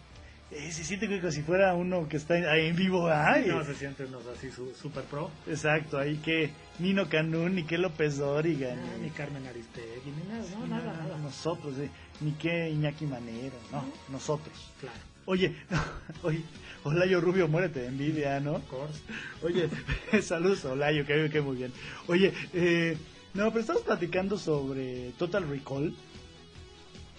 Eh, 0.51 0.71
se 0.71 0.83
siente 0.83 1.07
como 1.07 1.31
si 1.31 1.41
fuera 1.43 1.73
uno 1.75 2.07
que 2.07 2.17
está 2.17 2.33
ahí 2.35 2.67
en 2.67 2.75
vivo, 2.75 3.07
ay. 3.07 3.45
No, 3.47 3.63
se 3.63 3.75
siente 3.75 4.05
unos 4.05 4.25
así 4.27 4.49
su, 4.51 4.73
super 4.73 5.03
pro. 5.03 5.29
Exacto, 5.47 5.97
ahí 5.99 6.17
que 6.17 6.51
Nino 6.79 7.07
Canún, 7.09 7.55
ni 7.55 7.63
que 7.65 7.77
López 7.77 8.17
Dóriga, 8.17 8.73
Ah, 8.73 8.97
ni, 8.97 9.03
ni 9.05 9.09
Carmen 9.11 9.45
Aristegui, 9.45 10.09
ni 10.11 10.27
nada, 10.27 10.43
no, 10.59 10.67
nada, 10.67 10.93
nada. 10.93 11.17
nosotros, 11.19 11.77
eh, 11.79 11.89
ni 12.21 12.31
que 12.33 12.69
Iñaki 12.71 13.05
Manero, 13.05 13.57
no, 13.71 13.83
nosotros. 14.09 14.71
Claro, 14.79 14.95
Oye, 15.25 15.55
oye, 16.23 16.41
Olayo 16.83 17.21
Rubio, 17.21 17.47
muérete 17.47 17.81
de 17.81 17.87
envidia, 17.87 18.39
¿no? 18.39 18.55
of 18.55 18.65
course. 18.69 19.01
Oye, 19.43 19.69
saludos 20.21 20.65
Olayo, 20.65 21.05
que 21.05 21.29
que 21.31 21.41
muy 21.41 21.57
bien. 21.57 21.71
Oye, 22.07 22.33
eh, 22.53 22.97
no, 23.33 23.49
pero 23.49 23.61
estamos 23.61 23.83
platicando 23.83 24.37
sobre 24.37 25.11
Total 25.17 25.47
Recall, 25.47 25.95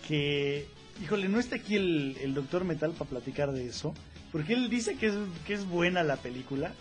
que, 0.06 0.66
híjole, 1.02 1.28
no 1.28 1.38
está 1.38 1.56
aquí 1.56 1.76
el, 1.76 2.16
el 2.20 2.34
doctor 2.34 2.64
Metal 2.64 2.92
para 2.92 3.10
platicar 3.10 3.52
de 3.52 3.66
eso, 3.66 3.94
porque 4.32 4.54
él 4.54 4.68
dice 4.68 4.96
que 4.96 5.06
es, 5.06 5.14
que 5.46 5.54
es 5.54 5.66
buena 5.66 6.02
la 6.02 6.16
película, 6.16 6.72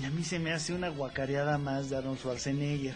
y 0.00 0.04
a 0.04 0.10
mí 0.10 0.24
se 0.24 0.38
me 0.38 0.52
hace 0.52 0.72
una 0.72 0.88
guacareada 0.88 1.58
más 1.58 1.90
de 1.90 1.96
Arnold 1.96 2.18
Schwarzenegger. 2.18 2.94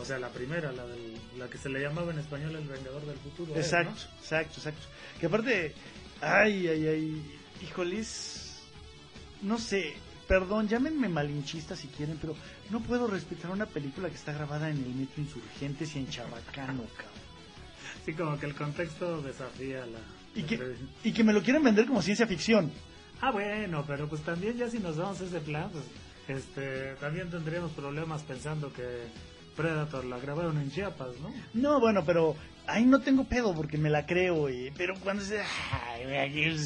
O 0.00 0.04
sea, 0.04 0.18
la 0.18 0.28
primera, 0.28 0.72
la, 0.72 0.84
del, 0.86 1.14
la 1.38 1.48
que 1.48 1.58
se 1.58 1.68
le 1.68 1.80
llamaba 1.80 2.12
en 2.12 2.18
español 2.18 2.56
El 2.56 2.66
Vengador 2.66 3.06
del 3.06 3.16
Futuro. 3.18 3.54
Exacto, 3.54 3.92
¿no? 3.92 4.18
exacto, 4.18 4.54
exacto. 4.56 4.86
Que 5.20 5.26
aparte, 5.26 5.72
ay, 6.20 6.66
ay, 6.66 6.86
ay, 6.88 7.38
híjoles, 7.62 8.58
no 9.42 9.58
sé, 9.58 9.94
perdón, 10.26 10.66
llámenme 10.66 11.08
malinchista 11.08 11.76
si 11.76 11.86
quieren, 11.88 12.18
pero 12.20 12.34
no 12.70 12.80
puedo 12.80 13.06
respetar 13.06 13.52
una 13.52 13.66
película 13.66 14.08
que 14.08 14.16
está 14.16 14.32
grabada 14.32 14.68
en 14.68 14.78
el 14.78 14.94
Metro 14.94 15.22
Insurgentes 15.22 15.94
y 15.94 15.98
en 16.00 16.08
Chabacano, 16.08 16.82
cabrón. 16.96 17.13
Sí, 18.04 18.12
como 18.12 18.38
que 18.38 18.46
el 18.46 18.54
contexto 18.54 19.22
desafía 19.22 19.86
la... 19.86 19.98
Y 20.34 20.42
que, 20.42 20.74
y 21.04 21.12
que 21.12 21.24
me 21.24 21.32
lo 21.32 21.42
quieren 21.42 21.62
vender 21.62 21.86
como 21.86 22.02
ciencia 22.02 22.26
ficción. 22.26 22.70
Ah, 23.20 23.30
bueno, 23.30 23.84
pero 23.86 24.08
pues 24.08 24.22
también 24.22 24.56
ya 24.56 24.68
si 24.68 24.78
nos 24.80 24.96
damos 24.96 25.20
ese 25.20 25.40
plan, 25.40 25.70
pues 25.70 25.84
este, 26.38 26.94
también 26.96 27.30
tendríamos 27.30 27.70
problemas 27.72 28.22
pensando 28.24 28.72
que 28.72 28.82
Predator 29.56 30.04
la 30.04 30.18
grabaron 30.18 30.58
en 30.60 30.70
Chiapas, 30.70 31.10
¿no? 31.22 31.32
No, 31.54 31.80
bueno, 31.80 32.04
pero 32.04 32.34
ahí 32.66 32.84
no 32.84 33.00
tengo 33.00 33.24
pedo 33.24 33.54
porque 33.54 33.78
me 33.78 33.88
la 33.90 34.04
creo, 34.06 34.50
y, 34.50 34.72
pero 34.76 34.94
cuando 35.00 35.22
se... 35.22 35.40
Ay, 35.40 36.56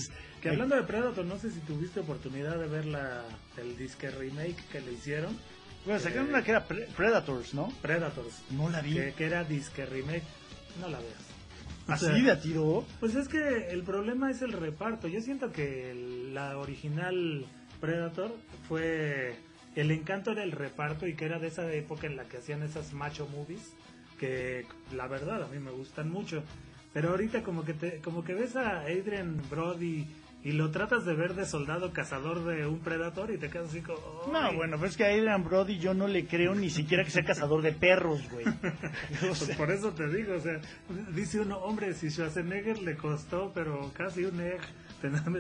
Que 0.41 0.49
hablando 0.49 0.75
de 0.77 0.83
Predator, 0.85 1.25
no 1.27 1.39
sé 1.39 1.51
si 1.51 1.61
tuviste 1.61 2.01
oportunidad 2.01 2.57
de 2.59 2.67
ver 2.69 2.87
la, 2.87 3.23
el 3.59 3.77
disque 3.77 4.11
remake 4.11 4.57
que 4.73 4.81
le 4.81 4.93
hicieron, 4.93 5.37
Bueno, 5.85 6.01
sacaron 6.01 6.29
una 6.31 6.43
que 6.43 6.53
era 6.53 6.65
Pre- 6.65 6.87
Predators, 6.97 7.53
¿no? 7.55 7.73
Predators, 7.83 8.35
No 8.51 8.71
la 8.71 8.81
vi. 8.81 8.95
que, 8.95 9.13
que 9.13 9.27
era 9.27 9.45
disque 9.45 9.85
remake. 9.85 10.23
No 10.81 10.89
la 10.89 10.99
veas. 10.99 11.29
O 11.89 11.93
Así 11.93 12.07
sea, 12.07 12.15
de 12.15 12.31
a 12.31 12.41
tiro. 12.41 12.87
Pues 13.01 13.15
es 13.15 13.29
que 13.29 13.71
el 13.71 13.83
problema 13.83 14.31
es 14.31 14.43
el 14.43 14.53
reparto. 14.53 15.09
Yo 15.09 15.21
siento 15.21 15.53
que 15.53 16.31
la 16.33 16.59
original 16.59 17.47
Predator 17.81 18.35
fue... 18.69 19.37
El 19.75 19.91
encanto 19.91 20.33
era 20.33 20.43
el 20.43 20.53
reparto 20.53 21.07
y 21.07 21.15
que 21.15 21.25
era 21.25 21.39
de 21.39 21.49
esa 21.49 21.73
época 21.73 22.07
en 22.07 22.17
la 22.17 22.25
que 22.25 22.39
hacían 22.39 22.63
esas 22.63 22.93
macho 22.93 23.29
movies 23.29 23.73
que 24.19 24.67
la 24.93 25.07
verdad 25.07 25.45
a 25.45 25.47
mí 25.47 25.59
me 25.59 25.71
gustan 25.71 26.11
mucho. 26.11 26.43
Pero 26.93 27.11
ahorita 27.11 27.43
como 27.43 27.65
que 27.65 27.75
te, 27.75 27.99
como 27.99 28.25
que 28.25 28.35
ves 28.35 28.57
a 28.57 28.81
Adrian 28.81 29.41
Brody 29.49 30.07
y 30.45 30.53
lo 30.53 30.71
tratas 30.71 31.05
de 31.05 31.15
ver 31.15 31.35
de 31.35 31.45
soldado 31.45 31.93
cazador 31.93 32.45
de 32.45 32.67
un 32.67 32.79
Predator 32.79 33.31
y 33.33 33.39
te 33.39 33.51
quedas 33.51 33.71
así 33.71 33.83
como... 33.83 33.99
No, 34.33 34.55
bueno, 34.55 34.77
pero 34.77 34.89
es 34.89 34.97
que 34.97 35.05
a 35.05 35.09
Adrian 35.09 35.45
Brody 35.45 35.79
yo 35.79 35.95
no 35.95 36.07
le 36.07 36.27
creo 36.27 36.55
ni 36.55 36.71
siquiera 36.71 37.05
que 37.05 37.11
sea 37.11 37.25
cazador 37.25 37.63
de 37.63 37.73
perros, 37.73 38.23
güey. 38.31 38.47
O 38.47 38.53
Pues 39.21 39.57
por 39.57 39.71
eso 39.71 39.93
te 39.93 40.09
digo, 40.09 40.35
o 40.35 40.41
sea, 40.41 40.61
dice 41.13 41.41
uno, 41.41 41.59
hombre, 41.59 41.93
si 41.95 42.11
Schwarzenegger 42.11 42.81
le 42.83 42.97
costó, 42.97 43.51
pero 43.53 43.91
casi 43.95 44.25
un 44.25 44.41
egg 44.41 44.61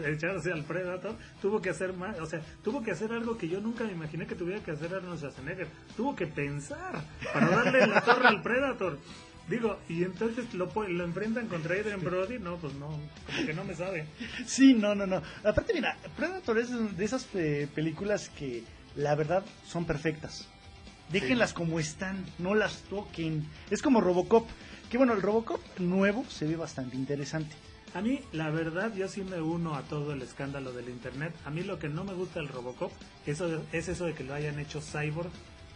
echarse 0.07 0.53
al 0.53 0.64
Predator, 0.64 1.16
tuvo 1.40 1.61
que 1.61 1.70
hacer 1.70 1.92
más, 1.92 2.18
o 2.20 2.26
sea, 2.26 2.40
tuvo 2.62 2.82
que 2.82 2.92
hacer 2.92 3.12
algo 3.12 3.36
que 3.36 3.49
yo 3.49 3.61
nunca 3.61 3.84
me 3.84 3.92
imaginé 3.92 4.26
que 4.26 4.34
tuviera 4.34 4.62
que 4.62 4.72
hacer 4.72 4.94
Arnold 4.94 5.18
Schwarzenegger, 5.18 5.68
tuvo 5.96 6.14
que 6.14 6.26
pensar 6.26 7.03
para 7.32 7.49
darle 7.49 7.86
la 7.86 8.01
torre 8.03 8.28
al 8.28 8.42
Predator. 8.42 8.99
Digo, 9.49 9.78
y 9.88 10.05
entonces 10.05 10.53
lo, 10.55 10.70
lo 10.88 11.05
enfrentan 11.05 11.49
contra 11.49 11.74
Adrian 11.74 12.01
Brody, 12.01 12.38
no, 12.38 12.57
pues 12.57 12.74
no, 12.74 12.88
como 12.88 13.46
que 13.46 13.55
no 13.55 13.64
me 13.64 13.74
sabe. 13.74 14.07
sí, 14.46 14.74
no, 14.74 14.94
no, 14.94 15.07
no. 15.07 15.22
Aparte, 15.44 15.72
mira, 15.74 15.96
Predator 16.16 16.59
es 16.59 16.96
de 16.96 17.05
esas 17.05 17.26
eh, 17.34 17.66
películas 17.74 18.28
que 18.28 18.62
la 18.94 19.14
verdad 19.14 19.44
son 19.66 19.84
perfectas. 19.84 20.46
Déjenlas 21.11 21.55
como 21.55 21.80
están, 21.80 22.26
no 22.38 22.55
las 22.55 22.82
toquen. 22.82 23.46
Es 23.70 23.80
como 23.80 24.01
Robocop. 24.01 24.46
Que 24.90 24.99
bueno, 24.99 25.14
el 25.14 25.22
Robocop 25.22 25.61
nuevo 25.78 26.24
se 26.28 26.46
ve 26.46 26.57
bastante 26.57 26.96
interesante. 26.96 27.55
A 27.94 28.03
mí, 28.03 28.20
la 28.32 28.51
verdad, 28.51 28.94
yo 28.94 29.09
sí 29.09 29.22
me 29.22 29.40
uno 29.40 29.74
a 29.74 29.82
todo 29.82 30.12
el 30.12 30.20
escándalo 30.20 30.72
del 30.72 30.90
internet. 30.90 31.34
A 31.46 31.51
mí 31.51 31.62
lo 31.62 31.78
que 31.78 31.88
no 31.88 32.05
me 32.05 32.12
gusta 32.12 32.40
del 32.40 32.49
Robocop 32.49 32.92
eso 33.26 33.62
es 33.72 33.88
eso 33.88 34.05
de 34.07 34.14
que 34.14 34.24
lo 34.24 34.34
hayan 34.34 34.59
hecho 34.59 34.80
cyborg 34.80 35.30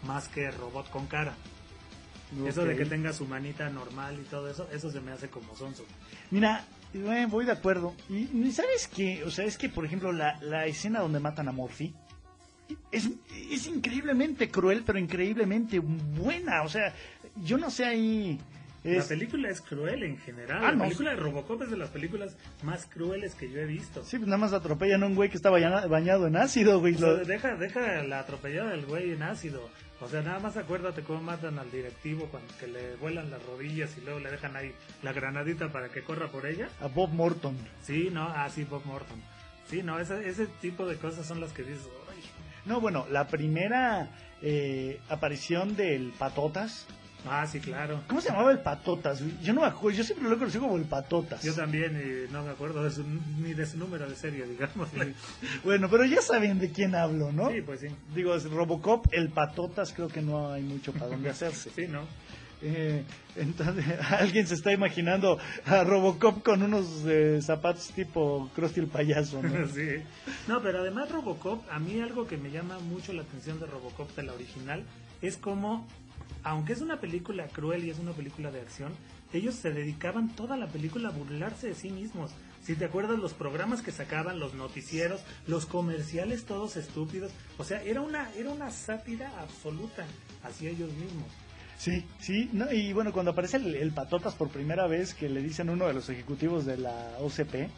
más 0.06 0.28
que 0.28 0.50
robot 0.50 0.90
con 0.90 1.06
cara. 1.06 1.34
Eso 2.47 2.64
de 2.64 2.76
que 2.76 2.85
tenga 2.87 3.12
su 3.12 3.26
manita 3.26 3.68
normal 3.70 4.16
y 4.20 4.24
todo 4.24 4.49
eso, 4.51 4.68
eso 4.72 4.91
se 4.91 5.01
me 5.01 5.12
hace 5.12 5.28
como 5.28 5.55
sonso. 5.57 5.85
Mira, 6.30 6.64
eh, 6.95 7.26
voy 7.28 7.45
de 7.45 7.53
acuerdo. 7.53 7.95
Y, 8.09 8.51
¿sabes 8.53 8.89
qué? 8.89 9.22
O 9.24 9.30
sea, 9.30 9.45
es 9.45 9.59
que, 9.59 9.68
por 9.68 9.85
ejemplo, 9.85 10.12
la, 10.12 10.39
la 10.41 10.66
escena 10.66 11.01
donde 11.01 11.20
matan 11.20 11.49
a 11.49 11.53
Morphy 11.53 11.95
es, 12.91 13.11
es 13.51 13.66
increíblemente 13.66 14.51
cruel, 14.51 14.83
pero 14.87 14.99
increíblemente 14.99 15.78
buena. 15.80 16.62
O 16.62 16.68
sea, 16.68 16.95
yo 17.45 17.59
no 17.59 17.70
sé 17.70 17.85
ahí... 17.85 18.41
La 18.85 19.05
película 19.05 19.49
es 19.49 19.61
cruel 19.61 20.03
en 20.03 20.18
general. 20.18 20.59
Ah, 20.59 20.70
la 20.70 20.72
no. 20.72 20.83
película 20.85 21.11
de 21.11 21.16
Robocop 21.16 21.62
es 21.62 21.70
de 21.70 21.76
las 21.76 21.91
películas 21.91 22.37
más 22.64 22.87
crueles 22.87 23.37
que 23.37 23.49
yo 23.49 23.61
he 23.61 23.64
visto. 23.64 24.03
Sí, 24.05 24.16
pues 24.16 24.26
nada 24.26 24.39
más 24.39 24.53
atropellan 24.53 25.05
a 25.05 25.07
un 25.07 25.14
güey 25.14 25.30
que 25.30 25.37
está 25.37 25.51
baña- 25.51 25.87
bañado 25.87 26.26
en 26.26 26.35
ácido, 26.37 26.80
güey. 26.80 26.97
O 26.97 26.99
sea, 26.99 27.12
deja, 27.14 27.55
deja 27.55 28.03
la 28.03 28.18
atropellada 28.18 28.70
del 28.72 28.85
güey 28.87 29.12
en 29.12 29.22
ácido. 29.22 29.70
O 30.03 30.09
sea, 30.09 30.20
nada 30.22 30.40
más 30.40 30.57
acuérdate 30.57 31.03
cómo 31.03 31.22
matan 31.22 31.59
al 31.59 31.70
directivo 31.70 32.26
cuando 32.26 32.53
que 32.59 32.66
le 32.66 32.96
vuelan 32.96 33.30
las 33.30 33.42
rodillas 33.46 33.96
y 33.96 34.00
luego 34.00 34.18
le 34.18 34.30
dejan 34.32 34.57
ahí 34.57 34.74
la 35.03 35.12
granadita 35.12 35.70
para 35.70 35.90
que 35.90 36.03
corra 36.03 36.28
por 36.28 36.44
ella. 36.46 36.68
a 36.80 36.88
Bob 36.88 37.11
Morton. 37.11 37.57
Sí, 37.82 38.11
no, 38.12 38.24
ah, 38.28 38.48
sí, 38.50 38.64
Bob 38.64 38.84
Morton. 38.84 39.22
Sí, 39.68 39.82
no, 39.82 40.00
ese, 40.00 40.28
ese 40.28 40.46
tipo 40.61 40.86
de 40.86 40.96
cosas 40.96 41.24
son 41.24 41.40
las 41.40 41.53
que 41.53 41.62
dices, 41.62 41.86
"Ay". 42.11 42.20
No, 42.64 42.80
bueno, 42.80 43.07
la 43.11 43.28
primera 43.28 44.11
eh, 44.42 45.00
aparición 45.09 45.76
del 45.76 46.12
Patotas. 46.18 46.86
Ah, 47.28 47.46
sí, 47.46 47.60
claro. 47.60 48.00
¿Cómo 48.08 48.20
se 48.20 48.30
llamaba 48.30 48.50
el 48.50 48.58
Patotas? 48.58 49.20
güey? 49.22 49.32
Yo 49.42 49.52
no 49.52 49.60
me 49.60 49.68
acuerdo, 49.68 49.96
yo 49.98 50.04
siempre 50.04 50.28
lo 50.28 50.34
he 50.34 50.38
conocido 50.38 50.62
como 50.64 50.76
el 50.76 50.84
Patotas. 50.84 51.42
Yo 51.42 51.54
también 51.54 52.26
y 52.28 52.32
no 52.32 52.42
me 52.42 52.50
acuerdo 52.50 52.82
de 52.82 52.90
su- 52.90 53.04
ni 53.40 53.54
de 53.54 53.64
su 53.66 53.78
número 53.78 54.08
de 54.08 54.16
serie, 54.16 54.44
digamos. 54.46 54.88
Bueno, 55.64 55.88
pero 55.88 56.04
ya 56.04 56.20
saben 56.20 56.58
de 56.58 56.70
quién 56.70 56.94
hablo, 56.94 57.30
¿no? 57.32 57.50
Sí, 57.50 57.62
pues 57.62 57.80
sí. 57.80 57.86
Digo, 58.14 58.34
es 58.34 58.50
Robocop, 58.50 59.06
el 59.12 59.28
Patotas, 59.30 59.92
creo 59.92 60.08
que 60.08 60.20
no 60.22 60.50
hay 60.52 60.62
mucho 60.62 60.92
para 60.92 61.06
dónde 61.08 61.30
hacerse. 61.30 61.70
Sí, 61.76 61.86
¿no? 61.88 62.00
Eh, 62.64 63.02
entonces, 63.34 63.84
alguien 64.10 64.46
se 64.46 64.54
está 64.54 64.72
imaginando 64.72 65.36
a 65.66 65.82
Robocop 65.82 66.42
con 66.44 66.62
unos 66.62 67.02
eh, 67.06 67.40
zapatos 67.42 67.88
tipo 67.88 68.48
Krusty 68.54 68.80
el 68.80 68.86
payaso, 68.86 69.42
¿no? 69.42 69.66
sí. 69.74 70.02
No, 70.46 70.62
pero 70.62 70.78
además 70.80 71.10
Robocop, 71.10 71.62
a 71.70 71.78
mí 71.80 72.00
algo 72.00 72.26
que 72.26 72.36
me 72.36 72.50
llama 72.52 72.78
mucho 72.78 73.12
la 73.12 73.22
atención 73.22 73.58
de 73.58 73.66
Robocop 73.66 74.14
de 74.14 74.22
la 74.22 74.32
original 74.32 74.84
es 75.22 75.36
como, 75.36 75.88
aunque 76.45 76.72
es 76.72 76.80
una 76.80 77.01
película 77.01 77.47
cruel 77.49 77.84
y 77.84 77.90
es 77.90 77.99
una 77.99 78.12
película 78.12 78.51
de 78.51 78.61
acción, 78.61 78.93
ellos 79.32 79.55
se 79.55 79.72
dedicaban 79.72 80.34
toda 80.34 80.57
la 80.57 80.68
película 80.68 81.09
a 81.09 81.12
burlarse 81.12 81.68
de 81.68 81.74
sí 81.74 81.90
mismos. 81.90 82.32
Si 82.62 82.76
te 82.76 82.84
acuerdas 82.84 83.18
los 83.18 83.32
programas 83.32 83.82
que 83.82 83.90
sacaban, 83.90 84.38
los 84.38 84.55
noticieros, 84.55 85.22
los 85.47 85.66
comerciales 85.66 86.45
todos 86.45 86.76
estúpidos, 86.76 87.32
o 87.59 87.64
sea, 87.64 87.82
era 87.82 88.01
una 88.01 88.30
era 88.34 88.51
una 88.51 88.70
sátira 88.70 89.32
absoluta 89.40 90.05
hacia 90.43 90.70
ellos 90.70 90.93
mismos. 90.93 91.26
Sí, 91.78 92.05
sí, 92.20 92.49
y 92.70 92.93
bueno, 92.93 93.12
cuando 93.12 93.32
aparece 93.32 93.57
el, 93.57 93.74
el 93.74 93.90
Patotas 93.90 94.34
por 94.34 94.51
primera 94.51 94.86
vez, 94.86 95.14
que 95.14 95.28
le 95.28 95.43
dicen 95.43 95.68
uno 95.68 95.86
de 95.88 95.95
los 95.95 96.09
ejecutivos 96.09 96.64
de 96.64 96.76
la 96.76 97.16
OCP, 97.18 97.70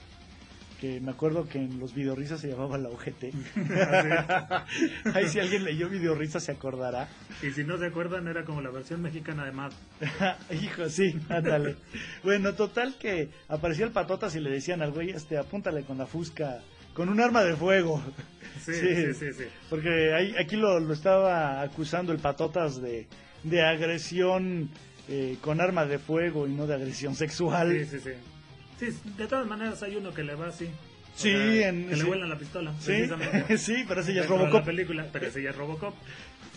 que 0.85 1.01
me 1.01 1.12
acuerdo 1.12 1.49
que 1.49 1.57
en 1.57 1.80
los 1.80 1.95
videorrisas 1.95 2.43
se 2.43 2.49
llamaba 2.49 2.76
la 2.76 2.91
OGT. 2.91 3.32
Ahí 5.14 5.28
si 5.28 5.41
alguien 5.41 5.64
leyó 5.64 5.89
videorrisas 5.89 6.45
se 6.45 6.53
acordará. 6.53 7.09
Y 7.43 7.53
si 7.53 7.64
no 7.64 7.78
se 7.78 7.87
acuerdan, 7.87 8.28
era 8.28 8.45
como 8.45 8.61
la 8.61 8.70
versión 8.70 9.01
mexicana 9.01 9.47
de 9.47 9.53
Mad. 9.53 9.72
Hijo, 10.51 10.91
sí, 10.91 11.18
ándale. 11.30 11.76
bueno, 12.22 12.53
total 12.53 12.97
que 12.99 13.30
apareció 13.49 13.87
el 13.87 13.93
Patotas 13.93 14.37
y 14.37 14.41
le 14.41 14.51
decían 14.51 14.82
al 14.82 14.93
güey, 14.93 15.09
este, 15.09 15.39
apúntale 15.39 15.85
con 15.85 15.97
la 15.97 16.05
fusca, 16.05 16.61
con 16.93 17.09
un 17.09 17.18
arma 17.18 17.43
de 17.45 17.57
fuego. 17.57 18.03
Sí, 18.61 18.74
sí, 18.74 19.14
sí, 19.14 19.32
sí. 19.32 19.45
Porque 19.70 20.12
ahí, 20.12 20.35
aquí 20.39 20.57
lo, 20.57 20.80
lo 20.80 20.93
estaba 20.93 21.62
acusando 21.62 22.12
el 22.12 22.18
Patotas 22.18 22.82
de, 22.82 23.07
de 23.43 23.62
agresión 23.62 24.68
eh, 25.09 25.39
con 25.41 25.62
arma 25.62 25.87
de 25.87 25.99
fuego 25.99 26.47
y 26.47 26.53
no 26.53 26.66
de 26.66 26.74
agresión 26.74 27.14
sexual. 27.14 27.72
Sí, 27.72 27.87
sí, 27.87 28.01
sí. 28.05 28.34
Sí, 28.93 29.01
de 29.16 29.26
todas 29.26 29.47
maneras 29.47 29.82
hay 29.82 29.97
uno 29.97 30.12
que 30.12 30.22
le 30.22 30.35
va 30.35 30.49
así. 30.49 30.68
Sí, 31.16 31.30
sea, 31.30 31.68
en- 31.68 31.89
que 31.89 31.95
sí. 31.95 32.01
le 32.03 32.07
vuelan 32.09 32.28
la 32.28 32.39
pistola. 32.39 32.74
Sí, 32.80 32.93
sí, 33.59 33.85
pero 33.87 34.01
ese 34.01 34.14
ya 34.14 34.22
es 34.22 34.28
Robocop. 34.28 34.61
La 34.61 34.64
película, 34.64 35.07
pero 35.12 35.26
ese 35.26 35.43
ya 35.43 35.51
es 35.51 35.57
Robocop. 35.57 35.95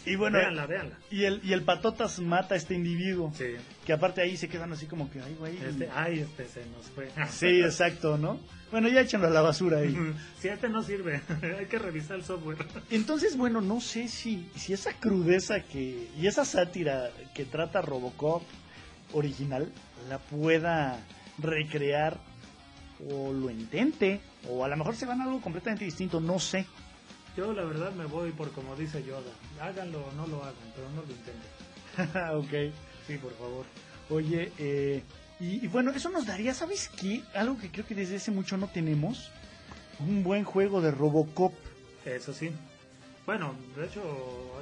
Y 0.06 0.16
bueno, 0.16 0.38
véanla, 0.38 0.66
véanla. 0.66 0.98
y 1.12 1.26
el, 1.26 1.42
y 1.44 1.52
el 1.52 1.64
patotas 1.64 2.20
mata 2.20 2.56
a 2.56 2.58
este 2.58 2.74
individuo. 2.74 3.34
Sí. 3.38 3.56
Que 3.86 3.92
aparte 3.92 4.22
ahí 4.22 4.38
se 4.38 4.48
quedan 4.48 4.72
así 4.72 4.86
como 4.86 5.12
que, 5.12 5.22
ay, 5.22 5.36
güey. 5.38 5.58
Este, 5.58 5.90
ay, 5.94 6.20
este 6.22 6.48
se 6.48 6.66
nos 6.68 6.86
fue. 6.96 7.10
Sí, 7.30 7.60
exacto, 7.62 8.18
¿no? 8.18 8.40
Bueno, 8.72 8.88
ya 8.88 9.02
échenlo 9.02 9.28
a 9.28 9.30
la 9.30 9.42
basura 9.42 9.80
ahí. 9.80 9.96
Si 10.40 10.48
este 10.48 10.70
no 10.70 10.82
sirve, 10.82 11.22
hay 11.60 11.66
que 11.66 11.78
revisar 11.78 12.18
el 12.18 12.24
software. 12.24 12.58
Entonces, 12.90 13.36
bueno, 13.38 13.60
no 13.62 13.82
sé 13.82 14.08
si, 14.08 14.50
si 14.56 14.72
esa 14.74 14.94
crudeza 14.94 15.60
que 15.62 16.08
y 16.20 16.26
esa 16.28 16.46
sátira 16.46 17.10
que 17.36 17.44
trata 17.46 17.82
Robocop 17.82 18.44
original 19.14 19.70
la 20.10 20.20
pueda 20.20 21.00
recrear 21.38 22.20
o 23.10 23.32
lo 23.32 23.50
intente 23.50 24.20
o 24.50 24.64
a 24.64 24.68
lo 24.68 24.78
mejor 24.78 24.96
se 24.96 25.06
van 25.06 25.22
a 25.22 25.26
algo 25.26 25.42
completamente 25.42 25.86
distinto, 25.86 26.20
no 26.20 26.40
sé. 26.40 26.66
Yo 27.36 27.54
la 27.54 27.64
verdad 27.64 27.92
me 27.92 28.06
voy 28.06 28.32
por 28.32 28.52
como 28.52 28.76
dice 28.76 29.04
Yoda. 29.04 29.32
Háganlo 29.62 30.06
o 30.08 30.12
no 30.14 30.26
lo 30.28 30.44
hagan, 30.44 30.56
pero 30.76 30.90
no 30.90 31.04
lo 31.04 31.12
intenten. 31.12 32.70
ok. 32.70 32.74
Sí, 33.06 33.18
por 33.18 33.34
favor. 33.38 33.66
Oye, 34.10 34.52
eh, 34.58 35.04
y, 35.40 35.64
y 35.64 35.68
bueno, 35.68 35.92
eso 35.92 36.10
nos 36.10 36.26
daría, 36.26 36.54
¿sabes 36.54 36.90
qué? 37.00 37.22
Algo 37.36 37.58
que 37.58 37.70
creo 37.70 37.86
que 37.86 37.94
desde 37.94 38.16
hace 38.16 38.32
mucho 38.32 38.58
no 38.58 38.68
tenemos. 38.68 39.32
Un 40.00 40.24
buen 40.24 40.44
juego 40.44 40.82
de 40.82 40.92
Robocop. 40.92 41.54
Eso 42.06 42.34
sí. 42.34 42.52
Bueno, 43.28 43.54
de 43.76 43.86
hecho, 43.86 44.02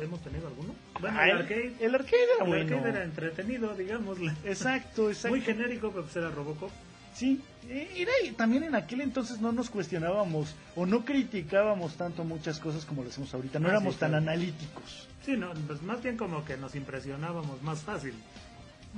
¿hemos 0.02 0.20
tenido 0.22 0.48
alguno? 0.48 0.74
Bueno, 1.00 1.18
Ah, 1.20 1.28
el 1.30 1.38
arcade. 1.38 1.74
El 1.80 1.94
arcade 1.96 2.24
era 2.24 2.44
el 2.44 2.50
bueno. 2.50 2.76
arcade 2.76 2.90
era 2.90 3.04
entretenido, 3.06 3.74
digámosle. 3.76 4.34
Exacto, 4.44 5.08
exacto. 5.10 5.30
Muy 5.30 5.42
genérico, 5.42 5.92
pero 5.92 6.04
pues 6.04 6.16
era 6.18 6.30
Robocop. 6.32 6.72
Sí, 7.14 7.40
eh, 7.70 7.90
era, 7.96 8.12
también 8.36 8.64
en 8.64 8.76
aquel 8.76 9.00
entonces 9.02 9.40
no 9.40 9.52
nos 9.54 9.70
cuestionábamos 9.70 10.54
o 10.76 10.86
no 10.86 11.06
criticábamos 11.06 11.96
tanto 11.96 12.26
muchas 12.26 12.60
cosas 12.60 12.84
como 12.86 13.04
lo 13.04 13.10
hacemos 13.10 13.34
ahorita, 13.34 13.60
no 13.60 13.68
Ah, 13.68 13.72
éramos 13.72 13.94
sí, 13.94 14.00
tan 14.02 14.16
analíticos. 14.16 15.08
Sí, 15.24 15.38
no, 15.38 15.54
pues 15.68 15.82
más 15.84 16.02
bien 16.04 16.18
como 16.18 16.44
que 16.44 16.58
nos 16.58 16.76
impresionábamos 16.76 17.62
más 17.62 17.84
fácil. 17.84 18.16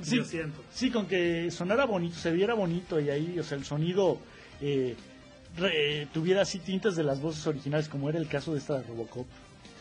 Sí, 0.01 0.15
Yo 0.15 0.23
siento. 0.23 0.63
sí, 0.73 0.89
con 0.91 1.07
que 1.07 1.51
sonara 1.51 1.85
bonito, 1.85 2.15
se 2.17 2.31
viera 2.31 2.53
bonito 2.53 2.99
y 3.01 3.09
ahí, 3.09 3.37
o 3.37 3.43
sea, 3.43 3.57
el 3.57 3.65
sonido 3.65 4.17
eh, 4.61 4.95
re- 5.57 6.01
eh, 6.03 6.07
tuviera 6.13 6.41
así 6.43 6.59
tintas 6.59 6.95
de 6.95 7.03
las 7.03 7.19
voces 7.21 7.45
originales, 7.45 7.89
como 7.89 8.09
era 8.09 8.17
el 8.17 8.27
caso 8.29 8.53
de 8.53 8.59
esta 8.59 8.77
de 8.79 8.83
Robocop. 8.87 9.27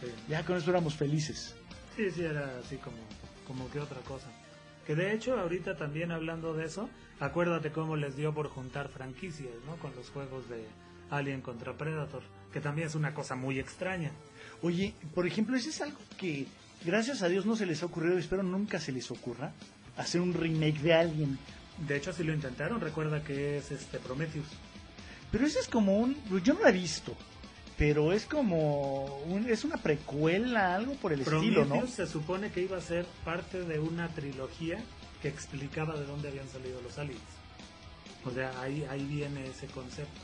Sí. 0.00 0.08
Ya 0.28 0.44
con 0.44 0.56
eso 0.56 0.70
éramos 0.70 0.94
felices. 0.94 1.54
Sí, 1.96 2.10
sí, 2.10 2.22
era 2.22 2.58
así 2.62 2.76
como, 2.76 2.98
como 3.46 3.70
que 3.70 3.80
otra 3.80 4.00
cosa. 4.02 4.28
Que 4.86 4.94
de 4.94 5.14
hecho, 5.14 5.38
ahorita 5.38 5.76
también 5.76 6.12
hablando 6.12 6.54
de 6.54 6.66
eso, 6.66 6.88
acuérdate 7.18 7.72
cómo 7.72 7.96
les 7.96 8.16
dio 8.16 8.32
por 8.34 8.48
juntar 8.48 8.88
franquicias, 8.88 9.52
¿no? 9.66 9.76
Con 9.76 9.94
los 9.96 10.10
juegos 10.10 10.48
de 10.48 10.64
Alien 11.10 11.40
contra 11.40 11.76
Predator, 11.76 12.22
que 12.52 12.60
también 12.60 12.86
es 12.88 12.94
una 12.94 13.14
cosa 13.14 13.34
muy 13.34 13.58
extraña. 13.58 14.12
Oye, 14.62 14.94
por 15.14 15.26
ejemplo, 15.26 15.56
ese 15.56 15.70
es 15.70 15.80
algo 15.80 15.98
que 16.18 16.46
gracias 16.84 17.22
a 17.22 17.28
Dios 17.28 17.46
no 17.46 17.56
se 17.56 17.66
les 17.66 17.82
ha 17.82 17.86
ocurrido, 17.86 18.16
y 18.16 18.20
espero 18.20 18.42
nunca 18.42 18.78
se 18.78 18.92
les 18.92 19.10
ocurra, 19.10 19.52
hacer 19.96 20.20
un 20.20 20.34
remake 20.34 20.80
de 20.80 20.94
Alien. 20.94 21.38
De 21.86 21.96
hecho, 21.96 22.12
si 22.12 22.22
lo 22.22 22.32
intentaron, 22.32 22.80
recuerda 22.80 23.24
que 23.24 23.58
es 23.58 23.70
este 23.70 23.98
Prometheus. 23.98 24.46
Pero 25.32 25.46
ese 25.46 25.58
es 25.58 25.68
como 25.68 25.98
un... 25.98 26.16
Yo 26.42 26.54
no 26.54 26.60
lo 26.60 26.68
he 26.68 26.72
visto, 26.72 27.14
pero 27.76 28.12
es 28.12 28.24
como... 28.24 29.04
Un, 29.26 29.48
es 29.48 29.64
una 29.64 29.76
precuela, 29.76 30.74
algo 30.74 30.94
por 30.94 31.12
el 31.12 31.20
estilo, 31.20 31.64
¿no? 31.64 31.86
se 31.86 32.06
supone 32.06 32.50
que 32.50 32.62
iba 32.62 32.76
a 32.76 32.80
ser 32.80 33.04
parte 33.24 33.62
de 33.62 33.78
una 33.78 34.08
trilogía 34.08 34.78
que 35.20 35.28
explicaba 35.28 35.94
de 35.94 36.06
dónde 36.06 36.28
habían 36.28 36.48
salido 36.48 36.80
los 36.80 36.98
aliens. 36.98 37.20
O 38.24 38.30
sea, 38.30 38.50
ahí, 38.60 38.84
ahí 38.90 39.04
viene 39.04 39.46
ese 39.46 39.66
concepto. 39.66 40.20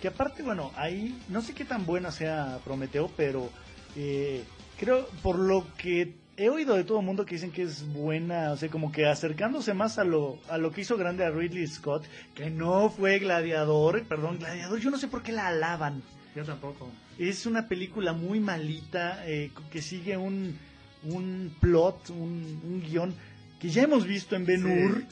Que 0.00 0.08
aparte, 0.08 0.42
bueno, 0.42 0.72
ahí 0.76 1.18
no 1.28 1.40
sé 1.40 1.54
qué 1.54 1.64
tan 1.64 1.86
buena 1.86 2.10
sea 2.10 2.58
Prometeo, 2.64 3.10
pero 3.16 3.50
eh, 3.94 4.44
creo, 4.78 5.06
por 5.22 5.38
lo 5.38 5.66
que 5.78 6.14
he 6.36 6.50
oído 6.50 6.74
de 6.74 6.84
todo 6.84 7.00
el 7.00 7.06
mundo 7.06 7.24
que 7.24 7.36
dicen 7.36 7.50
que 7.50 7.62
es 7.62 7.90
buena, 7.92 8.52
o 8.52 8.56
sea, 8.56 8.68
como 8.68 8.92
que 8.92 9.06
acercándose 9.06 9.72
más 9.72 9.98
a 9.98 10.04
lo, 10.04 10.38
a 10.50 10.58
lo 10.58 10.70
que 10.70 10.82
hizo 10.82 10.98
grande 10.98 11.24
a 11.24 11.30
Ridley 11.30 11.66
Scott, 11.66 12.04
que 12.34 12.50
no 12.50 12.90
fue 12.90 13.18
Gladiador, 13.18 14.04
perdón, 14.06 14.38
Gladiador, 14.38 14.78
yo 14.80 14.90
no 14.90 14.98
sé 14.98 15.08
por 15.08 15.22
qué 15.22 15.32
la 15.32 15.46
alaban. 15.48 16.02
Yo 16.36 16.44
tampoco. 16.44 16.90
Es 17.18 17.46
una 17.46 17.66
película 17.66 18.12
muy 18.12 18.38
malita, 18.40 19.26
eh, 19.26 19.50
que 19.70 19.80
sigue 19.82 20.16
un, 20.18 20.56
un 21.04 21.52
plot, 21.60 22.10
un, 22.10 22.60
un 22.62 22.82
guion 22.86 23.14
que 23.58 23.70
ya 23.70 23.82
hemos 23.84 24.06
visto 24.06 24.36
en 24.36 24.44
Ben 24.44 24.64
Hur. 24.64 25.04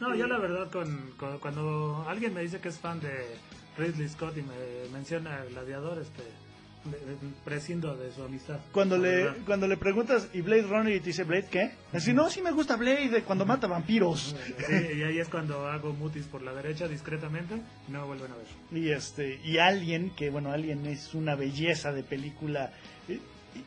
No, 0.00 0.14
yo 0.14 0.28
la 0.28 0.38
verdad, 0.38 0.70
con, 0.70 1.10
con- 1.16 1.38
cuando 1.40 2.06
alguien 2.08 2.32
me 2.32 2.42
dice 2.42 2.60
que 2.60 2.68
es 2.68 2.78
fan 2.78 3.00
de 3.00 3.10
Ridley 3.76 4.08
Scott 4.08 4.36
y 4.38 4.42
me 4.42 4.88
menciona 4.92 5.44
Gladiador, 5.50 5.98
este, 6.00 6.22
prescindo 7.44 7.96
de 7.96 8.12
su 8.12 8.22
amistad. 8.22 8.58
Cuando 8.72 8.96
le, 8.98 9.08
verdad. 9.24 9.36
cuando 9.46 9.66
le 9.68 9.76
preguntas, 9.76 10.28
¿y 10.32 10.40
Blade 10.40 10.62
Runner? 10.62 10.94
Y 10.94 11.00
te 11.00 11.06
dice, 11.06 11.24
¿Blade 11.24 11.46
qué? 11.50 11.70
Así, 11.92 12.12
no, 12.12 12.28
sí 12.30 12.42
me 12.42 12.50
gusta 12.52 12.76
Blade 12.76 13.08
de 13.08 13.22
cuando 13.22 13.46
mata 13.46 13.66
vampiros. 13.66 14.34
Sí, 14.66 14.96
y 14.98 15.02
ahí 15.02 15.18
es 15.18 15.28
cuando 15.28 15.66
hago 15.68 15.92
mutis 15.92 16.26
por 16.26 16.42
la 16.42 16.52
derecha 16.52 16.88
discretamente 16.88 17.54
y 17.88 17.92
no 17.92 18.06
vuelven 18.06 18.32
a 18.32 18.36
ver. 18.36 18.46
Y 18.82 18.90
este, 18.90 19.40
y 19.44 19.58
Alien, 19.58 20.10
que 20.10 20.30
bueno, 20.30 20.50
Alien 20.52 20.86
es 20.86 21.14
una 21.14 21.34
belleza 21.34 21.92
de 21.92 22.02
película. 22.02 22.72
Eh, 23.08 23.20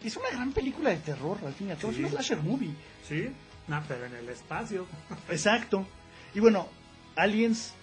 Es 0.04 0.16
una 0.16 0.30
gran 0.30 0.52
película 0.54 0.90
de 0.92 0.98
terror, 0.98 1.38
al 1.46 1.54
fin 1.54 1.68
y 1.68 1.72
al 1.72 1.78
cabo. 1.78 1.92
Sí. 1.94 2.04
Es 2.04 2.12
una 2.12 2.22
slasher 2.22 2.44
movie. 2.44 2.72
Sí, 3.08 3.28
no, 3.68 3.84
pero 3.88 4.06
en 4.06 4.16
el 4.16 4.30
espacio. 4.30 4.86
Exacto. 5.30 5.86
Y 6.34 6.40
bueno, 6.40 6.68
Aliens, 7.16 7.74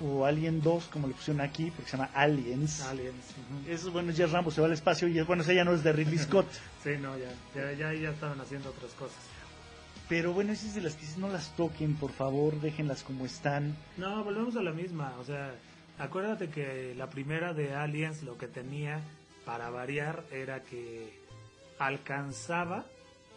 o 0.00 0.24
Alien 0.24 0.60
2, 0.60 0.86
como 0.86 1.08
le 1.08 1.14
pusieron 1.14 1.40
aquí, 1.40 1.70
porque 1.70 1.90
se 1.90 1.96
llama 1.96 2.10
Aliens. 2.14 2.82
Aliens. 2.82 3.24
Eso, 3.68 3.90
bueno, 3.90 4.12
ya 4.12 4.26
Rambo 4.26 4.50
se 4.50 4.60
va 4.60 4.66
al 4.66 4.72
espacio 4.72 5.08
y 5.08 5.18
es, 5.18 5.26
bueno, 5.26 5.42
esa 5.42 5.52
ya 5.52 5.64
no 5.64 5.72
es 5.72 5.82
de 5.82 5.92
Ridley 5.92 6.18
Scott. 6.26 6.46
Sí, 6.82 6.90
no, 7.00 7.16
ya, 7.16 7.32
ya, 7.54 7.72
ya, 7.72 7.92
ya 7.94 8.10
estaban 8.10 8.40
haciendo 8.40 8.70
otras 8.70 8.92
cosas. 8.92 9.16
Pero 10.08 10.32
bueno, 10.32 10.52
esas 10.52 10.74
de 10.74 10.82
las 10.82 10.94
que 10.94 11.06
no 11.18 11.28
las 11.28 11.54
toquen, 11.56 11.94
por 11.96 12.12
favor, 12.12 12.60
déjenlas 12.60 13.02
como 13.02 13.26
están. 13.26 13.76
No, 13.96 14.22
volvemos 14.22 14.54
a 14.56 14.62
la 14.62 14.72
misma. 14.72 15.14
O 15.18 15.24
sea, 15.24 15.52
acuérdate 15.98 16.48
que 16.48 16.94
la 16.96 17.10
primera 17.10 17.54
de 17.54 17.74
Aliens 17.74 18.22
lo 18.22 18.38
que 18.38 18.46
tenía 18.46 19.00
para 19.44 19.70
variar 19.70 20.24
era 20.30 20.62
que 20.62 21.12
alcanzaba 21.78 22.84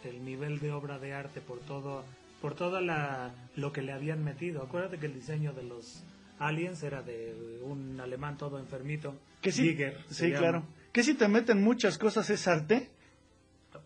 el 0.04 0.24
nivel 0.24 0.60
de 0.60 0.72
obra 0.72 0.98
de 0.98 1.12
arte 1.12 1.40
por 1.40 1.58
todo 1.60 2.04
por 2.40 2.54
toda 2.54 2.80
la 2.80 3.32
lo 3.56 3.72
que 3.72 3.82
le 3.82 3.92
habían 3.92 4.24
metido. 4.24 4.62
Acuérdate 4.62 4.98
que 4.98 5.06
el 5.06 5.14
diseño 5.14 5.52
de 5.52 5.62
los 5.64 6.02
aliens 6.40 6.82
era 6.82 7.02
de 7.02 7.60
un 7.62 8.00
alemán 8.00 8.36
todo 8.36 8.58
enfermito. 8.58 9.14
Que 9.40 9.52
sí, 9.52 9.62
Giger, 9.70 9.96
sí, 10.10 10.32
claro. 10.32 10.64
Que 10.92 11.04
si 11.04 11.14
te 11.14 11.28
meten 11.28 11.62
muchas 11.62 11.98
cosas 11.98 12.28
es 12.30 12.48
arte. 12.48 12.90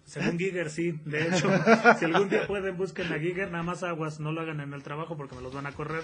Según 0.06 0.38
Giger, 0.38 0.70
sí. 0.70 0.92
De 1.04 1.28
hecho, 1.28 1.50
si 1.98 2.04
algún 2.06 2.28
día 2.30 2.46
pueden, 2.46 2.76
busquen 2.76 3.12
a 3.12 3.18
Giger. 3.18 3.50
Nada 3.50 3.62
más 3.64 3.82
aguas, 3.82 4.20
no 4.20 4.32
lo 4.32 4.40
hagan 4.40 4.60
en 4.60 4.72
el 4.72 4.82
trabajo 4.82 5.16
porque 5.16 5.34
me 5.36 5.42
los 5.42 5.52
van 5.52 5.66
a 5.66 5.72
correr. 5.72 6.02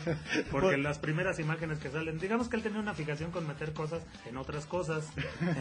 Porque 0.51 0.69
Por- 0.69 0.79
las 0.79 0.99
primeras 0.99 1.39
imágenes 1.39 1.79
que 1.79 1.89
salen, 1.91 2.19
digamos 2.19 2.49
que 2.49 2.57
él 2.57 2.63
tenía 2.63 2.81
una 2.81 2.95
fijación 2.95 3.31
con 3.31 3.47
meter 3.47 3.73
cosas 3.73 4.03
en 4.29 4.37
otras 4.37 4.67
cosas. 4.67 5.09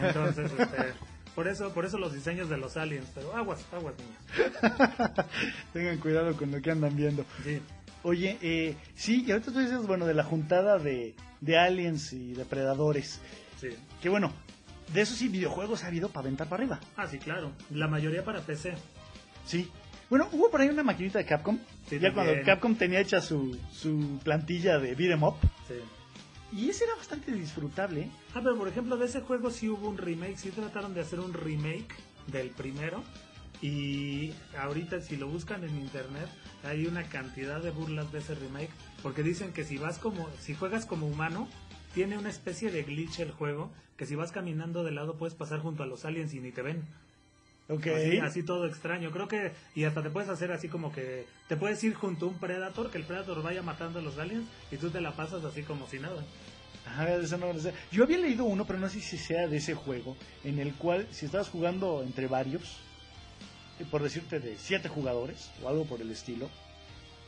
Entonces, 0.02 0.50
este, 0.58 0.92
por 1.34 1.48
eso 1.48 1.72
por 1.72 1.84
eso 1.86 1.98
los 1.98 2.12
diseños 2.12 2.48
de 2.50 2.58
los 2.58 2.76
aliens. 2.76 3.10
Pero 3.14 3.34
aguas, 3.34 3.64
aguas, 3.72 3.94
niños. 3.98 4.70
Tengan 5.72 5.98
cuidado 5.98 6.36
con 6.36 6.50
lo 6.50 6.60
que 6.60 6.70
andan 6.70 6.94
viendo. 6.96 7.24
Sí. 7.44 7.60
Oye, 8.02 8.38
eh, 8.40 8.76
sí, 8.94 9.24
y 9.26 9.30
ahorita 9.32 9.52
tú 9.52 9.60
dices, 9.60 9.86
bueno, 9.86 10.06
de 10.06 10.14
la 10.14 10.24
juntada 10.24 10.78
de, 10.78 11.14
de 11.40 11.58
aliens 11.58 12.12
y 12.12 12.32
depredadores. 12.32 13.20
Sí. 13.60 13.68
Que 14.00 14.08
bueno, 14.08 14.32
de 14.92 15.02
eso 15.02 15.14
sí, 15.14 15.28
videojuegos 15.28 15.84
ha 15.84 15.88
habido 15.88 16.08
para 16.08 16.20
aventar 16.26 16.48
para 16.48 16.62
arriba. 16.62 16.80
Ah, 16.96 17.06
sí, 17.06 17.18
claro. 17.18 17.52
La 17.70 17.88
mayoría 17.88 18.24
para 18.24 18.40
PC. 18.40 18.74
Sí. 19.44 19.70
Bueno, 20.08 20.28
hubo 20.32 20.50
por 20.50 20.60
ahí 20.60 20.68
una 20.68 20.82
maquinita 20.82 21.18
de 21.18 21.26
Capcom. 21.26 21.58
Sí, 21.88 21.98
ya 21.98 22.12
cuando. 22.12 22.32
Capcom 22.44 22.74
tenía 22.74 23.00
hecha 23.00 23.20
su, 23.20 23.56
su 23.70 24.18
plantilla 24.24 24.78
de 24.78 24.94
beat 24.94 25.12
'em 25.12 25.22
up. 25.22 25.36
Sí. 25.68 25.74
Y 26.52 26.68
ese 26.70 26.84
era 26.84 26.96
bastante 26.96 27.30
disfrutable. 27.30 28.00
¿eh? 28.02 28.10
Ah, 28.34 28.40
pero 28.42 28.56
por 28.56 28.66
ejemplo, 28.66 28.96
de 28.96 29.06
ese 29.06 29.20
juego 29.20 29.50
sí 29.50 29.68
hubo 29.68 29.88
un 29.88 29.98
remake, 29.98 30.36
sí 30.36 30.50
trataron 30.50 30.94
de 30.94 31.02
hacer 31.02 31.20
un 31.20 31.32
remake 31.32 31.94
del 32.26 32.48
primero. 32.50 33.04
Y 33.62 34.32
ahorita 34.58 35.00
si 35.00 35.16
lo 35.16 35.28
buscan 35.28 35.62
en 35.62 35.78
internet, 35.78 36.28
hay 36.64 36.86
una 36.86 37.04
cantidad 37.04 37.60
de 37.60 37.70
burlas 37.70 38.12
de 38.12 38.18
ese 38.18 38.34
remake. 38.34 38.70
Porque 39.02 39.22
dicen 39.22 39.52
que 39.52 39.64
si 39.64 39.78
vas 39.78 39.98
como, 39.98 40.28
si 40.40 40.54
juegas 40.54 40.86
como 40.86 41.06
humano, 41.06 41.48
tiene 41.94 42.18
una 42.18 42.30
especie 42.30 42.70
de 42.70 42.82
glitch 42.82 43.20
el 43.20 43.32
juego, 43.32 43.70
que 43.96 44.06
si 44.06 44.14
vas 44.14 44.32
caminando 44.32 44.84
de 44.84 44.92
lado 44.92 45.16
puedes 45.16 45.34
pasar 45.34 45.60
junto 45.60 45.82
a 45.82 45.86
los 45.86 46.04
aliens 46.04 46.34
y 46.34 46.40
ni 46.40 46.52
te 46.52 46.62
ven. 46.62 46.82
Ok. 47.68 47.86
Así, 47.86 48.18
así 48.18 48.42
todo 48.42 48.66
extraño. 48.66 49.10
Creo 49.10 49.28
que, 49.28 49.52
y 49.74 49.84
hasta 49.84 50.02
te 50.02 50.10
puedes 50.10 50.28
hacer 50.28 50.50
así 50.52 50.68
como 50.68 50.92
que, 50.92 51.26
te 51.48 51.56
puedes 51.56 51.82
ir 51.84 51.94
junto 51.94 52.26
a 52.26 52.28
un 52.28 52.38
Predator, 52.38 52.90
que 52.90 52.98
el 52.98 53.04
Predator 53.04 53.42
vaya 53.42 53.62
matando 53.62 54.00
a 54.00 54.02
los 54.02 54.18
aliens, 54.18 54.46
y 54.70 54.76
tú 54.76 54.90
te 54.90 55.00
la 55.00 55.12
pasas 55.12 55.44
así 55.44 55.62
como 55.62 55.86
si 55.86 55.98
nada. 55.98 56.24
Ah, 56.86 57.08
eso 57.08 57.38
no 57.38 57.52
lo 57.52 57.60
sé. 57.60 57.72
Yo 57.92 58.04
había 58.04 58.18
leído 58.18 58.44
uno, 58.44 58.66
pero 58.66 58.78
no 58.78 58.88
sé 58.88 59.00
si 59.00 59.18
sea 59.18 59.46
de 59.46 59.58
ese 59.58 59.74
juego, 59.74 60.16
en 60.44 60.58
el 60.58 60.74
cual 60.74 61.06
si 61.10 61.26
estabas 61.26 61.48
jugando 61.48 62.02
entre 62.02 62.26
varios, 62.26 62.78
por 63.84 64.02
decirte 64.02 64.40
de 64.40 64.56
siete 64.58 64.88
jugadores 64.88 65.50
o 65.62 65.68
algo 65.68 65.84
por 65.84 66.00
el 66.00 66.10
estilo, 66.10 66.48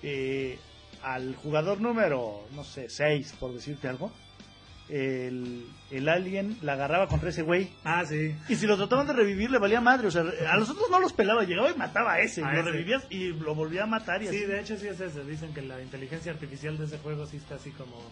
eh, 0.03 0.59
al 1.03 1.35
jugador 1.37 1.81
número, 1.81 2.47
no 2.55 2.65
sé, 2.65 2.89
seis, 2.89 3.35
por 3.39 3.53
decirte 3.53 3.89
algo, 3.89 4.13
el, 4.89 5.65
el 5.91 6.09
alien 6.09 6.59
la 6.61 6.75
agarraba 6.75 7.07
contra 7.09 7.31
ese 7.31 7.43
güey. 7.43 7.71
Ah, 7.85 8.05
sí. 8.05 8.35
Y 8.49 8.57
si 8.57 8.67
lo 8.67 8.77
trataban 8.77 9.07
de 9.07 9.13
revivir, 9.15 9.51
le 9.51 9.59
valía 9.59 9.81
madre. 9.81 10.09
O 10.09 10.11
sea, 10.11 10.23
a 10.51 10.57
los 10.57 10.69
otros 10.69 10.91
no 10.91 11.01
los 11.01 11.13
pelaba, 11.15 11.45
llegaba 11.45 11.71
y 11.71 11.75
mataba 11.75 12.15
a 12.15 12.21
ese. 12.21 12.43
A 12.45 12.53
lo 12.53 12.61
ese. 12.61 12.71
revivías 12.73 13.05
y 13.09 13.29
lo 13.29 13.55
volvía 13.55 13.85
a 13.85 13.87
matar. 13.87 14.23
Y 14.23 14.27
Sí, 14.29 14.37
así. 14.39 14.45
de 14.47 14.61
hecho 14.61 14.77
sí 14.77 14.89
es 14.89 15.01
ese. 15.01 15.25
Dicen 15.25 15.55
que 15.55 15.63
la 15.63 15.81
inteligencia 15.81 16.33
artificial 16.33 16.77
de 16.77 16.85
ese 16.85 16.99
juego 16.99 17.25
sí 17.27 17.39
está 17.39 17.55
así 17.55 17.71
como, 17.71 18.03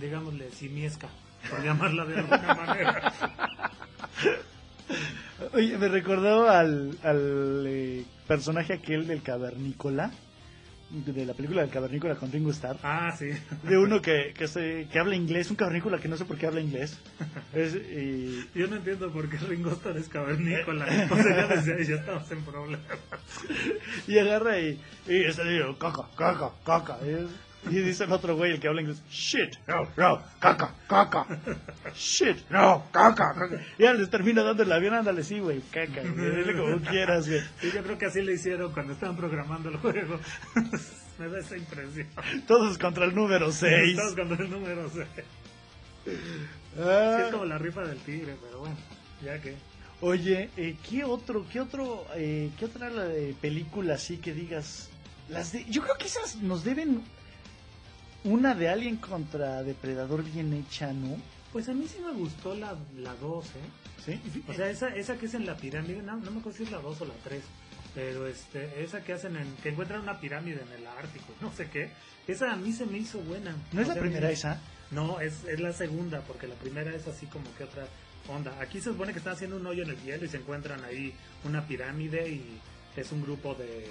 digámosle, 0.00 0.50
simiesca, 0.52 1.08
por 1.50 1.64
llamarla 1.64 2.04
de 2.04 2.18
alguna 2.18 2.54
manera. 2.66 3.12
Oye, 5.58 5.76
me 5.76 5.88
recordó 5.88 6.48
al, 6.48 6.96
al 7.02 7.64
eh, 7.66 8.04
personaje 8.28 8.74
aquel 8.74 9.06
del 9.08 9.22
cavernícola. 9.22 10.12
De 10.90 11.26
la 11.26 11.34
película 11.34 11.60
del 11.60 11.70
cavernícola 11.70 12.14
con 12.14 12.32
Ringo 12.32 12.50
Starr. 12.50 12.78
Ah, 12.82 13.12
sí. 13.18 13.26
De 13.64 13.76
uno 13.76 14.00
que, 14.00 14.32
que, 14.34 14.48
se- 14.48 14.86
que 14.90 14.98
habla 14.98 15.16
inglés, 15.16 15.50
un 15.50 15.56
cavernícola 15.56 15.98
que 15.98 16.08
no 16.08 16.16
sé 16.16 16.24
por 16.24 16.38
qué 16.38 16.46
habla 16.46 16.60
inglés. 16.62 16.96
Es, 17.52 17.74
y- 17.74 18.48
Yo 18.54 18.68
no 18.68 18.76
entiendo 18.76 19.12
por 19.12 19.28
qué 19.28 19.36
Ringo 19.36 19.72
Starr 19.72 19.98
es 19.98 20.08
cavernícola. 20.08 20.86
O 21.10 21.16
sea, 21.16 21.62
ya 21.62 21.76
ya 21.82 21.94
estamos 21.96 22.30
en 22.30 22.42
problemas. 22.42 22.86
y 24.06 24.16
agarra 24.16 24.58
y, 24.60 24.80
y 25.08 25.24
está 25.24 25.42
diciendo, 25.42 25.76
caca, 25.76 26.04
caca, 26.16 26.52
caca. 26.64 26.98
Y, 27.04 27.10
es- 27.10 27.47
y 27.70 27.76
dice 27.76 28.04
el 28.04 28.12
otro 28.12 28.36
güey, 28.36 28.52
el 28.52 28.60
que 28.60 28.68
habla 28.68 28.82
inglés, 28.82 29.02
shit, 29.10 29.54
no, 29.66 29.88
no, 29.96 30.22
caca, 30.38 30.74
caca, 30.86 31.26
shit, 31.94 32.36
no, 32.50 32.84
caca, 32.92 33.34
caca. 33.34 33.60
Y 33.78 33.84
ahora 33.84 33.98
les 33.98 34.10
termina 34.10 34.42
dando 34.42 34.62
el 34.62 34.72
avión, 34.72 34.94
ándale, 34.94 35.22
sí, 35.24 35.40
güey, 35.40 35.60
caca, 35.70 36.02
güey, 36.02 36.36
dile 36.36 36.56
como 36.56 36.80
quieras, 36.90 37.28
güey. 37.28 37.42
Y 37.62 37.72
yo 37.72 37.82
creo 37.82 37.98
que 37.98 38.06
así 38.06 38.22
le 38.22 38.34
hicieron 38.34 38.72
cuando 38.72 38.92
estaban 38.92 39.16
programando 39.16 39.70
el 39.70 39.76
juego. 39.78 40.18
Me 41.18 41.28
da 41.28 41.40
esa 41.40 41.56
impresión. 41.56 42.06
Todos 42.46 42.78
contra 42.78 43.04
el 43.04 43.14
número 43.14 43.50
6. 43.50 43.98
Estamos 43.98 44.14
con 44.14 44.40
el 44.40 44.50
número 44.50 44.88
6. 44.88 45.06
Ah. 46.80 47.16
Sí, 47.16 47.24
es 47.24 47.32
como 47.32 47.44
la 47.44 47.58
rifa 47.58 47.82
del 47.82 47.98
tigre, 47.98 48.36
pero 48.40 48.60
bueno, 48.60 48.76
ya 49.24 49.40
que. 49.40 49.56
Oye, 50.00 50.48
eh, 50.56 50.76
¿qué 50.88 51.02
otro, 51.02 51.44
qué 51.52 51.60
otro, 51.60 52.06
eh, 52.14 52.50
qué 52.56 52.66
otra 52.66 52.88
película 53.40 53.94
así 53.94 54.18
que 54.18 54.32
digas? 54.32 54.90
Las 55.28 55.50
de, 55.52 55.64
yo 55.64 55.82
creo 55.82 55.96
que 55.96 56.06
esas 56.06 56.36
nos 56.36 56.62
deben 56.62 57.02
una 58.24 58.54
de 58.54 58.68
Alien 58.68 58.96
contra 58.96 59.62
Depredador 59.62 60.22
bien 60.24 60.52
hecha, 60.52 60.92
¿no? 60.92 61.16
Pues 61.52 61.68
a 61.68 61.72
mí 61.72 61.86
sí 61.88 61.98
me 62.04 62.12
gustó 62.12 62.54
la, 62.54 62.76
la 62.96 63.14
2, 63.16 63.44
¿eh? 63.46 63.48
Sí. 64.04 64.42
O 64.48 64.52
sea, 64.54 64.68
esa, 64.70 64.88
esa 64.94 65.16
que 65.16 65.26
es 65.26 65.34
en 65.34 65.46
la 65.46 65.56
pirámide, 65.56 66.02
no, 66.02 66.16
no 66.16 66.30
me 66.30 66.40
acuerdo 66.40 66.58
si 66.58 66.64
es 66.64 66.70
la 66.70 66.78
2 66.78 67.00
o 67.00 67.04
la 67.06 67.14
3, 67.24 67.42
pero 67.94 68.26
este, 68.26 68.82
esa 68.82 69.02
que 69.02 69.12
hacen 69.14 69.36
en, 69.36 69.54
que 69.62 69.70
encuentran 69.70 70.00
una 70.02 70.20
pirámide 70.20 70.60
en 70.62 70.80
el 70.80 70.86
Ártico, 70.86 71.32
no 71.40 71.52
sé 71.52 71.68
qué, 71.70 71.90
esa 72.26 72.52
a 72.52 72.56
mí 72.56 72.72
se 72.72 72.84
me 72.86 72.98
hizo 72.98 73.18
buena. 73.20 73.56
¿No 73.72 73.80
es 73.80 73.88
la 73.88 73.94
sea, 73.94 74.02
primera 74.02 74.26
me- 74.28 74.34
esa? 74.34 74.60
No, 74.90 75.20
es, 75.20 75.44
es 75.44 75.60
la 75.60 75.72
segunda, 75.72 76.20
porque 76.22 76.46
la 76.46 76.54
primera 76.54 76.94
es 76.94 77.06
así 77.08 77.26
como 77.26 77.44
que 77.56 77.64
otra 77.64 77.86
onda. 78.28 78.54
Aquí 78.60 78.78
se 78.80 78.90
supone 78.90 79.12
que 79.12 79.18
están 79.18 79.34
haciendo 79.34 79.56
un 79.56 79.66
hoyo 79.66 79.82
en 79.84 79.90
el 79.90 80.02
hielo 80.02 80.24
y 80.24 80.28
se 80.28 80.38
encuentran 80.38 80.82
ahí 80.84 81.14
una 81.44 81.66
pirámide 81.66 82.28
y 82.28 82.58
es 82.96 83.12
un 83.12 83.22
grupo 83.22 83.54
de 83.54 83.86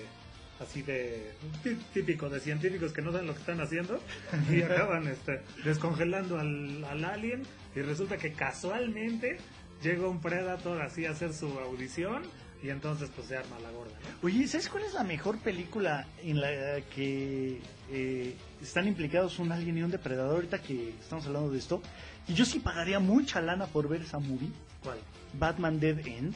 así 0.62 0.82
de 0.82 1.32
tí- 1.64 1.78
típico 1.94 2.30
de 2.30 2.40
científicos 2.40 2.92
que 2.92 3.02
no 3.02 3.12
saben 3.12 3.28
lo 3.28 3.34
que 3.34 3.40
están 3.42 3.62
haciendo 3.62 4.00
y 4.52 4.62
acaban 4.62 5.08
este, 5.08 5.42
descongelando 5.64 6.40
al, 6.40 6.84
al 6.86 7.06
alien 7.06 7.44
y 7.76 7.82
resulta 7.82 8.18
que 8.18 8.34
casualmente 8.34 9.38
llega 9.84 10.08
un 10.08 10.20
predator 10.22 10.82
así 10.82 11.06
a 11.06 11.12
hacer 11.12 11.34
su 11.34 11.48
audición 11.60 12.24
y 12.64 12.70
entonces 12.70 13.12
pues 13.16 13.28
se 13.28 13.38
arma 13.38 13.60
la 13.60 13.70
gorda, 13.70 13.92
¿no? 14.02 14.28
Oye, 14.28 14.48
¿sabes 14.48 14.68
cuál 14.68 14.84
es 14.84 14.94
la 14.96 15.04
mejor 15.04 15.38
película 15.38 16.08
en 16.24 16.42
la 16.42 16.82
que 16.96 17.62
eh, 17.92 18.34
están 18.62 18.88
implicados 18.88 19.38
un 19.38 19.52
alien 19.52 19.78
y 19.78 19.84
un 19.84 19.92
depredador? 19.92 20.34
Ahorita 20.38 20.60
que 20.64 20.90
estamos 21.00 21.28
hablando 21.28 21.52
de 21.52 21.60
esto. 21.60 21.84
Y 22.28 22.34
yo 22.34 22.46
sí 22.46 22.58
pagaría 22.60 23.00
mucha 23.00 23.42
lana 23.42 23.68
por 23.68 23.88
ver 23.88 24.02
esa 24.02 24.18
movie. 24.18 24.50
¿Cuál? 24.84 24.98
Batman 25.34 25.80
Dead 25.80 26.00
End. 26.08 26.34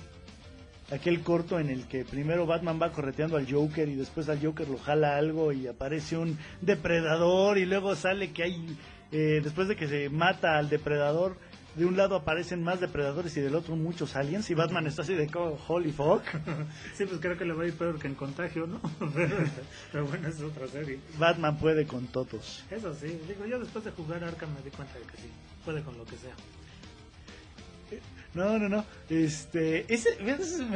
Aquel 0.92 1.22
corto 1.22 1.58
en 1.58 1.70
el 1.70 1.88
que 1.88 2.04
primero 2.04 2.46
Batman 2.46 2.80
va 2.82 2.92
correteando 2.92 3.38
al 3.38 3.50
Joker 3.50 3.88
y 3.88 3.96
después 3.96 4.28
al 4.28 4.44
Joker 4.44 4.68
lo 4.68 4.78
jala 4.78 5.16
algo 5.16 5.54
y 5.54 5.68
aparece 5.68 6.18
un 6.18 6.38
depredador 6.60 7.58
y 7.58 7.66
luego 7.66 7.96
sale 7.96 8.32
que 8.32 8.44
hay, 8.44 8.78
eh, 9.14 9.40
después 9.42 9.70
de 9.70 9.78
que 9.78 9.88
se 9.88 10.10
mata 10.10 10.58
al 10.58 10.70
depredador, 10.70 11.38
de 11.76 11.86
un 11.86 11.96
lado 11.96 12.16
aparecen 12.16 12.62
más 12.64 12.82
depredadores 12.82 13.36
y 13.38 13.42
del 13.42 13.56
otro 13.56 13.78
muchos 13.78 14.18
aliens 14.18 14.50
y 14.50 14.54
Batman 14.54 14.88
está 14.88 15.04
así 15.04 15.14
de 15.14 15.28
como, 15.28 15.58
holy 15.68 15.94
fuck. 15.94 16.24
Sí, 16.94 17.06
pues 17.06 17.22
creo 17.22 17.38
que 17.38 17.46
le 17.46 17.54
va 17.54 17.64
a 17.64 17.68
ir 17.68 17.74
peor 17.74 17.98
que 17.98 18.08
en 18.08 18.16
contagio, 18.16 18.68
¿no? 18.68 18.82
Pero, 19.14 19.38
pero 19.92 20.06
bueno, 20.06 20.28
es 20.28 20.42
otra 20.42 20.68
serie. 20.68 21.00
Batman 21.18 21.58
puede 21.58 21.88
con 21.88 22.08
todos. 22.08 22.66
Eso 22.70 22.94
sí, 22.94 23.18
digo, 23.28 23.46
yo 23.46 23.60
después 23.60 23.86
de 23.86 23.92
jugar 23.92 24.24
Arkham 24.24 24.54
me 24.54 24.62
di 24.62 24.72
cuenta 24.72 25.00
de 25.00 25.06
que 25.06 25.18
sí, 25.18 25.30
puede 25.64 25.82
con 25.82 25.98
lo 25.98 26.04
que 26.04 26.18
sea. 26.18 26.36
No, 28.34 28.58
no, 28.58 28.70
no. 28.70 28.86
Este, 29.10 29.94
ese, 29.94 30.18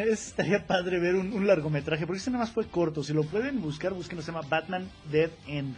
estaría 0.09 0.67
padre 0.67 0.99
ver 0.99 1.15
un, 1.15 1.31
un 1.33 1.47
largometraje, 1.47 2.05
porque 2.05 2.19
ese 2.19 2.31
nada 2.31 2.43
más 2.43 2.53
fue 2.53 2.65
corto. 2.67 3.03
Si 3.03 3.13
lo 3.13 3.23
pueden 3.23 3.61
buscar, 3.61 3.93
busquen, 3.93 4.21
se 4.21 4.31
llama 4.31 4.45
Batman 4.47 4.89
Dead 5.11 5.29
End. 5.47 5.75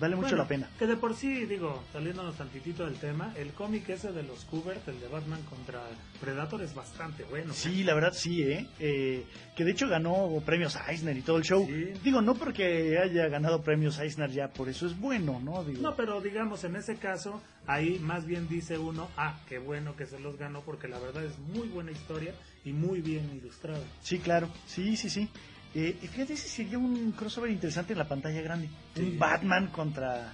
Vale 0.00 0.14
mucho 0.14 0.28
Bueno, 0.28 0.42
la 0.42 0.48
pena. 0.48 0.70
Que 0.78 0.86
de 0.86 0.96
por 0.96 1.14
sí, 1.14 1.44
digo, 1.46 1.82
saliéndonos 1.92 2.36
tantitito 2.36 2.84
del 2.84 2.94
tema, 2.96 3.32
el 3.36 3.52
cómic 3.52 3.88
ese 3.88 4.12
de 4.12 4.22
los 4.22 4.44
Kubert, 4.44 4.86
el 4.88 5.00
de 5.00 5.08
Batman 5.08 5.42
contra 5.42 5.80
Predator, 6.20 6.62
es 6.62 6.74
bastante 6.74 7.24
bueno. 7.24 7.52
¿eh? 7.52 7.56
Sí, 7.56 7.82
la 7.82 7.94
verdad 7.94 8.12
sí, 8.12 8.42
¿eh? 8.42 8.66
Eh, 8.78 9.24
Que 9.56 9.64
de 9.64 9.72
hecho 9.72 9.88
ganó 9.88 10.40
premios 10.46 10.76
Eisner 10.88 11.16
y 11.16 11.22
todo 11.22 11.38
el 11.38 11.44
show. 11.44 11.66
Sí. 11.66 11.92
Digo, 12.04 12.20
no 12.20 12.34
porque 12.34 12.98
haya 12.98 13.28
ganado 13.28 13.62
premios 13.62 13.98
Eisner 13.98 14.30
ya, 14.30 14.48
por 14.48 14.68
eso 14.68 14.86
es 14.86 14.98
bueno, 14.98 15.40
¿no? 15.40 15.64
Digo, 15.64 15.82
No, 15.82 15.96
pero 15.96 16.20
digamos, 16.20 16.62
en 16.64 16.76
ese 16.76 16.96
caso, 16.96 17.42
ahí 17.66 17.98
más 17.98 18.24
bien 18.24 18.48
dice 18.48 18.78
uno, 18.78 19.08
ah, 19.16 19.40
qué 19.48 19.58
bueno 19.58 19.96
que 19.96 20.06
se 20.06 20.20
los 20.20 20.38
ganó, 20.38 20.60
porque 20.62 20.86
la 20.86 20.98
verdad 20.98 21.24
es 21.24 21.38
muy 21.38 21.68
buena 21.68 21.90
historia 21.90 22.34
y 22.64 22.72
muy 22.72 23.00
bien 23.00 23.28
ilustrada. 23.36 23.82
Sí, 24.02 24.18
claro. 24.18 24.48
Sí, 24.66 24.96
sí, 24.96 25.10
sí. 25.10 25.28
Eh, 25.74 25.98
y 26.02 26.06
fíjate, 26.06 26.32
ese 26.32 26.48
sería 26.48 26.78
un 26.78 27.12
crossover 27.12 27.50
interesante 27.50 27.92
en 27.92 27.98
la 27.98 28.08
pantalla 28.08 28.40
grande. 28.40 28.68
Sí. 28.94 29.02
Un 29.02 29.18
Batman 29.18 29.68
contra 29.68 30.32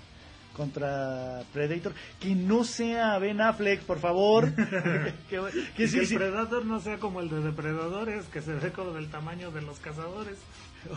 contra 0.54 1.42
Predator. 1.52 1.92
Que 2.20 2.34
no 2.34 2.64
sea 2.64 3.18
Ben 3.18 3.40
Affleck, 3.40 3.82
por 3.82 3.98
favor. 3.98 4.54
que, 4.54 5.12
que 5.28 5.72
Que 5.76 5.88
sí, 5.88 5.98
el 5.98 6.06
sí. 6.06 6.16
Predator 6.16 6.64
no 6.64 6.80
sea 6.80 6.98
como 6.98 7.20
el 7.20 7.28
de 7.28 7.40
Depredadores, 7.40 8.26
que 8.26 8.40
se 8.40 8.54
ve 8.54 8.70
como 8.72 8.92
del 8.92 9.08
tamaño 9.08 9.50
de 9.50 9.62
los 9.62 9.78
cazadores. 9.80 10.38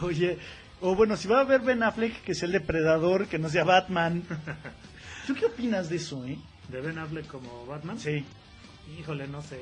Oye, 0.01 0.37
o 0.79 0.95
bueno, 0.95 1.17
si 1.17 1.27
va 1.27 1.39
a 1.39 1.41
haber 1.41 1.61
Ben 1.61 1.83
Affleck, 1.83 2.21
que 2.21 2.35
sea 2.35 2.45
el 2.45 2.53
depredador, 2.53 3.27
que 3.27 3.39
no 3.39 3.49
sea 3.49 3.63
Batman. 3.63 4.23
¿Tú 5.27 5.33
qué 5.33 5.47
opinas 5.47 5.89
de 5.89 5.95
eso, 5.97 6.23
eh? 6.25 6.37
De 6.69 6.81
Ben 6.81 6.97
Affleck 6.99 7.27
como 7.27 7.65
Batman. 7.65 7.99
Sí. 7.99 8.23
Híjole, 8.99 9.27
no 9.27 9.41
sé. 9.41 9.59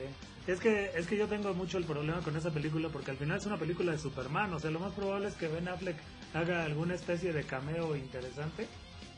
Es 0.47 0.59
que, 0.59 0.91
es 0.95 1.07
que 1.07 1.17
yo 1.17 1.27
tengo 1.27 1.53
mucho 1.53 1.79
el 1.79 1.85
problema 1.85 2.21
con 2.21 2.35
esa 2.35 2.51
película 2.51 2.89
porque 2.89 3.11
al 3.11 3.17
final 3.17 3.37
es 3.37 3.45
una 3.47 3.57
película 3.57 3.91
de 3.91 3.97
Superman. 3.97 4.53
O 4.53 4.59
sea, 4.59 4.69
lo 4.69 4.79
más 4.79 4.93
probable 4.93 5.27
es 5.27 5.33
que 5.35 5.47
Ben 5.47 5.67
Affleck 5.67 5.97
haga 6.33 6.63
alguna 6.63 6.93
especie 6.93 7.33
de 7.33 7.43
cameo 7.43 7.95
interesante 7.95 8.67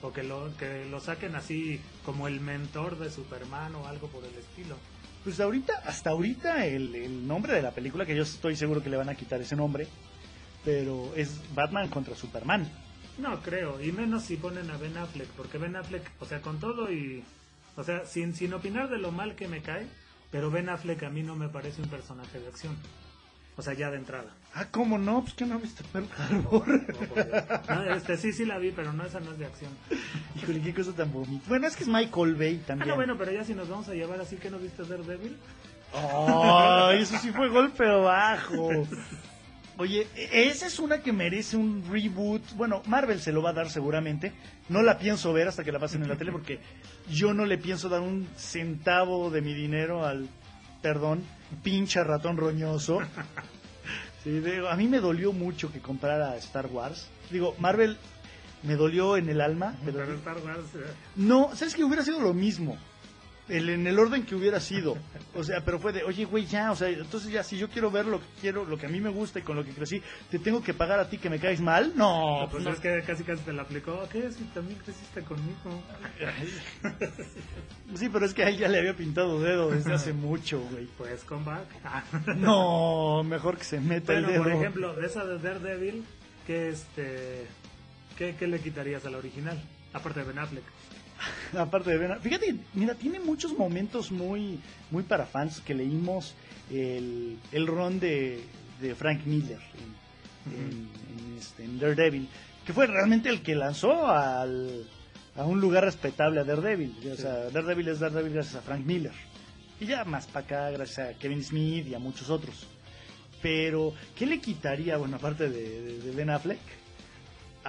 o 0.02 0.14
que 0.14 0.24
lo, 0.24 0.56
que 0.58 0.86
lo 0.86 1.00
saquen 1.00 1.36
así 1.36 1.82
como 2.06 2.28
el 2.28 2.40
mentor 2.40 2.98
de 2.98 3.10
Superman 3.10 3.76
o 3.76 3.88
algo 3.88 4.08
por 4.08 4.24
el 4.24 4.34
estilo. 4.36 4.78
Pues 5.24 5.40
ahorita, 5.40 5.74
hasta 5.86 6.12
ahorita 6.12 6.66
el, 6.66 6.96
el 6.96 7.28
nombre 7.28 7.54
de 7.54 7.62
la 7.62 7.72
película, 7.72 8.06
que 8.06 8.16
yo 8.16 8.24
estoy 8.24 8.56
seguro 8.56 8.82
que 8.82 8.90
le 8.90 8.96
van 8.96 9.10
a 9.10 9.16
quitar 9.16 9.42
ese 9.42 9.58
nombre, 9.58 9.88
pero 10.64 11.12
es 11.16 11.42
Batman 11.54 11.90
contra 11.90 12.16
Superman. 12.16 12.72
No 13.18 13.42
creo, 13.42 13.82
y 13.82 13.92
menos 13.92 14.24
si 14.24 14.38
ponen 14.38 14.70
a 14.70 14.78
Ben 14.78 14.96
Affleck, 14.96 15.28
porque 15.30 15.58
Ben 15.58 15.76
Affleck, 15.76 16.04
o 16.20 16.26
sea, 16.26 16.42
con 16.42 16.60
todo 16.60 16.92
y. 16.92 17.24
O 17.76 17.84
sea, 17.84 18.06
sin, 18.06 18.34
sin 18.34 18.54
opinar 18.54 18.90
de 18.90 18.98
lo 18.98 19.12
mal 19.12 19.36
que 19.36 19.48
me 19.48 19.62
cae, 19.62 19.88
pero 20.32 20.52
Ben 20.52 20.70
Affleck 20.70 21.04
a 21.04 21.10
mí 21.10 21.24
no 21.24 21.36
me 21.36 21.50
parece 21.50 21.82
un 21.82 21.90
personaje 21.90 22.40
de 22.40 22.48
acción. 22.48 22.76
O 23.60 23.64
sea, 23.64 23.74
ya 23.74 23.90
de 23.90 23.98
entrada. 23.98 24.30
Ah, 24.54 24.66
¿cómo 24.70 25.00
no? 25.00 25.22
Pues 25.24 25.34
que 25.34 25.46
no 25.48 25.58
viste 25.58 25.84
Pearl 25.92 26.08
Harbor. 26.16 26.68
No. 26.68 27.76
No, 27.76 27.94
este 27.96 28.16
sí, 28.18 28.32
sí 28.32 28.46
la 28.46 28.60
vi, 28.60 28.72
pero 28.72 28.94
no, 28.94 29.04
esa 29.04 29.20
no 29.20 29.32
es 29.32 29.40
de 29.40 29.48
acción. 29.48 29.72
Híjole, 30.36 30.62
qué 30.62 30.76
cosa 30.76 30.92
tan 30.94 31.12
bonita. 31.12 31.44
Bueno, 31.48 31.66
es 31.66 31.76
que 31.76 31.84
es 31.84 31.90
Michael 31.90 32.36
Bay 32.36 32.60
Ah, 32.62 32.68
también. 32.68 32.90
no, 32.90 32.96
bueno, 32.96 33.18
pero 33.18 33.32
ya 33.32 33.44
si 33.44 33.56
nos 33.56 33.68
vamos 33.68 33.88
a 33.90 33.94
llevar 33.96 34.22
así 34.22 34.36
que 34.36 34.52
no 34.52 34.60
viste 34.60 34.84
Daredevil. 34.84 35.38
Ay, 35.92 37.02
eso 37.02 37.18
sí 37.18 37.32
fue 37.32 37.50
golpe 37.50 37.84
bajo. 37.86 38.70
Oye, 39.78 40.08
e- 40.16 40.48
esa 40.50 40.66
es 40.68 40.80
una 40.80 41.02
que 41.02 41.14
merece 41.14 41.56
un 41.58 41.84
reboot. 41.90 42.42
Bueno, 42.56 42.82
Marvel 42.88 43.20
se 43.20 43.32
lo 43.32 43.42
va 43.42 43.52
a 43.52 43.54
dar 43.54 43.70
seguramente. 43.70 44.34
No 44.70 44.82
la 44.82 44.98
pienso 44.98 45.32
ver 45.34 45.48
hasta 45.48 45.64
que 45.64 45.72
la 45.72 45.80
pasen 45.80 46.02
en 46.04 46.10
la 46.10 46.16
tele 46.18 46.32
porque 46.32 46.60
yo 47.10 47.34
no 47.34 47.46
le 47.46 47.58
pienso 47.58 47.88
dar 47.90 48.02
un 48.02 48.28
centavo 48.38 49.30
de 49.30 49.42
mi 49.42 49.54
dinero 49.54 50.06
al, 50.06 50.28
perdón, 50.82 51.24
pinche 51.64 52.04
ratón 52.04 52.38
roñoso. 52.38 53.00
Sí, 54.24 54.40
digo, 54.40 54.68
a 54.68 54.76
mí 54.76 54.88
me 54.88 55.00
dolió 55.00 55.32
mucho 55.32 55.72
que 55.72 55.80
comprara 55.80 56.36
Star 56.38 56.66
Wars. 56.68 57.08
Digo, 57.30 57.56
Marvel 57.60 57.98
me 58.64 58.76
dolió 58.76 59.16
en 59.16 59.30
el 59.30 59.40
alma, 59.42 59.76
pero 59.86 60.00
Pero 60.00 60.14
Star 60.16 60.38
Wars. 60.44 60.66
eh, 60.76 60.80
no, 61.16 61.56
¿sabes 61.56 61.76
que 61.76 61.84
hubiera 61.84 62.04
sido 62.04 62.20
lo 62.20 62.34
mismo? 62.34 62.78
El, 63.50 63.70
en 63.70 63.88
el 63.88 63.98
orden 63.98 64.26
que 64.26 64.36
hubiera 64.36 64.60
sido. 64.60 64.98
O 65.36 65.44
sea, 65.44 65.62
pero 65.64 65.80
fue 65.80 65.94
de, 65.94 66.04
oye, 66.04 66.26
güey, 66.26 66.46
ya, 66.46 66.72
o 66.72 66.76
sea, 66.76 66.90
entonces 66.90 67.32
ya, 67.32 67.44
si 67.44 67.58
yo 67.58 67.70
quiero 67.70 67.90
ver 67.92 68.06
lo 68.06 68.20
que 68.20 68.26
quiero, 68.42 68.66
lo 68.66 68.78
que 68.78 68.86
a 68.88 68.90
mí 68.90 69.00
me 69.00 69.10
gusta 69.10 69.40
y 69.40 69.42
con 69.44 69.56
lo 69.56 69.64
que 69.64 69.72
crecí, 69.72 70.02
¿te 70.30 70.40
tengo 70.40 70.62
que 70.64 70.74
pagar 70.74 71.00
a 71.00 71.10
ti 71.10 71.18
que 71.18 71.30
me 71.30 71.40
caes 71.40 71.62
mal? 71.62 71.94
No, 71.96 72.48
pues 72.52 72.64
pues 72.64 72.76
es 72.76 72.82
que 72.82 73.04
casi 73.06 73.24
casi 73.24 73.44
te 73.44 73.54
la 73.54 73.62
aplicó. 73.64 74.08
¿Qué? 74.12 74.32
Si 74.32 74.44
también 74.46 74.80
creciste 74.80 75.22
conmigo. 75.22 75.84
Sí, 77.96 78.10
pero 78.10 78.26
es 78.26 78.34
que 78.34 78.44
a 78.44 78.50
él 78.50 78.58
ya 78.58 78.68
le 78.68 78.80
había 78.80 78.96
pintado 78.96 79.40
dedo 79.40 79.70
desde 79.72 79.94
hace 79.94 80.14
mucho, 80.14 80.60
güey. 80.72 80.88
Pues 80.98 81.24
comeback. 81.24 81.68
No, 82.38 83.24
mejor 83.24 83.58
que 83.58 83.64
se 83.64 83.80
meta 83.80 84.14
Bueno, 84.14 84.28
el 84.28 84.34
dedo. 84.34 84.44
por 84.44 84.52
ejemplo, 84.52 84.94
de 84.94 85.06
esa 85.06 85.26
de 85.26 85.40
Daredevil, 85.40 86.04
¿qué, 86.46 86.70
este, 86.70 87.46
qué, 88.18 88.36
qué 88.38 88.48
le 88.48 88.60
quitarías 88.60 89.06
a 89.06 89.10
la 89.10 89.18
original? 89.18 89.62
Aparte 89.94 90.20
de 90.20 90.26
Ben 90.28 90.40
Affleck. 90.40 90.64
Aparte 91.58 91.90
de 91.92 91.98
Ben, 91.98 92.20
fíjate, 92.22 92.56
mira, 92.74 92.96
tiene 92.96 93.20
muchos 93.20 93.58
momentos 93.58 94.12
muy, 94.12 94.60
muy 94.92 95.04
para 95.04 95.26
fans 95.26 95.62
que 95.62 95.74
leímos 95.74 96.34
el, 96.72 97.38
el 97.52 97.68
ron 97.68 98.00
de, 98.00 98.44
de 98.82 98.96
Frank 98.96 99.22
Miller 99.26 99.60
en, 100.48 100.54
en- 100.54 100.90
en 101.32 101.38
este, 101.38 101.64
en 101.64 101.80
Daredevil, 101.80 102.28
que 102.66 102.74
fue 102.74 102.88
realmente 102.88 103.30
el 103.30 103.42
que 103.42 103.56
lanzó 103.56 104.08
al, 104.08 104.86
a 105.36 105.46
un 105.46 105.60
lugar 105.62 105.84
respetable 105.86 106.40
a 106.40 106.44
Daredevil. 106.44 106.94
O 107.12 107.16
sea, 107.16 107.50
Daredevil 107.50 107.88
es 107.90 108.00
Daredevil 108.00 108.34
gracias 108.34 108.56
a 108.56 108.62
Frank 108.62 108.86
Miller. 108.86 109.14
Y 109.80 109.86
ya 109.86 110.04
más 110.06 110.26
para 110.28 110.46
acá, 110.46 110.72
gracias 110.72 111.10
a 111.10 111.14
Kevin 111.20 111.44
Smith 111.44 111.88
y 111.88 111.94
a 111.94 112.00
muchos 112.00 112.30
otros. 112.30 112.66
Pero, 113.42 113.94
¿qué 114.18 114.26
le 114.26 114.40
quitaría, 114.40 114.98
bueno, 114.98 115.18
aparte 115.18 115.50
de, 115.50 115.82
de- 115.82 116.00
de 116.00 116.12
Ben 116.12 116.30
Affleck? 116.32 116.60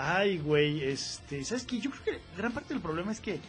Ay, 0.01 0.39
güey, 0.39 0.85
este, 0.85 1.43
¿sabes 1.45 1.65
qué? 1.65 1.81
Yo 1.81 1.91
creo 1.91 2.05
que 2.05 2.21
gran 2.37 2.53
parte 2.53 2.73
del 2.73 2.81
problema 2.81 3.11
es 3.11 3.21
que 3.21 3.41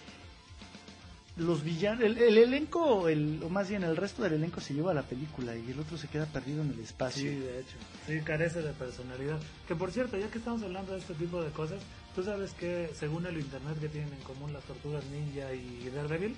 los 1.38 1.64
villanos, 1.64 2.04
el, 2.04 2.18
el 2.18 2.40
elenco, 2.40 3.08
el, 3.08 3.40
o 3.44 3.50
más 3.50 3.70
bien 3.70 3.84
el 3.84 3.96
resto 3.96 4.24
del 4.24 4.34
elenco 4.34 4.60
se 4.60 4.74
lleva 4.74 4.92
a 4.92 4.94
la 4.96 5.04
película 5.04 5.56
y 5.56 5.70
el 5.70 5.80
otro 5.80 5.96
se 5.98 6.08
queda 6.08 6.26
perdido 6.26 6.64
en 6.64 6.72
el 6.72 6.80
espacio. 6.80 7.22
Sí, 7.30 7.36
de 7.38 7.60
hecho. 7.60 7.78
Sí, 8.08 8.20
carece 8.22 8.64
de 8.64 8.74
personalidad. 8.74 9.40
Que 9.68 9.76
por 9.76 9.92
cierto, 9.92 10.18
ya 10.18 10.28
que 10.32 10.40
estamos 10.40 10.64
hablando 10.64 10.94
de 10.94 11.00
este 11.00 11.14
tipo 11.14 11.40
de 11.42 11.52
cosas, 11.52 11.84
¿tú 12.16 12.24
sabes 12.24 12.52
que 12.54 12.90
según 12.96 13.28
el 13.28 13.38
internet 13.38 13.80
que 13.80 13.88
tienen 13.88 14.12
en 14.12 14.20
común 14.22 14.52
las 14.52 14.64
tortugas 14.64 15.06
ninja 15.06 15.54
y 15.54 15.88
Daredevil? 15.94 16.36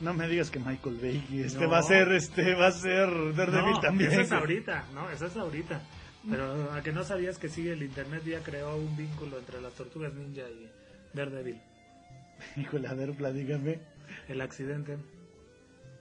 No 0.00 0.12
me 0.12 0.28
digas 0.28 0.50
que 0.50 0.58
Michael 0.58 0.98
Bay 1.00 1.42
este 1.44 1.60
No. 1.64 1.70
va 1.70 1.78
a 1.78 1.82
ser, 1.82 2.12
este 2.12 2.54
va 2.54 2.66
a 2.68 2.72
ser 2.72 3.08
Daredevil 3.34 3.72
no, 3.72 3.80
también. 3.80 4.12
Eso 4.12 4.20
es 4.20 4.32
ahorita, 4.32 4.84
no, 4.94 5.10
eso 5.10 5.26
es 5.26 5.36
ahorita. 5.36 5.80
Pero 6.28 6.72
a 6.72 6.82
que 6.82 6.92
no 6.92 7.04
sabías 7.04 7.38
que 7.38 7.48
sí, 7.48 7.68
el 7.68 7.82
internet 7.82 8.22
ya 8.24 8.40
creó 8.40 8.76
un 8.76 8.96
vínculo 8.96 9.38
entre 9.38 9.60
las 9.60 9.72
tortugas 9.72 10.12
ninja 10.12 10.42
y 10.42 10.70
Daredevil. 11.14 11.60
Híjole, 12.56 12.88
a 12.88 12.94
ver, 12.94 13.12
platícame. 13.12 13.78
El 14.28 14.40
accidente. 14.40 14.98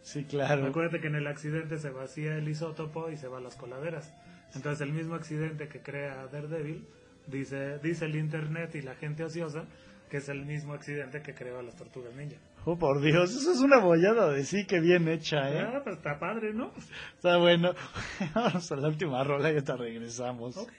Sí, 0.01 0.25
claro. 0.25 0.65
Acuérdate 0.65 0.99
que 0.99 1.07
en 1.07 1.15
el 1.15 1.27
accidente 1.27 1.77
se 1.77 1.89
vacía 1.89 2.35
el 2.35 2.47
isótopo 2.47 3.09
y 3.09 3.17
se 3.17 3.27
van 3.27 3.43
las 3.43 3.55
coladeras. 3.55 4.13
Entonces 4.55 4.81
el 4.81 4.93
mismo 4.93 5.15
accidente 5.15 5.67
que 5.67 5.81
crea 5.81 6.27
Daredevil, 6.31 6.85
dice, 7.27 7.77
dice 7.79 8.05
el 8.05 8.15
internet 8.15 8.73
y 8.75 8.81
la 8.81 8.95
gente 8.95 9.23
ociosa, 9.23 9.65
que 10.09 10.17
es 10.17 10.29
el 10.29 10.45
mismo 10.45 10.73
accidente 10.73 11.21
que 11.21 11.33
creó 11.33 11.59
a 11.59 11.63
las 11.63 11.75
tortugas 11.75 12.13
ninja. 12.15 12.37
Oh, 12.65 12.77
por 12.77 13.01
Dios, 13.01 13.31
eso 13.35 13.51
es 13.51 13.59
una 13.59 13.77
bollada 13.79 14.29
de 14.31 14.43
sí 14.43 14.65
que 14.65 14.79
bien 14.79 15.07
hecha, 15.07 15.49
¿eh? 15.49 15.61
Ah, 15.61 15.81
pues 15.83 15.97
está 15.97 16.19
padre, 16.19 16.53
¿no? 16.53 16.71
Está 17.15 17.37
bueno. 17.37 17.73
Vamos 18.35 18.71
a 18.71 18.75
la 18.75 18.87
última 18.87 19.23
rola 19.23 19.49
y 19.49 19.53
ahorita 19.53 19.77
regresamos. 19.77 20.57
Ok. 20.57 20.71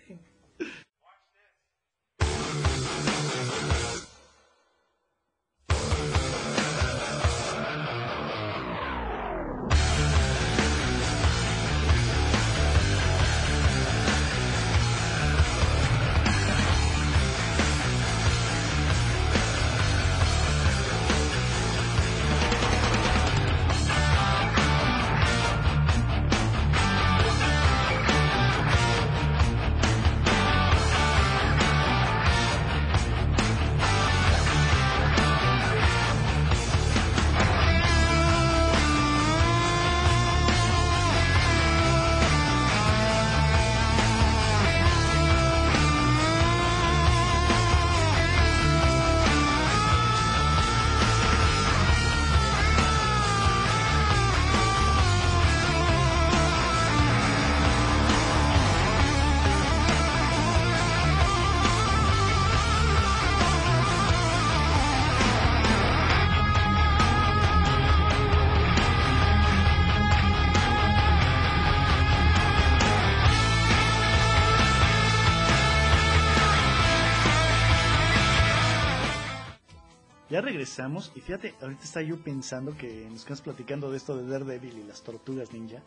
Regresamos 80.50 81.12
y 81.14 81.20
fíjate, 81.20 81.54
ahorita 81.60 81.84
está 81.84 82.02
yo 82.02 82.18
pensando 82.18 82.76
que 82.76 83.06
nos 83.10 83.22
quedamos 83.22 83.40
platicando 83.40 83.90
de 83.90 83.96
esto 83.96 84.16
de 84.16 84.26
Daredevil 84.26 84.78
y 84.78 84.84
las 84.84 85.02
tortugas 85.02 85.52
ninja. 85.52 85.80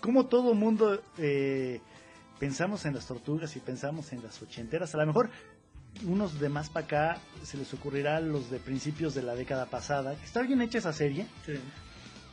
Como 0.00 0.26
todo 0.26 0.54
mundo 0.54 1.02
eh, 1.18 1.80
pensamos 2.38 2.86
en 2.86 2.94
las 2.94 3.06
tortugas 3.06 3.54
y 3.56 3.60
pensamos 3.60 4.12
en 4.12 4.22
las 4.22 4.40
ochenteras. 4.40 4.94
A 4.94 4.98
lo 4.98 5.06
mejor 5.06 5.30
unos 6.06 6.40
de 6.40 6.48
más 6.48 6.70
para 6.70 6.86
acá 6.86 7.20
se 7.42 7.58
les 7.58 7.72
ocurrirá 7.74 8.20
los 8.20 8.50
de 8.50 8.58
principios 8.58 9.14
de 9.14 9.22
la 9.22 9.34
década 9.34 9.66
pasada. 9.66 10.14
Está 10.24 10.42
bien 10.42 10.62
hecha 10.62 10.78
esa 10.78 10.92
serie. 10.92 11.26
Sí. 11.44 11.52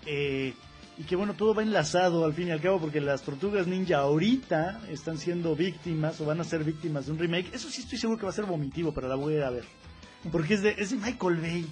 eh, 0.06 0.54
y 0.96 1.04
que 1.06 1.16
bueno, 1.16 1.34
todo 1.34 1.56
va 1.56 1.64
enlazado 1.64 2.24
al 2.24 2.34
fin 2.34 2.50
y 2.50 2.52
al 2.52 2.62
cabo 2.62 2.80
porque 2.80 3.02
las 3.02 3.24
tortugas 3.24 3.66
ninja 3.66 3.98
ahorita 3.98 4.80
están 4.90 5.18
siendo 5.18 5.56
víctimas 5.56 6.22
o 6.22 6.26
van 6.26 6.40
a 6.40 6.44
ser 6.44 6.64
víctimas 6.64 7.08
de 7.08 7.14
un 7.14 7.20
remake. 7.20 7.50
Eso 7.52 7.70
sí 7.70 7.82
estoy 7.82 7.98
seguro 7.98 8.20
que 8.20 8.26
va 8.26 8.30
a 8.30 8.36
ser 8.36 8.46
vomitivo, 8.46 8.94
pero 8.94 9.08
la 9.08 9.16
voy 9.16 9.34
a 9.34 9.38
ir 9.38 9.44
a 9.44 9.50
ver. 9.50 9.66
Porque 10.32 10.54
es 10.56 10.62
de, 10.62 10.76
es 10.78 10.90
de 10.92 10.98
Michael 10.98 11.38
Bay. 11.38 11.66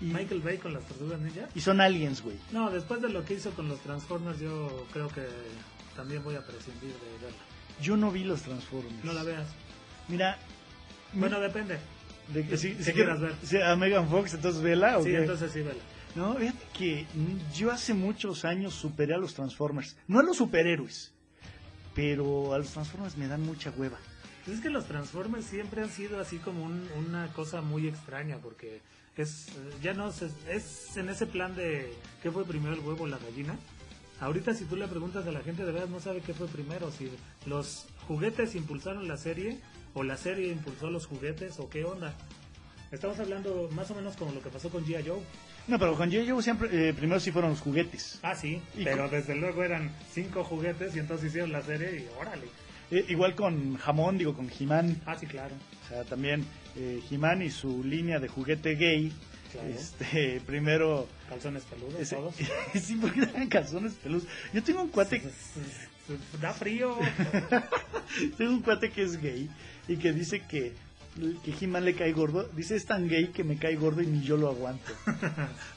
Y, 0.00 0.04
Michael 0.04 0.40
Bay 0.40 0.56
con 0.58 0.72
las 0.72 0.84
tortugas 0.86 1.20
ninja. 1.20 1.48
y 1.54 1.60
son 1.60 1.80
aliens, 1.80 2.22
güey. 2.22 2.36
No, 2.52 2.70
después 2.70 3.02
de 3.02 3.08
lo 3.10 3.24
que 3.24 3.34
hizo 3.34 3.50
con 3.50 3.68
los 3.68 3.80
Transformers, 3.80 4.38
yo 4.40 4.86
creo 4.92 5.08
que 5.08 5.26
también 5.94 6.22
voy 6.24 6.36
a 6.36 6.46
prescindir 6.46 6.92
de 6.94 7.24
verla. 7.24 7.38
Yo 7.82 7.96
no 7.96 8.10
vi 8.10 8.24
los 8.24 8.42
Transformers. 8.42 9.04
No 9.04 9.12
la 9.12 9.22
veas. 9.24 9.46
Mira, 10.08 10.38
Bueno, 11.12 11.38
depende. 11.40 11.78
de 12.32 12.46
que, 12.46 12.56
si, 12.56 12.74
si 12.76 12.84
si 12.84 12.92
quieras 12.92 13.20
ver. 13.20 13.34
si 13.42 13.60
a 13.60 13.74
Megan 13.76 14.08
Fox, 14.08 14.32
entonces 14.34 14.62
vela 14.62 14.98
o 14.98 15.02
Sí, 15.02 15.10
qué? 15.10 15.18
entonces 15.18 15.50
sí, 15.52 15.60
vela. 15.60 15.80
No, 16.14 16.34
fíjate 16.34 16.58
que 16.76 17.06
yo 17.54 17.70
hace 17.70 17.92
muchos 17.94 18.44
años 18.44 18.74
superé 18.74 19.14
a 19.14 19.18
los 19.18 19.34
Transformers. 19.34 19.96
No 20.08 20.18
a 20.20 20.22
los 20.22 20.38
superhéroes, 20.38 21.12
pero 21.94 22.54
a 22.54 22.58
los 22.58 22.70
Transformers 22.70 23.16
me 23.16 23.28
dan 23.28 23.42
mucha 23.42 23.70
hueva. 23.76 23.98
Pues 24.50 24.58
es 24.58 24.64
que 24.64 24.70
los 24.70 24.86
Transformers 24.86 25.44
siempre 25.46 25.80
han 25.80 25.90
sido 25.90 26.18
así 26.18 26.38
como 26.38 26.64
un- 26.64 26.88
una 26.98 27.28
cosa 27.34 27.60
muy 27.60 27.86
extraña 27.86 28.38
porque 28.38 28.80
es 29.16 29.46
ya 29.80 29.94
no 29.94 30.10
se- 30.10 30.28
es 30.50 30.96
en 30.96 31.08
ese 31.08 31.26
plan 31.26 31.54
de 31.54 31.94
qué 32.20 32.32
fue 32.32 32.44
primero 32.44 32.74
el 32.74 32.80
huevo 32.80 33.04
o 33.04 33.06
la 33.06 33.18
gallina. 33.18 33.56
Ahorita 34.18 34.52
si 34.52 34.64
tú 34.64 34.74
le 34.74 34.88
preguntas 34.88 35.24
a 35.24 35.30
la 35.30 35.40
gente 35.42 35.64
de 35.64 35.70
verdad 35.70 35.86
no 35.88 36.00
sabe 36.00 36.20
qué 36.20 36.34
fue 36.34 36.48
primero, 36.48 36.90
si 36.90 37.12
los 37.46 37.86
juguetes 38.08 38.56
impulsaron 38.56 39.06
la 39.06 39.16
serie 39.18 39.60
o 39.94 40.02
la 40.02 40.16
serie 40.16 40.48
impulsó 40.50 40.90
los 40.90 41.06
juguetes 41.06 41.60
o 41.60 41.70
qué 41.70 41.84
onda. 41.84 42.12
Estamos 42.90 43.20
hablando 43.20 43.68
más 43.72 43.88
o 43.92 43.94
menos 43.94 44.16
como 44.16 44.32
lo 44.32 44.42
que 44.42 44.48
pasó 44.50 44.68
con 44.68 44.84
G.I. 44.84 45.06
Joe. 45.06 45.20
No, 45.68 45.78
pero 45.78 45.94
con 45.96 46.10
J.J. 46.10 46.42
siempre, 46.42 46.88
eh, 46.88 46.92
primero 46.92 47.20
sí 47.20 47.30
fueron 47.30 47.50
los 47.52 47.60
juguetes. 47.60 48.18
Ah, 48.24 48.34
sí, 48.34 48.60
Y 48.76 48.82
pero 48.82 49.02
con- 49.02 49.10
desde 49.12 49.36
luego 49.36 49.62
eran 49.62 49.94
cinco 50.12 50.42
juguetes 50.42 50.96
y 50.96 50.98
entonces 50.98 51.28
hicieron 51.28 51.52
la 51.52 51.62
serie 51.62 52.00
y 52.00 52.20
órale. 52.20 52.48
Eh, 52.90 53.04
igual 53.08 53.34
con 53.34 53.76
Jamón, 53.76 54.18
digo, 54.18 54.34
con 54.34 54.50
He-Man. 54.58 55.00
Ah, 55.06 55.16
sí, 55.18 55.26
claro. 55.26 55.54
O 55.84 55.88
sea, 55.88 56.04
también 56.04 56.44
eh, 56.76 57.00
He-Man 57.10 57.42
y 57.42 57.50
su 57.50 57.84
línea 57.84 58.18
de 58.18 58.28
juguete 58.28 58.74
gay. 58.74 59.12
Claro. 59.52 59.68
Este, 59.68 60.40
primero... 60.46 61.08
Calzones 61.28 61.62
peludos, 61.64 61.94
ese- 62.00 62.16
todos. 62.16 62.34
sí, 62.74 62.96
porque 63.00 63.20
eran 63.22 63.48
calzones 63.48 63.92
peludos. 63.94 64.24
Yo 64.52 64.62
tengo 64.62 64.82
un 64.82 64.88
cuate... 64.88 65.22
Da 66.40 66.52
frío. 66.52 66.96
Tengo 68.36 68.50
un 68.52 68.62
cuate 68.62 68.90
que 68.90 69.02
es 69.02 69.20
gay 69.20 69.48
y 69.86 69.96
que 69.96 70.12
dice 70.12 70.40
que 70.42 70.72
que 71.44 71.54
He-Man 71.60 71.84
le 71.84 71.94
cae 71.94 72.12
gordo. 72.12 72.48
Dice, 72.56 72.74
es 72.76 72.84
tan 72.86 73.08
gay 73.08 73.28
que 73.28 73.44
me 73.44 73.56
cae 73.58 73.76
gordo 73.76 74.02
y 74.02 74.06
ni 74.06 74.22
yo 74.24 74.36
lo 74.36 74.48
aguanto. 74.48 74.90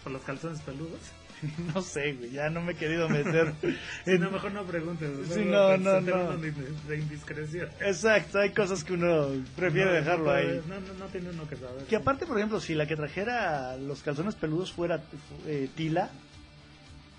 Por 0.04 0.12
los 0.12 0.22
calzones 0.24 0.60
peludos. 0.62 1.00
no 1.74 1.82
sé, 1.82 2.14
güey, 2.14 2.32
ya 2.32 2.50
no 2.50 2.62
me 2.62 2.74
he 2.74 2.76
querido 2.76 3.10
meter. 3.10 3.54
Sí, 4.06 4.18
no, 4.20 4.32
mejor 4.32 4.52
no 4.52 4.64
preguntes. 4.64 5.10
Sí, 5.34 5.46
no, 5.46 5.78
no, 5.78 6.02
no. 6.02 6.38
De, 6.38 6.52
de 6.52 6.98
indiscreción. 6.98 7.70
Exacto, 7.80 8.40
hay 8.40 8.50
cosas 8.52 8.84
que 8.84 8.94
uno 8.94 9.28
prefiere 9.56 9.92
No, 9.92 9.96
dejarlo 9.96 10.26
no, 10.26 10.32
ahí. 10.32 10.62
No, 10.68 10.80
no, 10.80 10.94
no 11.00 11.06
tiene 11.06 11.30
uno 11.30 11.48
que 11.48 11.56
saber. 11.56 11.84
Que 11.86 11.96
aparte, 11.96 12.26
por 12.26 12.38
ejemplo, 12.38 12.60
si 12.60 12.76
la 12.76 12.86
que 12.86 12.96
trajera 12.96 13.78
los 13.78 14.02
calzones 14.02 14.36
peludos 14.36 14.72
fuera 14.72 15.02
eh, 15.48 15.70
Tila, 15.76 16.10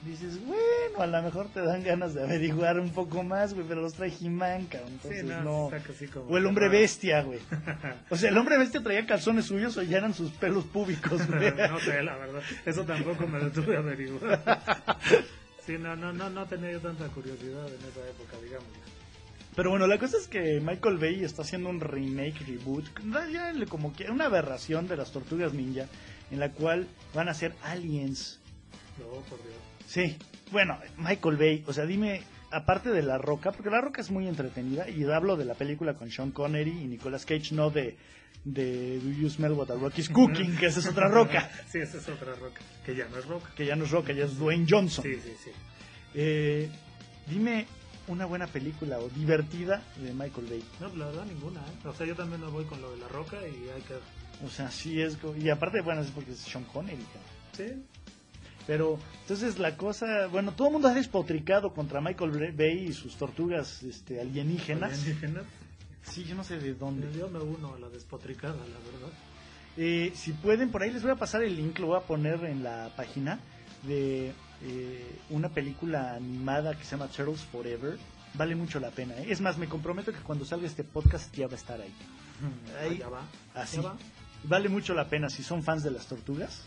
dices, 0.05 0.38
bueno, 0.46 0.61
a 0.98 1.07
lo 1.07 1.22
mejor 1.22 1.48
te 1.48 1.61
dan 1.61 1.82
ganas 1.82 2.14
de 2.14 2.22
averiguar 2.22 2.78
un 2.78 2.90
poco 2.90 3.22
más, 3.22 3.55
güey, 3.55 3.66
pero 3.66 3.80
los 3.82 3.94
trae 3.94 4.12
He-Man, 4.20 4.66
cabrón, 4.66 4.90
Sí, 5.02 5.09
entonces 5.11 5.24
no, 5.24 5.70
no. 5.70 5.70
como 6.12 6.26
O 6.30 6.38
el 6.38 6.46
hombre 6.46 6.66
raro. 6.66 6.78
bestia, 6.78 7.22
güey. 7.22 7.40
O 8.11 8.16
sea, 8.16 8.30
el 8.30 8.36
hombre 8.38 8.59
bestia 8.59 8.82
traía 8.82 9.07
calzones 9.07 9.46
suyos 9.46 9.76
o 9.76 9.82
ya 9.82 9.98
eran 9.98 10.14
sus 10.14 10.30
pelos 10.32 10.64
públicos, 10.64 11.26
güey. 11.28 11.52
no 11.55 11.80
sé, 11.80 12.02
la 12.02 12.16
verdad. 12.16 12.42
Eso 12.66 12.84
tampoco 12.84 13.26
me 13.26 13.38
detuve 13.40 13.76
a 13.76 13.80
averiguar. 13.80 14.62
Sí, 15.66 15.78
no, 15.78 15.96
no, 15.96 16.12
no, 16.12 16.28
no 16.28 16.44
tenía 16.44 16.72
yo 16.72 16.80
tanta 16.80 17.07
curiosidad 17.09 17.66
en 17.68 17.88
esa 17.88 18.07
época, 18.07 18.36
digamos. 18.44 18.68
Pero 19.57 19.70
bueno, 19.70 19.86
la 19.86 19.98
cosa 19.98 20.18
es 20.18 20.28
que 20.28 20.61
Michael 20.61 20.98
Bay 20.98 21.24
está 21.24 21.40
haciendo 21.40 21.70
un 21.70 21.80
remake, 21.80 22.40
reboot, 22.46 22.84
ya 23.32 23.50
le- 23.50 23.64
como 23.66 23.94
que 23.94 24.11
una 24.11 24.26
aberración 24.26 24.86
de 24.88 24.98
las 24.98 25.11
tortugas 25.11 25.55
ninja, 25.55 25.86
en 26.30 26.38
la 26.40 26.50
cual 26.50 26.86
van 27.14 27.30
a 27.30 27.34
ser 27.34 27.55
aliens. 27.62 28.40
No, 28.98 29.07
por 29.22 29.38
Dios. 29.42 29.57
Sí, 29.95 30.16
bueno, 30.51 30.76
Michael 30.97 31.36
Bay, 31.36 31.64
o 31.68 31.72
sea, 31.72 31.86
dime, 31.86 32.22
aparte 32.51 32.90
de 32.90 33.01
La 33.03 33.16
Roca, 33.16 33.53
porque 33.53 33.70
La 33.70 33.80
Roca 33.80 34.01
es 34.01 34.11
muy 34.11 34.26
entretenida, 34.26 34.88
y 34.90 35.05
hablo 35.05 35.36
de 35.36 35.45
la 35.45 35.55
película 35.55 35.95
con 35.95 36.11
Sean 36.11 36.32
Connery 36.32 36.70
y 36.82 36.86
Nicolas 36.88 37.24
Cage, 37.24 37.55
no 37.55 37.70
de, 37.70 37.97
de 38.45 38.99
Do 38.99 39.11
You 39.11 39.30
Smell 39.30 39.53
What 39.53 39.70
a 39.70 39.76
Rock 39.76 39.99
is 40.01 40.09
Cooking, 40.09 40.57
que 40.57 40.66
esa 40.66 40.80
es 40.80 40.88
otra 40.88 41.07
roca, 41.09 41.49
Sí, 41.68 41.78
esa 41.78 41.99
es 41.99 42.09
otra 42.09 42.34
roca, 42.34 42.61
que 42.84 42.97
ya 42.97 43.07
no 43.07 43.18
es 43.18 43.24
roca. 43.26 43.51
que 43.55 43.66
ya 43.66 43.76
no 43.76 43.84
es 43.84 43.92
roca, 43.92 44.12
ya 44.12 44.24
es 44.24 44.36
Dwayne 44.36 44.66
Johnson. 44.68 45.05
Sí, 45.05 45.14
sí, 45.22 45.32
sí. 45.45 45.51
Eh, 46.14 46.68
dime 47.28 47.66
una 48.09 48.26
buena 48.26 48.49
película 48.49 48.99
o 48.99 49.09
divertida 49.11 49.80
de 49.97 50.12
Michael 50.12 50.47
Bay. 50.51 50.64
No, 50.80 50.88
la 50.97 51.07
verdad 51.07 51.24
ninguna, 51.26 51.61
¿eh? 51.61 51.86
O 51.88 51.95
sea, 51.95 52.05
yo 52.05 52.16
también 52.16 52.40
me 52.40 52.49
voy 52.49 52.64
con 52.64 52.82
lo 52.82 52.90
de 52.90 52.99
la 52.99 53.07
roca 53.09 53.36
y 53.42 53.68
hay 53.70 53.82
que... 53.82 53.95
O 54.45 54.51
sea, 54.51 54.70
sí 54.70 55.01
es. 55.01 55.16
Y 55.38 55.49
aparte, 55.49 55.80
bueno, 55.82 56.03
es 56.03 56.11
porque 56.11 56.32
es 56.32 56.38
Sean 56.38 56.64
Connery. 56.64 56.99
cabrón. 57.05 57.22
Sí, 57.53 57.84
Pero, 58.66 58.98
entonces 59.22 59.58
la 59.58 59.76
cosa. 59.76 60.26
Bueno, 60.28 60.52
todo 60.52 60.68
el 60.68 60.72
mundo 60.74 60.88
ha 60.88 60.94
despotricado 60.94 61.72
contra 61.74 62.00
Michael 62.00 62.52
Bay 62.52 62.86
y 62.88 62.92
sus 62.92 63.16
tortugas 63.16 63.82
este, 63.82 64.20
alienígenas. 64.20 64.92
alienígenas. 64.92 65.44
Sí, 66.02 66.24
yo 66.24 66.34
no 66.34 66.44
sé 66.44 66.58
de 66.58 66.74
dónde. 66.74 67.10
Yo 67.16 67.28
me 67.28 67.38
uno 67.40 67.74
a 67.74 67.78
la 67.78 67.88
despotricada, 67.88 68.54
la 68.54 68.92
verdad. 68.92 69.12
Eh, 69.76 70.12
si 70.14 70.32
pueden, 70.32 70.70
por 70.70 70.82
ahí 70.82 70.92
les 70.92 71.02
voy 71.02 71.10
a 71.10 71.16
pasar 71.16 71.42
el 71.42 71.56
link, 71.56 71.78
lo 71.78 71.88
voy 71.88 71.96
a 71.96 72.00
poner 72.00 72.44
en 72.44 72.62
la 72.62 72.92
página 72.96 73.40
de 73.82 74.32
eh, 74.62 75.18
una 75.30 75.48
película 75.48 76.14
animada 76.14 76.74
que 76.76 76.84
se 76.84 76.92
llama 76.92 77.08
Turtles 77.08 77.40
Forever. 77.40 77.98
Vale 78.34 78.54
mucho 78.54 78.80
la 78.80 78.90
pena. 78.90 79.14
¿eh? 79.18 79.26
Es 79.28 79.40
más, 79.40 79.58
me 79.58 79.68
comprometo 79.68 80.12
que 80.12 80.18
cuando 80.18 80.44
salga 80.44 80.66
este 80.66 80.84
podcast 80.84 81.34
ya 81.34 81.46
va 81.46 81.52
a 81.52 81.56
estar 81.56 81.80
ahí. 81.80 81.94
Ahí, 82.80 82.98
ya 82.98 83.08
va. 83.08 83.22
Así. 83.54 83.76
Ya 83.76 83.82
va. 83.82 83.96
Vale 84.44 84.68
mucho 84.68 84.94
la 84.94 85.08
pena. 85.08 85.30
Si 85.30 85.42
son 85.42 85.62
fans 85.62 85.82
de 85.82 85.90
las 85.90 86.06
tortugas, 86.06 86.62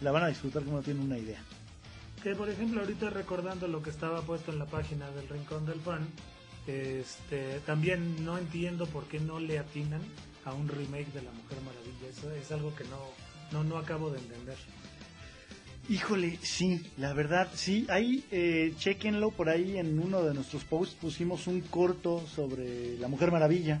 la 0.00 0.12
van 0.12 0.24
a 0.24 0.28
disfrutar 0.28 0.62
como 0.64 0.78
no 0.78 0.82
tienen 0.82 1.02
una 1.04 1.18
idea. 1.18 1.40
Que 2.22 2.34
por 2.34 2.48
ejemplo, 2.48 2.80
ahorita 2.80 3.10
recordando 3.10 3.68
lo 3.68 3.82
que 3.82 3.90
estaba 3.90 4.22
puesto 4.22 4.52
en 4.52 4.58
la 4.58 4.66
página 4.66 5.10
del 5.10 5.28
Rincón 5.28 5.66
del 5.66 5.80
Fan, 5.80 6.06
este, 6.66 7.60
también 7.60 8.24
no 8.24 8.36
entiendo 8.36 8.86
por 8.86 9.04
qué 9.04 9.20
no 9.20 9.40
le 9.40 9.58
atinan 9.58 10.02
a 10.44 10.52
un 10.52 10.68
remake 10.68 11.12
de 11.12 11.22
La 11.22 11.32
Mujer 11.32 11.58
Maravilla. 11.64 12.08
Eso 12.10 12.30
es 12.32 12.50
algo 12.52 12.74
que 12.74 12.84
no, 12.84 12.98
no, 13.52 13.64
no 13.64 13.78
acabo 13.78 14.10
de 14.10 14.18
entender. 14.18 14.56
Híjole, 15.88 16.38
sí, 16.42 16.82
la 16.98 17.14
verdad, 17.14 17.48
sí. 17.54 17.86
Ahí, 17.88 18.22
eh, 18.30 18.74
chequenlo 18.76 19.30
por 19.30 19.48
ahí 19.48 19.78
en 19.78 19.98
uno 19.98 20.22
de 20.22 20.34
nuestros 20.34 20.64
posts. 20.64 20.94
Pusimos 20.96 21.46
un 21.46 21.62
corto 21.62 22.26
sobre 22.26 22.98
la 22.98 23.08
Mujer 23.08 23.32
Maravilla. 23.32 23.80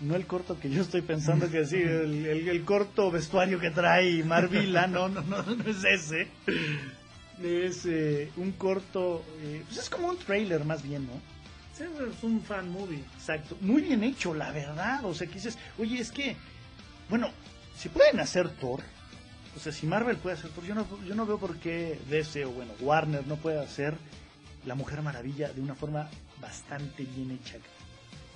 No 0.00 0.14
el 0.14 0.26
corto 0.26 0.58
que 0.60 0.68
yo 0.68 0.82
estoy 0.82 1.00
pensando 1.02 1.50
que 1.50 1.64
sí, 1.64 1.76
el, 1.76 2.26
el- 2.26 2.48
el 2.48 2.64
corto 2.64 3.10
vestuario 3.10 3.58
que 3.58 3.70
trae 3.70 4.22
Marvila, 4.24 4.86
no, 4.86 5.08
no, 5.08 5.22
no, 5.22 5.42
no 5.42 5.64
es 5.70 5.84
ese. 5.84 6.28
Es 7.42 7.84
eh, 7.86 8.30
un 8.36 8.52
corto, 8.52 9.24
eh, 9.42 9.62
pues 9.66 9.78
es 9.78 9.90
como 9.90 10.08
un 10.08 10.16
trailer 10.18 10.64
más 10.64 10.82
bien, 10.82 11.06
¿no? 11.06 11.12
Sí, 11.76 11.84
es 11.84 12.22
un 12.22 12.40
fan 12.42 12.70
movie. 12.70 13.02
Exacto, 13.18 13.56
muy 13.60 13.82
bien 13.82 14.02
hecho, 14.04 14.34
la 14.34 14.50
verdad. 14.52 15.04
O 15.04 15.14
sea, 15.14 15.26
que 15.26 15.34
dices, 15.34 15.58
oye, 15.78 16.00
es 16.00 16.10
que, 16.12 16.36
bueno, 17.10 17.30
si 17.76 17.88
pueden 17.90 18.20
hacer 18.20 18.48
Thor, 18.48 18.80
o 19.56 19.60
sea, 19.60 19.72
si 19.72 19.86
Marvel 19.86 20.16
puede 20.16 20.36
hacer 20.36 20.50
Thor, 20.50 20.64
yo 20.64 20.74
no, 20.74 20.86
yo 21.06 21.14
no 21.14 21.26
veo 21.26 21.38
por 21.38 21.56
qué 21.56 21.98
DC 22.10 22.44
o, 22.46 22.50
bueno, 22.50 22.72
Warner 22.80 23.26
no 23.26 23.36
puede 23.36 23.60
hacer 23.60 23.94
La 24.66 24.74
Mujer 24.74 25.00
Maravilla 25.02 25.52
de 25.52 25.60
una 25.60 25.74
forma 25.74 26.08
bastante 26.40 27.04
bien 27.04 27.30
hecha. 27.32 27.56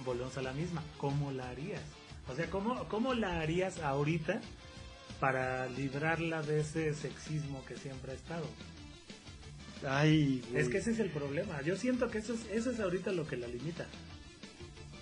Volvemos 0.05 0.37
a 0.39 0.43
la 0.43 0.53
misma. 0.53 0.83
¿Cómo 0.99 1.33
la 1.33 1.49
harías? 1.49 1.83
O 2.29 2.35
sea, 2.35 2.49
¿cómo, 2.49 2.89
cómo 2.89 3.15
la 3.15 3.41
harías 3.41 3.81
ahorita 3.81 4.41
para 5.19 5.67
librarla 5.69 6.43
de 6.43 6.61
ese 6.61 6.95
sexismo 6.95 7.65
que 7.67 7.77
siempre 7.77 8.13
ha 8.13 8.15
estado? 8.15 8.47
Ay, 9.87 10.43
güey. 10.51 10.63
Es 10.63 10.69
que 10.69 10.79
ese 10.79 10.93
es 10.93 11.01
el 11.01 11.11
problema. 11.11 11.61
Yo 11.63 11.77
siento 11.77 12.11
que 12.11 12.19
eso 12.19 12.35
es, 12.35 12.47
eso 12.51 12.71
es 12.71 12.81
ahorita 12.81 13.13
lo 13.13 13.27
que 13.27 13.37
la 13.37 13.47
limita. 13.47 13.87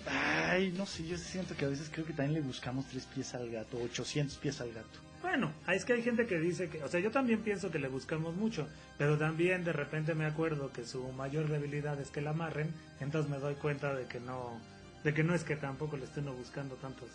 Ay, 0.07 0.73
no 0.75 0.85
sé, 0.85 1.05
yo 1.05 1.17
siento 1.17 1.55
que 1.55 1.65
a 1.65 1.69
veces 1.69 1.89
creo 1.91 2.05
que 2.05 2.13
también 2.13 2.41
le 2.41 2.41
buscamos 2.41 2.87
tres 2.87 3.05
pies 3.05 3.35
al 3.35 3.49
gato, 3.51 3.77
800 3.77 4.37
pies 4.37 4.61
al 4.61 4.71
gato. 4.71 4.99
Bueno, 5.21 5.51
es 5.67 5.83
que 5.83 5.93
hay 5.93 6.01
gente 6.01 6.25
que 6.25 6.39
dice 6.39 6.69
que, 6.69 6.81
o 6.81 6.87
sea, 6.87 7.01
yo 7.01 7.11
también 7.11 7.41
pienso 7.41 7.69
que 7.69 7.77
le 7.77 7.89
buscamos 7.89 8.35
mucho, 8.35 8.67
pero 8.97 9.17
también 9.17 9.65
de 9.65 9.73
repente 9.73 10.15
me 10.15 10.25
acuerdo 10.25 10.71
que 10.71 10.85
su 10.85 11.11
mayor 11.11 11.49
debilidad 11.49 11.99
es 11.99 12.09
que 12.09 12.21
la 12.21 12.29
amarren, 12.29 12.73
entonces 13.01 13.29
me 13.29 13.37
doy 13.37 13.55
cuenta 13.55 13.93
de 13.93 14.05
que 14.05 14.21
no, 14.21 14.59
de 15.03 15.13
que 15.13 15.23
no 15.23 15.33
es 15.33 15.43
que 15.43 15.55
tampoco 15.55 15.97
le 15.97 16.05
estén 16.05 16.25
buscando 16.25 16.75
tantas 16.75 17.07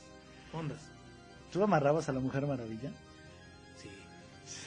ondas. 0.53 0.79
¿Tú 1.53 1.63
amarrabas 1.63 2.09
a 2.09 2.13
la 2.13 2.21
Mujer 2.21 2.47
Maravilla? 2.47 2.91
Sí. 3.77 3.89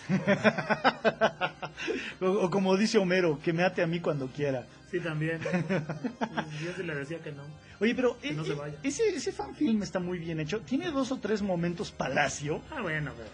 o, 2.21 2.25
o 2.27 2.49
como 2.49 2.75
dice 2.77 2.97
Homero, 2.97 3.39
que 3.43 3.53
me 3.53 3.63
ate 3.63 3.81
a 3.83 3.87
mí 3.87 3.99
cuando 3.99 4.27
quiera. 4.27 4.65
Sí, 4.89 4.99
también. 4.99 5.39
Yo 6.63 6.71
sí 6.75 6.83
le 6.83 6.95
decía 6.95 7.19
que 7.21 7.31
no. 7.31 7.43
Oye, 7.79 7.93
pero 7.93 8.17
Que 8.19 8.29
eh, 8.29 8.33
no 8.33 8.45
se 8.45 8.53
eh, 8.53 8.55
vaya. 8.55 8.77
ese, 8.83 9.09
ese 9.09 9.31
fanfilm 9.31 9.83
está 9.83 9.99
muy 9.99 10.17
bien 10.17 10.39
hecho. 10.39 10.61
Tiene 10.61 10.91
dos 10.91 11.11
o 11.11 11.17
tres 11.17 11.41
momentos 11.41 11.91
palacio, 11.91 12.61
Ah, 12.71 12.81
bueno, 12.81 13.11
pero... 13.17 13.29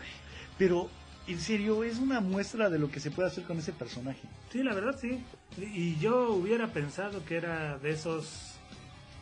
pero 0.58 0.90
en 1.28 1.40
serio 1.40 1.84
es 1.84 2.00
una 2.00 2.20
muestra 2.20 2.70
de 2.70 2.80
lo 2.80 2.90
que 2.92 3.00
se 3.00 3.12
puede 3.12 3.30
hacer 3.30 3.44
con 3.46 3.58
ese 3.60 3.72
personaje. 3.72 4.22
Sí, 4.52 4.64
la 4.64 4.74
verdad 4.74 4.98
sí. 5.00 5.24
Y 5.58 5.98
yo 6.00 6.32
hubiera 6.32 6.68
pensado 6.74 7.24
que 7.24 7.38
era 7.38 7.78
de 7.78 7.92
esos 7.92 8.56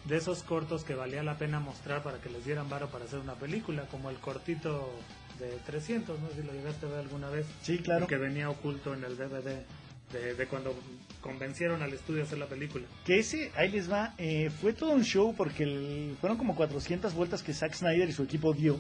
de 0.06 0.18
esos 0.18 0.44
cortos 0.44 0.84
que 0.84 0.96
valía 0.96 1.24
la 1.24 1.38
pena 1.38 1.60
mostrar 1.60 2.02
para 2.04 2.18
que 2.20 2.30
les 2.30 2.44
dieran 2.46 2.70
varo 2.70 2.90
para 2.90 3.06
hacer 3.06 3.20
una 3.20 3.36
película, 3.36 3.84
como 3.92 4.10
el 4.10 4.18
cortito 4.18 4.92
de 5.40 5.50
300, 5.66 6.20
no 6.20 6.30
sé 6.30 6.42
si 6.42 6.48
lo 6.48 6.54
llegaste 6.54 6.86
a 6.86 6.90
ver 6.90 7.00
alguna 7.00 7.30
vez. 7.30 7.46
Sí, 7.62 7.78
claro. 7.80 8.08
Que 8.08 8.18
venía 8.18 8.50
oculto 8.50 8.94
en 8.94 9.04
el 9.04 9.18
DVD 9.18 9.64
de, 10.12 10.34
de 10.36 10.48
cuando 10.48 10.76
convencieron 11.22 11.82
al 11.84 11.94
estudio 11.94 12.22
a 12.22 12.26
hacer 12.26 12.38
la 12.40 12.48
película. 12.48 12.86
Que 13.06 13.20
ese, 13.20 13.52
ahí 13.56 13.70
les 13.70 13.92
va, 13.92 14.14
eh, 14.18 14.50
fue 14.62 14.74
todo 14.74 14.92
un 14.92 15.04
show 15.04 15.34
porque 15.36 15.64
el- 15.64 16.16
fueron 16.20 16.38
como 16.38 16.56
400 16.56 17.14
vueltas 17.14 17.44
que 17.44 17.54
Zack 17.54 17.74
Snyder 17.76 18.10
y 18.10 18.12
su 18.12 18.24
equipo 18.24 18.54
dio 18.54 18.78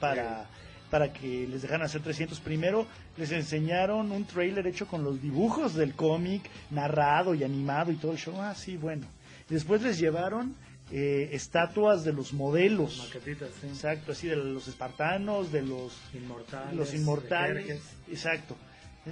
para, 0.00 0.46
para 0.90 1.12
que 1.12 1.46
les 1.48 1.62
dejaran 1.62 1.82
hacer 1.86 2.02
300. 2.02 2.40
Primero 2.40 2.86
les 3.16 3.30
enseñaron 3.32 4.10
un 4.12 4.24
trailer 4.26 4.66
hecho 4.66 4.86
con 4.86 5.02
los 5.04 5.22
dibujos 5.22 5.74
del 5.74 5.94
cómic, 5.94 6.42
narrado 6.70 7.34
y 7.34 7.44
animado 7.44 7.90
y 7.92 7.96
todo 7.96 8.12
el 8.12 8.18
show. 8.18 8.34
Ah, 8.40 8.54
sí, 8.54 8.76
bueno. 8.76 9.06
Después 9.48 9.82
les 9.82 9.98
llevaron 9.98 10.54
eh, 10.90 11.30
estatuas 11.32 12.04
de 12.04 12.12
los 12.12 12.32
modelos. 12.32 12.98
Maquetitas, 13.06 13.50
sí. 13.60 13.66
Exacto, 13.68 14.12
así 14.12 14.28
de 14.28 14.36
los 14.36 14.66
espartanos, 14.68 15.52
de 15.52 15.62
los 15.62 15.92
Inmortales. 16.14 16.74
los 16.74 16.94
inmortales. 16.94 17.80
Exacto. 18.08 18.56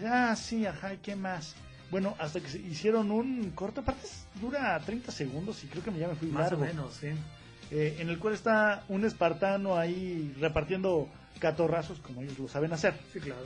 Ah, 0.04 0.34
sí, 0.36 0.66
ajá, 0.66 0.94
¿y 0.94 0.98
qué 0.98 1.14
más? 1.16 1.54
Bueno, 1.90 2.16
hasta 2.18 2.40
que 2.40 2.48
se 2.48 2.58
hicieron 2.58 3.10
un 3.12 3.50
corto, 3.50 3.82
aparte 3.82 4.08
dura 4.40 4.80
30 4.84 5.12
segundos 5.12 5.62
y 5.62 5.68
creo 5.68 5.84
que 5.84 5.92
ya 5.96 6.08
me 6.08 6.16
fui 6.16 6.28
Más 6.28 6.50
largo. 6.50 6.62
o 6.62 6.66
menos, 6.66 6.94
sí. 6.94 7.08
Eh, 7.70 7.96
en 8.00 8.08
el 8.08 8.18
cual 8.18 8.34
está 8.34 8.84
un 8.88 9.04
espartano 9.04 9.76
ahí 9.76 10.34
repartiendo 10.40 11.08
catorrazos, 11.38 11.98
como 12.00 12.22
ellos 12.22 12.38
lo 12.38 12.48
saben 12.48 12.72
hacer, 12.72 12.94
Sí, 13.12 13.20
claro. 13.20 13.42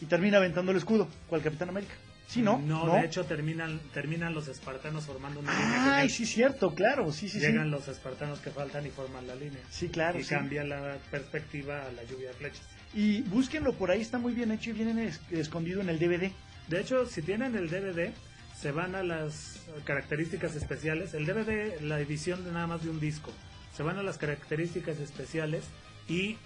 y 0.00 0.06
termina 0.06 0.36
aventando 0.38 0.70
el 0.72 0.78
escudo, 0.78 1.08
cual 1.28 1.42
Capitán 1.42 1.68
América. 1.70 1.94
Sí, 2.26 2.40
¿no? 2.42 2.58
No, 2.58 2.92
de 2.94 3.04
hecho 3.04 3.24
terminan 3.24 3.78
terminan 3.92 4.34
los 4.34 4.48
espartanos 4.48 5.04
formando 5.04 5.40
una 5.40 5.52
línea. 5.52 5.96
Ay, 5.98 6.08
sí, 6.10 6.24
cierto, 6.26 6.74
claro, 6.74 7.12
sí, 7.12 7.28
sí, 7.28 7.38
Llegan 7.38 7.64
sí. 7.66 7.70
los 7.70 7.86
espartanos 7.88 8.40
que 8.40 8.50
faltan 8.50 8.86
y 8.86 8.90
forman 8.90 9.26
la 9.26 9.34
línea. 9.34 9.60
Sí, 9.70 9.88
claro. 9.88 10.18
y 10.18 10.24
sí. 10.24 10.30
cambia 10.30 10.64
la 10.64 10.96
perspectiva 11.10 11.82
a 11.86 11.92
la 11.92 12.02
lluvia 12.04 12.28
de 12.28 12.34
flechas. 12.34 12.62
Y 12.94 13.22
búsquenlo 13.22 13.72
por 13.74 13.90
ahí, 13.90 14.00
está 14.00 14.18
muy 14.18 14.32
bien 14.32 14.50
hecho 14.52 14.70
y 14.70 14.72
viene 14.72 15.06
es- 15.06 15.20
escondido 15.30 15.80
en 15.80 15.88
el 15.90 15.98
DVD. 15.98 16.32
De 16.68 16.80
hecho, 16.80 17.06
si 17.06 17.20
tienen 17.22 17.54
el 17.56 17.68
DVD, 17.68 18.12
se 18.58 18.70
van 18.72 18.94
a 18.94 19.02
las 19.02 19.60
características 19.84 20.56
especiales. 20.56 21.12
El 21.14 21.26
DVD, 21.26 21.80
la 21.82 22.00
edición 22.00 22.42
de 22.44 22.52
nada 22.52 22.66
más 22.66 22.82
de 22.82 22.88
un 22.90 23.00
disco, 23.00 23.32
se 23.76 23.82
van 23.82 23.98
a 23.98 24.02
las 24.02 24.16
características 24.16 24.98
especiales 24.98 25.64
y 26.08 26.38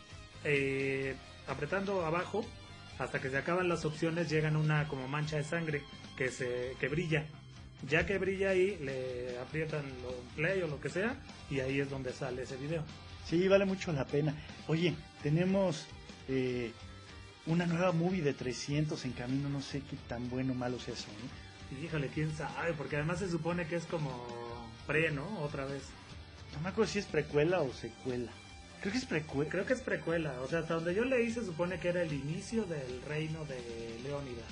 eh, 0.45 1.15
apretando 1.47 2.05
abajo 2.05 2.45
hasta 2.99 3.21
que 3.21 3.31
se 3.31 3.39
acaban 3.39 3.69
las 3.69 3.85
opciones 3.85 4.29
llegan 4.29 4.57
una 4.57 4.89
como 4.89 5.09
mancha 5.09 5.37
de 5.37 5.45
sangre 5.45 5.83
que 6.17 6.31
se 6.31 6.75
que 6.81 6.89
brilla. 6.89 7.27
Ya 7.89 8.05
que 8.07 8.19
brilla 8.19 8.51
ahí 8.51 8.77
le 8.83 9.39
aprietan 9.39 9.85
lo 10.03 10.13
play 10.35 10.61
o 10.63 10.67
lo 10.67 10.81
que 10.81 10.89
sea 10.89 11.17
y 11.49 11.61
ahí 11.61 11.81
es 11.81 11.91
donde 11.91 12.13
sale 12.13 12.43
ese 12.43 12.57
video. 12.57 12.83
Sí, 13.25 13.47
vale 13.47 13.65
mucho 13.67 13.93
la 13.93 14.05
pena. 14.05 14.35
Oye, 14.67 14.95
tenemos 15.23 15.87
eh, 16.29 16.73
una 17.47 17.67
nueva 17.67 17.93
movie 17.93 18.23
de 18.23 18.35
300 18.35 19.05
en 19.05 19.13
camino, 19.13 19.49
no 19.49 19.61
sé 19.61 19.83
qué 19.89 19.97
tan 20.09 20.29
bueno 20.29 20.53
o 20.53 20.57
malo 20.57 20.81
sea 20.81 20.95
eso. 20.95 21.07
Y 21.71 21.85
híjole, 21.85 22.09
quién 22.09 22.35
sabe, 22.35 22.73
porque 22.73 22.97
además 22.97 23.21
se 23.21 23.31
supone 23.31 23.67
que 23.67 23.77
es 23.77 23.85
como 23.85 24.11
pre, 24.87 25.11
¿no? 25.11 25.41
Otra 25.41 25.65
vez. 25.67 25.83
No 26.55 26.61
me 26.61 26.71
acuerdo 26.71 26.91
si 26.91 26.99
es 26.99 27.07
precuela 27.07 27.61
o 27.61 27.73
secuela. 27.73 28.33
Creo 28.81 28.93
que 28.93 28.99
es 28.99 29.05
precuela. 29.07 29.51
Creo 29.51 29.67
que 29.67 29.73
es 29.73 29.81
precuela, 29.81 30.33
o 30.43 30.47
sea, 30.47 30.61
hasta 30.61 30.75
donde 30.75 30.95
yo 30.95 31.05
leí 31.05 31.31
se 31.33 31.45
supone 31.45 31.79
que 31.81 31.89
era 31.89 32.03
el 32.03 32.13
inicio 32.13 32.65
del 32.65 33.03
reino 33.09 33.45
de 33.47 33.99
Leónidas. 34.05 34.45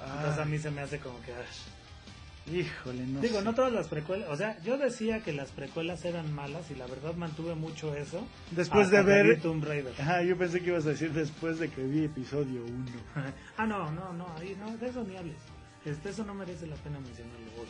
Entonces 0.00 0.38
a 0.38 0.44
mí 0.44 0.58
se 0.58 0.70
me 0.70 0.82
hace 0.82 0.98
como 0.98 1.20
que... 1.22 1.32
ah, 1.32 2.52
Híjole, 2.52 3.04
no 3.06 3.20
Digo, 3.20 3.38
sé. 3.40 3.44
no 3.44 3.54
todas 3.56 3.72
las 3.72 3.88
precuelas, 3.88 4.28
o 4.30 4.36
sea, 4.36 4.56
yo 4.62 4.78
decía 4.78 5.20
que 5.20 5.32
las 5.32 5.50
precuelas 5.50 6.04
eran 6.04 6.32
malas 6.32 6.70
y 6.70 6.76
la 6.76 6.86
verdad 6.86 7.14
mantuve 7.14 7.56
mucho 7.56 7.96
eso. 7.96 8.24
Después 8.52 8.88
de 8.90 9.02
ver- 9.02 9.40
Tomb 9.40 9.64
Raider. 9.64 9.92
Ajá, 10.00 10.22
yo 10.22 10.38
pensé 10.38 10.60
que 10.60 10.68
ibas 10.68 10.86
a 10.86 10.90
decir 10.90 11.12
después 11.12 11.58
de 11.58 11.68
que 11.70 11.82
vi 11.82 12.04
episodio 12.04 12.62
1. 12.64 12.84
ah, 13.56 13.66
no, 13.66 13.90
no, 13.90 14.12
no, 14.12 14.28
ahí 14.38 14.56
no, 14.60 14.76
de 14.76 14.86
eso 14.88 15.02
ni 15.02 15.16
hables. 15.16 15.38
Este, 15.84 16.10
eso 16.10 16.24
no 16.24 16.34
merece 16.34 16.66
la 16.68 16.76
pena 16.76 17.00
mencionarlo 17.00 17.46
hoy. 17.60 17.66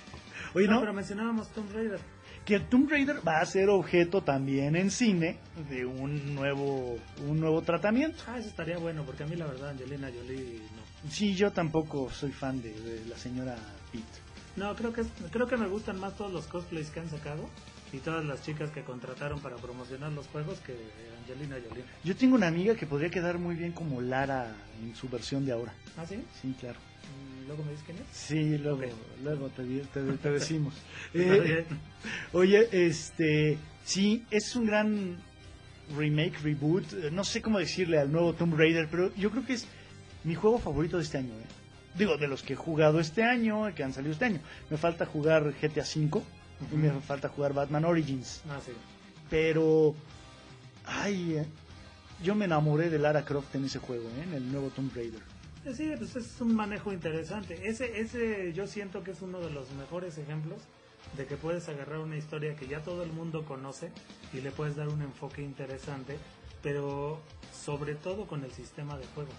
Oye, 0.54 0.68
¿no? 0.68 0.80
pero 0.80 0.92
mencionábamos 0.92 1.48
Tomb 1.50 1.72
Raider. 1.74 2.00
Que 2.46 2.60
Tomb 2.60 2.88
Raider 2.88 3.26
va 3.26 3.40
a 3.40 3.44
ser 3.44 3.68
objeto 3.68 4.22
también 4.22 4.76
en 4.76 4.92
cine 4.92 5.36
de 5.68 5.84
un 5.84 6.34
nuevo, 6.36 6.96
un 7.28 7.40
nuevo 7.40 7.60
tratamiento. 7.62 8.22
Ah, 8.28 8.38
eso 8.38 8.48
estaría 8.48 8.78
bueno, 8.78 9.02
porque 9.04 9.24
a 9.24 9.26
mí 9.26 9.34
la 9.34 9.46
verdad 9.46 9.70
Angelina 9.70 10.08
Jolie 10.16 10.60
no. 10.76 11.10
Sí, 11.10 11.34
yo 11.34 11.50
tampoco 11.50 12.08
soy 12.10 12.30
fan 12.30 12.62
de, 12.62 12.72
de 12.72 13.04
la 13.06 13.16
señora 13.18 13.56
Pitt. 13.90 14.04
No, 14.54 14.74
creo 14.76 14.92
que, 14.92 15.02
creo 15.32 15.48
que 15.48 15.56
me 15.56 15.66
gustan 15.66 15.98
más 15.98 16.16
todos 16.16 16.32
los 16.32 16.46
cosplays 16.46 16.90
que 16.90 17.00
han 17.00 17.10
sacado 17.10 17.48
y 17.92 17.98
todas 17.98 18.24
las 18.24 18.42
chicas 18.42 18.70
que 18.70 18.82
contrataron 18.82 19.40
para 19.40 19.56
promocionar 19.56 20.12
los 20.12 20.28
juegos 20.28 20.58
que 20.60 20.76
Angelina 21.22 21.56
Jolie. 21.68 21.84
Yo 22.04 22.14
tengo 22.14 22.36
una 22.36 22.46
amiga 22.46 22.76
que 22.76 22.86
podría 22.86 23.10
quedar 23.10 23.38
muy 23.38 23.56
bien 23.56 23.72
como 23.72 24.00
Lara 24.00 24.54
en 24.82 24.94
su 24.94 25.08
versión 25.08 25.44
de 25.44 25.52
ahora. 25.52 25.72
¿Ah, 25.96 26.06
sí? 26.06 26.22
Sí, 26.40 26.54
claro. 26.60 26.78
Luego 27.46 27.62
me 27.64 27.70
dices 27.70 27.84
quién 27.86 27.98
es. 27.98 28.04
Sí, 28.12 28.58
luego, 28.58 28.80
luego 29.22 29.48
te, 29.50 29.62
te- 29.64 30.12
te 30.16 30.30
decimos. 30.38 30.74
Eh. 31.14 31.64
Oye, 32.32 32.68
este, 32.72 33.58
sí, 33.84 34.24
es 34.30 34.54
un 34.56 34.66
gran 34.66 35.16
remake, 35.96 36.38
reboot, 36.42 36.92
eh, 36.94 37.10
no 37.12 37.22
sé 37.24 37.40
cómo 37.40 37.58
decirle 37.60 37.98
al 37.98 38.10
nuevo 38.10 38.32
Tomb 38.32 38.54
Raider, 38.58 38.88
pero 38.90 39.14
yo 39.14 39.30
creo 39.30 39.46
que 39.46 39.52
es 39.52 39.66
mi 40.24 40.34
juego 40.34 40.58
favorito 40.58 40.96
de 40.96 41.04
este 41.04 41.18
año. 41.18 41.32
¿eh? 41.34 41.46
Digo, 41.96 42.16
de 42.18 42.26
los 42.28 42.42
que 42.42 42.54
he 42.54 42.56
jugado 42.56 42.98
este 43.00 43.22
año, 43.22 43.72
que 43.74 43.84
han 43.84 43.92
salido 43.92 44.12
este 44.12 44.24
año. 44.26 44.40
Me 44.68 44.76
falta 44.76 45.06
jugar 45.06 45.54
GTA 45.62 45.82
V 45.82 46.22
y 46.72 46.76
me 46.76 46.90
falta 47.00 47.28
jugar 47.28 47.54
Batman 47.54 47.84
Origins. 47.84 48.42
Ah, 48.50 48.58
sí. 48.64 48.72
Pero, 49.30 49.94
ay, 50.84 51.36
eh, 51.38 51.46
yo 52.22 52.34
me 52.34 52.44
enamoré 52.46 52.90
de 52.90 52.98
Lara 52.98 53.24
Croft 53.24 53.54
en 53.54 53.64
ese 53.66 53.78
juego, 53.78 54.08
¿eh? 54.18 54.22
en 54.24 54.34
el 54.34 54.50
nuevo 54.52 54.68
Tomb 54.70 54.92
Raider. 54.94 55.20
Sí, 55.74 55.92
pues 55.98 56.14
es 56.14 56.40
un 56.40 56.54
manejo 56.54 56.92
interesante. 56.92 57.68
Ese, 57.68 58.00
ese 58.00 58.52
yo 58.52 58.66
siento 58.66 59.02
que 59.02 59.10
es 59.10 59.20
uno 59.20 59.40
de 59.40 59.50
los 59.50 59.72
mejores 59.72 60.16
ejemplos 60.16 60.62
de 61.16 61.26
que 61.26 61.36
puedes 61.36 61.68
agarrar 61.68 61.98
una 61.98 62.16
historia 62.16 62.54
que 62.54 62.68
ya 62.68 62.82
todo 62.82 63.02
el 63.02 63.12
mundo 63.12 63.44
conoce 63.44 63.90
y 64.32 64.40
le 64.40 64.52
puedes 64.52 64.76
dar 64.76 64.88
un 64.88 65.02
enfoque 65.02 65.42
interesante, 65.42 66.18
pero 66.62 67.20
sobre 67.52 67.94
todo 67.96 68.26
con 68.26 68.44
el 68.44 68.52
sistema 68.52 68.96
de 68.96 69.06
juego. 69.08 69.30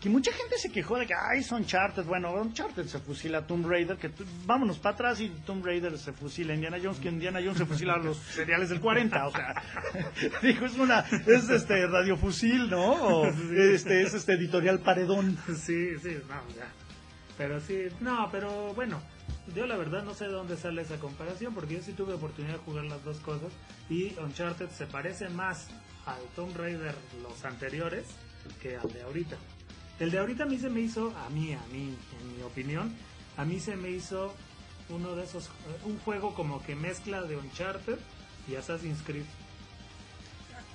Que 0.00 0.10
mucha 0.10 0.30
gente 0.30 0.58
se 0.58 0.70
quejó 0.70 0.98
de 0.98 1.06
que, 1.06 1.14
ay, 1.14 1.42
son 1.42 1.62
Uncharted. 1.62 2.04
Bueno, 2.04 2.32
Uncharted 2.34 2.86
se 2.86 2.98
fusila 2.98 3.38
a 3.38 3.46
Tomb 3.46 3.66
Raider, 3.66 3.96
que 3.96 4.10
vámonos 4.44 4.78
para 4.78 4.94
atrás 4.94 5.20
y 5.20 5.28
Tomb 5.28 5.64
Raider 5.64 5.96
se 5.98 6.12
fusila 6.12 6.52
a 6.52 6.54
Indiana 6.54 6.78
Jones, 6.82 6.98
que 6.98 7.08
Indiana 7.08 7.40
Jones 7.42 7.58
se 7.58 7.66
fusila 7.66 7.94
a 7.94 7.98
los 7.98 8.18
cereales 8.18 8.68
del 8.68 8.80
40. 8.80 9.26
O 9.26 9.30
sea, 9.32 9.54
dijo, 10.42 10.66
es 10.66 10.74
una, 10.76 11.00
es 11.00 11.48
este 11.48 11.86
radiofusil, 11.86 12.68
¿no? 12.68 12.92
O 12.92 13.26
este, 13.26 14.02
es 14.02 14.14
este 14.14 14.34
editorial 14.34 14.80
paredón. 14.80 15.38
Sí, 15.46 15.98
sí, 16.02 16.18
no, 16.28 16.54
ya. 16.54 16.70
Pero 17.38 17.60
sí, 17.60 17.88
no, 18.00 18.28
pero 18.30 18.72
bueno, 18.74 19.00
yo 19.54 19.66
la 19.66 19.76
verdad 19.76 20.02
no 20.02 20.14
sé 20.14 20.24
de 20.24 20.32
dónde 20.32 20.56
sale 20.56 20.82
esa 20.82 20.96
comparación, 20.96 21.54
porque 21.54 21.74
yo 21.74 21.82
sí 21.82 21.92
tuve 21.92 22.14
oportunidad 22.14 22.54
de 22.54 22.60
jugar 22.60 22.84
las 22.84 23.04
dos 23.04 23.18
cosas 23.20 23.52
y 23.90 24.14
Uncharted 24.18 24.68
se 24.70 24.86
parece 24.86 25.28
más 25.28 25.68
al 26.06 26.22
Tomb 26.34 26.56
Raider 26.56 26.94
los 27.22 27.44
anteriores 27.44 28.06
que 28.62 28.76
al 28.76 28.92
de 28.92 29.02
ahorita. 29.02 29.36
El 29.98 30.10
de 30.10 30.18
ahorita 30.18 30.44
a 30.44 30.46
mí 30.46 30.58
se 30.58 30.68
me 30.68 30.80
hizo, 30.80 31.14
a 31.16 31.30
mí, 31.30 31.52
a 31.54 31.62
mí, 31.72 31.96
en 32.20 32.36
mi 32.36 32.42
opinión, 32.42 32.94
a 33.36 33.44
mí 33.44 33.60
se 33.60 33.76
me 33.76 33.90
hizo 33.90 34.34
uno 34.88 35.14
de 35.16 35.24
esos, 35.24 35.46
eh, 35.46 35.50
un 35.84 35.98
juego 36.00 36.34
como 36.34 36.62
que 36.62 36.74
mezcla 36.74 37.22
de 37.22 37.36
Uncharted 37.36 37.98
y 38.48 38.56
Assassin's 38.56 39.02
Creed. 39.02 39.24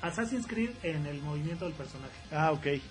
Assassin's 0.01 0.47
Creed 0.47 0.71
en 0.83 1.05
el 1.05 1.21
movimiento 1.21 1.65
del 1.65 1.73
personaje. 1.75 2.17
Ah, 2.31 2.51
ok. 2.51 2.81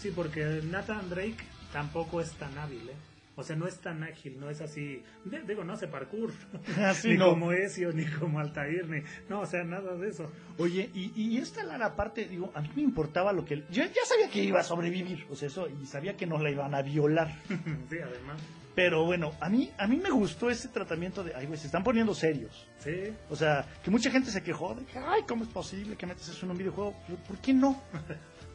Sí, 0.00 0.10
porque 0.10 0.62
Nathan 0.64 1.08
Drake 1.08 1.38
tampoco 1.72 2.20
es 2.20 2.32
tan 2.32 2.56
hábil, 2.58 2.88
¿eh? 2.88 2.96
O 3.38 3.44
sea, 3.44 3.54
no 3.54 3.68
es 3.68 3.78
tan 3.78 4.02
ágil, 4.02 4.38
no 4.40 4.50
es 4.50 4.60
así. 4.60 5.00
de- 5.24 5.42
digo, 5.42 5.62
no 5.62 5.74
hace 5.74 5.86
parkour. 5.86 6.32
Así 6.84 7.08
ni 7.12 7.16
no. 7.18 7.30
como 7.30 7.52
Ezio, 7.52 7.92
ni 7.92 8.04
como 8.04 8.40
Altair, 8.40 8.88
ni. 8.88 9.00
No, 9.28 9.40
o 9.42 9.46
sea, 9.46 9.62
nada 9.62 9.94
de 9.94 10.08
eso. 10.08 10.28
Oye, 10.58 10.90
y, 10.92 11.12
y 11.14 11.38
esta 11.38 11.62
Lara, 11.62 11.86
aparte, 11.86 12.24
digo, 12.24 12.50
a 12.54 12.60
mí 12.60 12.68
me 12.74 12.82
importaba 12.82 13.32
lo 13.32 13.44
que... 13.44 13.58
Yo 13.70 13.84
ya 13.84 14.04
sabía 14.06 14.28
que 14.28 14.42
iba 14.42 14.58
a 14.58 14.64
sobrevivir, 14.64 15.24
o 15.30 15.36
sea, 15.36 15.46
eso, 15.46 15.68
y 15.68 15.86
sabía 15.86 16.16
que 16.16 16.26
no 16.26 16.38
la 16.38 16.50
iban 16.50 16.74
a 16.74 16.82
violar. 16.82 17.32
sí, 17.48 17.96
además. 18.02 18.40
Pero 18.74 19.04
bueno, 19.04 19.32
a 19.40 19.48
mí, 19.48 19.70
a 19.78 19.86
mí 19.86 19.96
me 19.98 20.10
gustó 20.10 20.50
ese 20.50 20.68
tratamiento 20.68 21.22
de, 21.22 21.32
ay, 21.34 21.46
güey, 21.46 21.58
se 21.60 21.66
están 21.66 21.84
poniendo 21.84 22.14
serios. 22.14 22.66
Sí. 22.80 23.12
O 23.30 23.36
sea, 23.36 23.64
que 23.84 23.90
mucha 23.92 24.10
gente 24.10 24.30
se 24.32 24.42
quejó 24.42 24.74
de 24.74 24.84
que, 24.84 24.98
ay, 24.98 25.22
¿cómo 25.28 25.44
es 25.44 25.50
posible 25.50 25.94
que 25.96 26.06
metes 26.06 26.28
eso 26.28 26.44
en 26.44 26.50
un 26.52 26.58
videojuego? 26.58 26.94
¿Por 27.26 27.38
qué 27.38 27.54
no? 27.54 27.80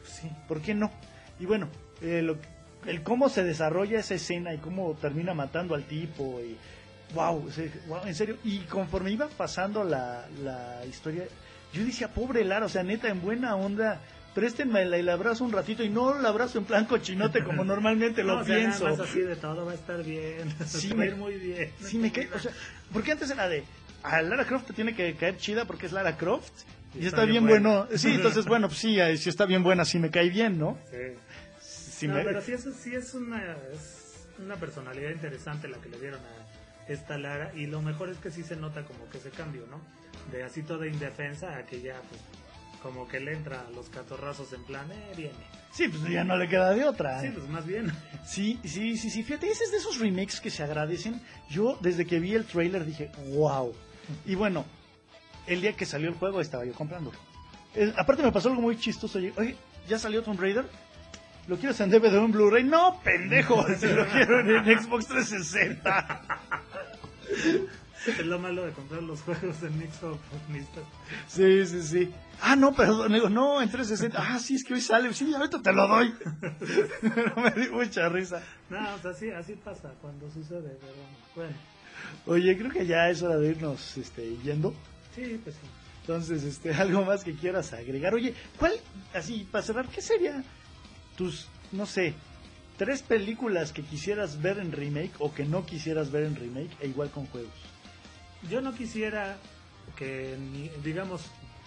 Sí. 0.04 0.30
¿Por 0.48 0.62
qué 0.62 0.74
no? 0.74 0.92
Y 1.40 1.46
bueno, 1.46 1.68
eh, 2.02 2.22
lo, 2.22 2.38
el 2.86 3.04
cómo 3.04 3.30
se 3.30 3.44
desarrolla 3.44 4.00
esa 4.00 4.16
escena 4.16 4.54
y 4.54 4.58
cómo 4.58 4.94
termina 5.02 5.34
matando 5.34 5.76
al 5.76 5.84
tipo 5.84 6.40
y 6.42 6.56
wow, 7.14 7.48
en 8.06 8.16
serio. 8.16 8.38
Y 8.44 8.60
conforme 8.60 9.12
iba 9.12 9.28
pasando 9.28 9.84
la, 9.84 10.26
la 10.44 10.86
historia, 10.88 11.24
yo 11.74 11.84
decía, 11.86 12.08
pobre 12.10 12.44
Lara, 12.44 12.66
o 12.66 12.70
sea, 12.70 12.84
neta, 12.84 13.08
en 13.10 13.22
buena 13.22 13.56
onda, 13.56 14.00
préstenme 14.34 14.82
el 14.82 15.10
abrazo 15.10 15.44
un 15.44 15.52
ratito 15.52 15.84
y 15.84 15.90
no 15.90 16.18
el 16.20 16.26
abrazo 16.26 16.58
en 16.58 16.66
plan 16.66 16.86
cochinote 16.86 17.44
como 17.44 17.64
normalmente 17.66 18.24
lo 18.24 18.36
No, 18.36 18.42
o 18.42 18.46
sea, 18.46 18.56
nada 18.58 18.68
pienso. 18.78 18.86
más 18.90 19.00
así 19.10 19.20
de 19.20 19.36
todo 19.36 19.66
va 19.66 19.72
a 19.74 19.76
estar 19.76 20.04
bien. 20.04 20.54
Sí, 20.66 20.94
me- 20.94 21.12
muy 21.12 21.36
bien. 21.36 21.72
Sí, 21.82 21.98
me 21.98 22.12
cae, 22.12 22.30
o 22.34 22.40
sea, 22.40 22.52
porque 22.92 23.12
antes 23.12 23.30
era 23.30 23.48
de, 23.48 23.64
a 24.04 24.22
Lara 24.22 24.46
Croft 24.46 24.68
te 24.68 24.74
tiene 24.74 24.96
que 24.96 25.14
caer 25.16 25.38
chida 25.38 25.66
porque 25.66 25.86
es 25.86 25.92
Lara 25.92 26.18
Croft. 26.18 26.52
Y, 27.00 27.08
está, 27.08 27.26
bien 27.26 27.48
bueno. 27.48 27.88
Sí, 27.96 28.12
entonces, 28.14 28.46
bueno, 28.48 28.68
pues 28.68 28.80
sí, 28.80 28.98
si 29.18 29.30
está 29.30 29.46
bien 29.48 29.64
buena, 29.64 29.84
sí 29.84 29.98
me 29.98 30.12
cae 30.12 30.30
bien, 30.30 30.60
¿no? 30.60 30.78
Sí. 30.92 30.98
Sí 31.94 32.08
no, 32.08 32.16
me- 32.16 32.24
pero 32.24 32.42
sí 32.42 32.54
es, 32.54 32.64
sí 32.82 32.96
es 32.96 33.14
una 33.14 33.56
es 33.74 34.26
una 34.40 34.56
personalidad 34.56 35.12
interesante 35.12 35.68
la 35.68 35.78
que 35.78 35.90
le 35.90 36.00
dieron 36.00 36.20
a 36.20 36.92
esta 36.92 37.18
Lara 37.18 37.52
y 37.56 37.68
lo 37.68 37.82
mejor 37.82 38.10
es 38.10 38.18
que 38.18 38.32
sí 38.32 38.44
se 38.44 38.56
nota 38.56 38.84
como 38.84 39.08
que 39.10 39.18
ese 39.20 39.30
cambio, 39.30 39.66
¿no? 39.70 39.80
De 40.32 40.44
así 40.44 40.64
toda 40.64 40.88
indefensa 40.88 41.56
a 41.58 41.66
que 41.66 41.82
ya 41.82 42.02
pues 42.10 42.22
como 42.82 43.08
que 43.08 43.20
le 43.20 43.34
entra 43.34 43.62
a 43.62 43.70
los 43.72 43.90
catorrazos 43.90 44.52
en 44.54 44.64
plan, 44.66 44.92
eh, 44.92 45.14
viene. 45.16 45.34
Sí, 45.72 45.88
pues 45.88 46.04
ya 46.12 46.24
no 46.24 46.36
le 46.38 46.48
queda 46.50 46.72
de 46.72 46.84
otra. 46.84 47.22
Sí, 47.22 47.28
¿eh? 47.28 47.32
pues 47.34 47.48
más 47.48 47.66
bien. 47.66 47.92
Sí, 48.26 48.60
sí, 48.64 48.98
sí, 48.98 49.10
sí. 49.10 49.24
Fíjate, 49.24 49.50
ese 49.50 49.64
es 49.64 49.72
de 49.72 49.78
esos 49.78 50.00
remakes 50.00 50.40
que 50.42 50.50
se 50.50 50.64
agradecen. 50.64 51.22
Yo, 51.50 51.78
desde 51.82 52.06
que 52.06 52.20
vi 52.20 52.36
el 52.36 52.46
trailer, 52.46 52.86
dije, 52.86 53.10
wow. 53.30 53.74
Y 54.26 54.36
bueno, 54.36 54.66
el 55.48 55.62
día 55.62 55.74
que 55.76 55.86
salió 55.86 56.10
el 56.10 56.16
juego 56.16 56.42
estaba 56.42 56.66
yo 56.66 56.74
comprándolo. 56.74 57.18
Eh, 57.74 57.92
aparte 57.98 58.22
me 58.22 58.32
pasó 58.32 58.50
algo 58.50 58.62
muy 58.62 58.78
chistoso. 58.78 59.18
Oye, 59.18 59.34
oye, 59.38 59.56
¿ya 59.88 59.98
salió 59.98 60.22
Tomb 60.22 60.40
Raider? 60.40 60.66
¿Lo 61.48 61.58
quieres 61.58 61.80
en 61.82 61.90
DVD 61.90 62.18
o 62.18 62.26
en 62.26 62.32
Blu-ray? 62.32 62.64
No, 62.64 63.02
pendejo. 63.04 63.66
Si 63.78 63.88
lo 63.88 64.06
quiero 64.08 64.40
en 64.40 64.80
Xbox 64.80 65.08
360. 65.08 66.22
Es 68.06 68.26
lo 68.26 68.38
malo 68.38 68.66
de 68.66 68.74
comprar 68.74 69.02
los 69.02 69.22
juegos 69.22 69.64
en 69.64 69.80
Xbox. 69.90 70.20
Sí, 71.28 71.66
sí, 71.66 71.82
sí. 71.82 72.12
Ah, 72.42 72.56
no, 72.56 72.74
perdón. 72.74 73.14
Digo, 73.14 73.30
no, 73.30 73.62
en 73.62 73.70
360. 73.70 74.22
Ah, 74.22 74.40
sí, 74.40 74.56
es 74.56 74.64
que 74.66 74.74
hoy 74.74 74.82
sale. 74.82 75.14
Sí, 75.14 75.34
ahorita 75.34 75.62
te 75.62 75.72
lo 75.72 75.88
doy. 75.88 76.14
Pero 77.02 77.36
me 77.42 77.52
dio 77.52 77.72
mucha 77.72 78.10
risa. 78.10 78.44
No, 78.70 78.96
o 78.96 79.00
sea, 79.00 79.14
sí, 79.14 79.30
así 79.32 79.54
pasa 79.54 79.94
cuando 80.02 80.30
sucede, 80.32 80.78
pero 80.82 80.94
bueno. 81.34 81.56
Oye, 82.26 82.58
creo 82.58 82.72
que 82.72 82.86
ya 82.86 83.10
es 83.10 83.22
hora 83.24 83.38
de 83.38 83.52
irnos 83.52 83.98
este, 83.98 84.36
yendo. 84.44 84.74
Sí, 85.16 85.40
pues 85.42 85.56
sí. 85.56 85.68
Entonces, 86.02 86.44
este, 86.44 86.74
algo 86.74 87.06
más 87.06 87.24
que 87.24 87.34
quieras 87.34 87.72
agregar. 87.72 88.14
Oye, 88.14 88.34
¿cuál, 88.60 88.74
así, 89.14 89.48
para 89.50 89.64
cerrar, 89.64 89.88
qué 89.88 90.02
sería 90.02 90.44
tus, 91.18 91.48
no 91.72 91.86
sé, 91.86 92.14
tres 92.78 93.02
películas 93.02 93.72
que 93.72 93.84
quisieras 93.84 94.42
ver 94.42 94.60
en 94.60 94.72
remake 94.72 95.14
o 95.20 95.34
que 95.34 95.46
no 95.46 95.66
quisieras 95.66 96.12
ver 96.12 96.24
en 96.24 96.36
remake, 96.36 96.72
e 96.82 96.88
igual 96.88 97.10
con 97.10 97.26
juegos? 97.28 97.54
Yo 98.50 98.62
no 98.62 98.74
quisiera 98.74 99.38
que 99.96 100.38
digamos, 100.84 101.22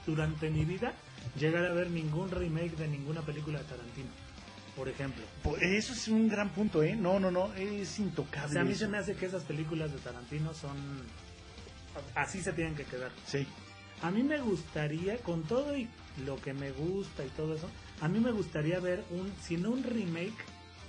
durante 0.07 0.51
mi 0.51 0.65
vida, 0.65 0.93
llegar 1.39 1.65
a 1.67 1.73
ver 1.73 1.91
ningún 1.91 2.31
remake 2.31 2.77
de 2.77 2.89
ninguna 2.89 3.23
película 3.23 3.59
de 3.59 3.65
Tarantino, 3.65 4.09
por 4.75 4.89
ejemplo. 4.89 5.25
Eso 5.61 5.93
es 5.93 6.09
un 6.09 6.29
gran 6.29 6.51
punto, 6.51 6.83
¿eh? 6.83 6.97
No, 6.97 7.21
no, 7.21 7.31
no, 7.31 7.53
es 7.55 7.99
O 7.99 8.03
intocable. 8.03 8.53
sea, 8.53 8.63
a 8.63 8.65
mí 8.65 8.73
eso. 8.73 8.81
se 8.81 8.89
me 8.89 8.99
hace 8.99 9.15
que 9.15 9.27
esas 9.27 9.43
películas 9.45 9.93
de 9.93 9.99
Tarantino 9.99 10.55
son... 10.55 10.77
Así 12.15 12.43
se 12.43 12.53
tienen 12.53 12.75
que 12.75 12.85
quedar. 12.85 13.11
Sí. 13.27 13.47
A 14.03 14.11
mí 14.11 14.23
me 14.23 14.39
gustaría, 14.41 15.17
con 15.19 15.45
todo 15.45 15.77
y 15.77 15.89
lo 16.25 16.37
que 16.37 16.53
me 16.53 16.71
gusta 16.73 17.25
y 17.25 17.29
todo 17.29 17.55
eso, 17.55 17.69
a 18.01 18.09
mí 18.09 18.21
me 18.21 18.33
gustaría 18.33 18.79
ver 18.81 19.05
un, 19.11 19.33
si 19.43 19.57
no 19.57 19.71
un 19.71 19.83
remake, 19.83 20.35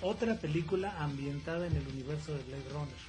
otra 0.02 0.34
película 0.36 0.94
ambientada 1.02 1.66
en 1.66 1.76
el 1.76 1.86
universo 1.88 2.32
de 2.34 2.42
Blade 2.44 2.68
Runner. 2.72 3.08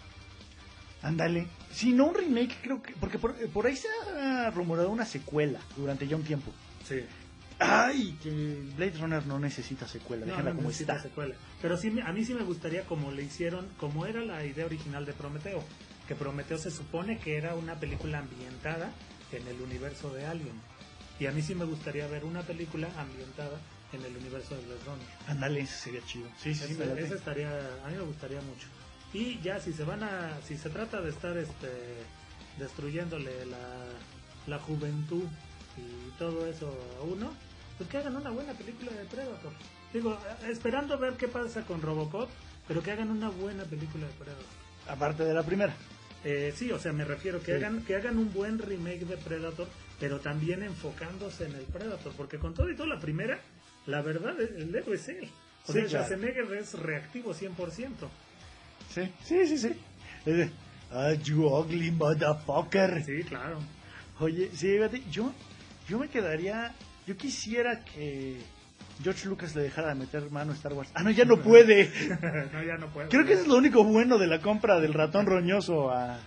Ándale. 1.02 1.48
Si 1.72 1.94
no 1.94 2.08
un 2.08 2.16
remake, 2.16 2.58
creo 2.62 2.82
que. 2.82 2.94
Porque 2.94 3.20
por, 3.20 3.36
por 3.50 3.66
ahí 3.68 3.76
se 3.76 3.88
ha 4.18 4.50
rumorado 4.52 4.90
una 4.90 5.06
secuela 5.06 5.60
durante 5.78 6.08
ya 6.08 6.16
un 6.16 6.24
tiempo. 6.24 6.52
Sí. 6.88 7.02
Ay, 7.62 8.18
que 8.24 8.30
Blade 8.78 8.98
Runner 9.00 9.26
no 9.26 9.38
necesita 9.40 9.86
secuela, 9.88 10.26
No, 10.26 10.32
déjala 10.32 10.50
no 10.52 10.56
como 10.58 10.70
necesita 10.70 10.96
está. 10.96 11.10
secuela. 11.10 11.36
Pero 11.62 11.78
sí, 11.78 11.94
a 12.06 12.12
mí 12.14 12.24
sí 12.26 12.34
me 12.34 12.44
gustaría 12.44 12.86
como 12.86 13.12
le 13.12 13.24
hicieron, 13.24 13.68
como 13.80 14.06
era 14.06 14.22
la 14.22 14.46
idea 14.46 14.66
original 14.66 15.06
de 15.06 15.12
Prometeo, 15.14 15.62
que 16.08 16.16
Prometeo 16.16 16.58
se 16.58 16.72
supone 16.72 17.18
que 17.20 17.38
era 17.38 17.56
una 17.56 17.76
película 17.76 18.20
ambientada 18.20 18.92
en 19.34 19.46
el 19.48 19.62
universo 19.62 20.14
de 20.14 20.26
Alien. 20.26 20.54
Y 21.20 21.26
a 21.26 21.32
mí 21.32 21.42
sí 21.42 21.54
me 21.54 21.66
gustaría 21.66 22.08
ver 22.08 22.24
una 22.24 22.44
película 22.44 22.88
ambientada 22.98 23.60
en 23.94 24.04
el 24.06 24.16
universo 24.18 24.56
de 24.56 24.66
Blade 24.66 24.82
Runner. 24.86 25.08
Ándale, 25.28 25.66
sería 25.66 26.02
chido. 26.06 26.28
Sí, 26.42 26.54
sí, 26.54 26.74
sí, 26.76 26.78
ese 26.98 27.16
estaría, 27.16 27.50
a 27.84 27.88
mí 27.90 27.96
me 27.98 28.04
gustaría 28.04 28.42
mucho. 28.42 28.68
Y 29.14 29.40
ya 29.42 29.60
si 29.60 29.74
se 29.74 29.84
van 29.84 30.04
a, 30.04 30.40
si 30.48 30.58
se 30.58 30.70
trata 30.70 31.02
de 31.02 31.10
estar 31.10 31.36
este 31.38 31.68
destruyéndole 32.58 33.46
la, 33.46 33.58
la 34.48 34.60
juventud 34.60 35.24
y 35.78 36.12
todo 36.18 36.46
eso 36.48 36.68
a 37.00 37.04
uno, 37.04 37.34
pues 37.78 37.90
que 37.90 37.98
hagan 37.98 38.16
una 38.16 38.30
buena 38.30 38.54
película 38.54 38.92
de 38.92 39.06
Predator. 39.06 39.52
Digo, 39.94 40.20
esperando 40.48 40.98
ver 40.98 41.14
qué 41.14 41.28
pasa 41.28 41.66
con 41.66 41.82
Robocop, 41.82 42.30
pero 42.68 42.84
que 42.84 42.92
hagan 42.92 43.10
una 43.10 43.30
buena 43.30 43.64
película 43.64 44.06
de 44.06 44.14
Predator. 44.14 44.46
Aparte 44.88 45.24
de 45.24 45.34
la 45.34 45.44
primera. 45.44 45.74
Eh, 46.24 46.54
sí, 46.56 46.72
o 46.72 46.78
sea, 46.80 46.92
me 46.92 47.06
refiero 47.06 47.40
que 47.40 47.46
Sí. 47.46 47.52
hagan 47.54 47.84
que 47.86 47.96
hagan 47.96 48.18
un 48.18 48.34
buen 48.34 48.60
remake 48.60 49.06
de 49.06 49.16
Predator, 49.18 49.68
pero 50.00 50.20
también 50.20 50.62
enfocándose 50.64 51.46
en 51.46 51.56
el 51.56 51.64
Predator, 51.64 52.12
porque 52.18 52.38
con 52.38 52.54
todo 52.54 52.70
y 52.70 52.76
todo 52.76 52.88
la 52.88 53.00
primera, 53.00 53.40
la 53.90 54.02
verdad, 54.02 54.40
el 54.40 54.74
héroe 54.74 54.96
es 54.96 55.10
él. 55.10 55.30
O 55.68 55.74
sea. 55.74 55.86
Schwarzenegger 55.88 56.52
es 56.54 56.74
reactivo 56.74 57.34
100%. 57.34 57.90
Sí, 58.94 59.02
sí, 59.24 59.48
sí, 59.48 59.58
sí. 59.58 60.52
Ah, 60.92 61.14
you 61.14 61.46
ugly 61.46 61.92
motherfucker. 61.92 63.04
Sí, 63.06 63.24
claro. 63.24 63.60
Oye, 64.20 64.50
sí, 64.54 64.68
fíjate, 64.74 65.04
yo, 65.12 65.32
yo 65.88 66.00
me 66.00 66.08
quedaría. 66.10 66.74
Yo 67.06 67.16
quisiera 67.18 67.84
que 67.84 68.38
George 69.04 69.28
Lucas 69.28 69.56
le 69.56 69.64
dejara 69.64 69.90
de 69.90 69.96
meter 69.96 70.30
mano 70.32 70.52
a 70.52 70.56
Star 70.56 70.74
Wars. 70.74 70.90
Ah, 70.94 71.04
no, 71.04 71.12
ya 71.12 71.26
no 71.26 71.38
puede. 71.44 71.92
no, 72.54 72.64
ya 72.64 72.78
no 72.78 72.88
puedo. 72.88 73.10
Creo 73.10 73.26
que 73.26 73.34
eso 73.34 73.44
es 73.44 73.48
lo 73.48 73.58
único 73.58 73.84
bueno 73.84 74.18
de 74.18 74.28
la 74.28 74.42
compra 74.42 74.80
del 74.80 74.94
ratón 74.94 75.26
roñoso 75.26 75.92
a, 75.92 76.20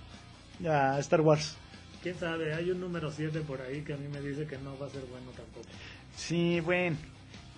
a 0.68 0.98
Star 1.00 1.20
Wars. 1.20 1.56
Quién 2.02 2.18
sabe, 2.18 2.52
hay 2.54 2.70
un 2.70 2.80
número 2.80 3.12
7 3.12 3.40
por 3.42 3.60
ahí 3.62 3.82
que 3.82 3.92
a 3.92 3.96
mí 3.96 4.08
me 4.08 4.20
dice 4.20 4.46
que 4.46 4.58
no 4.58 4.76
va 4.78 4.86
a 4.86 4.90
ser 4.90 5.02
bueno 5.02 5.30
tampoco. 5.36 5.68
Sí, 6.16 6.60
bueno. 6.60 6.96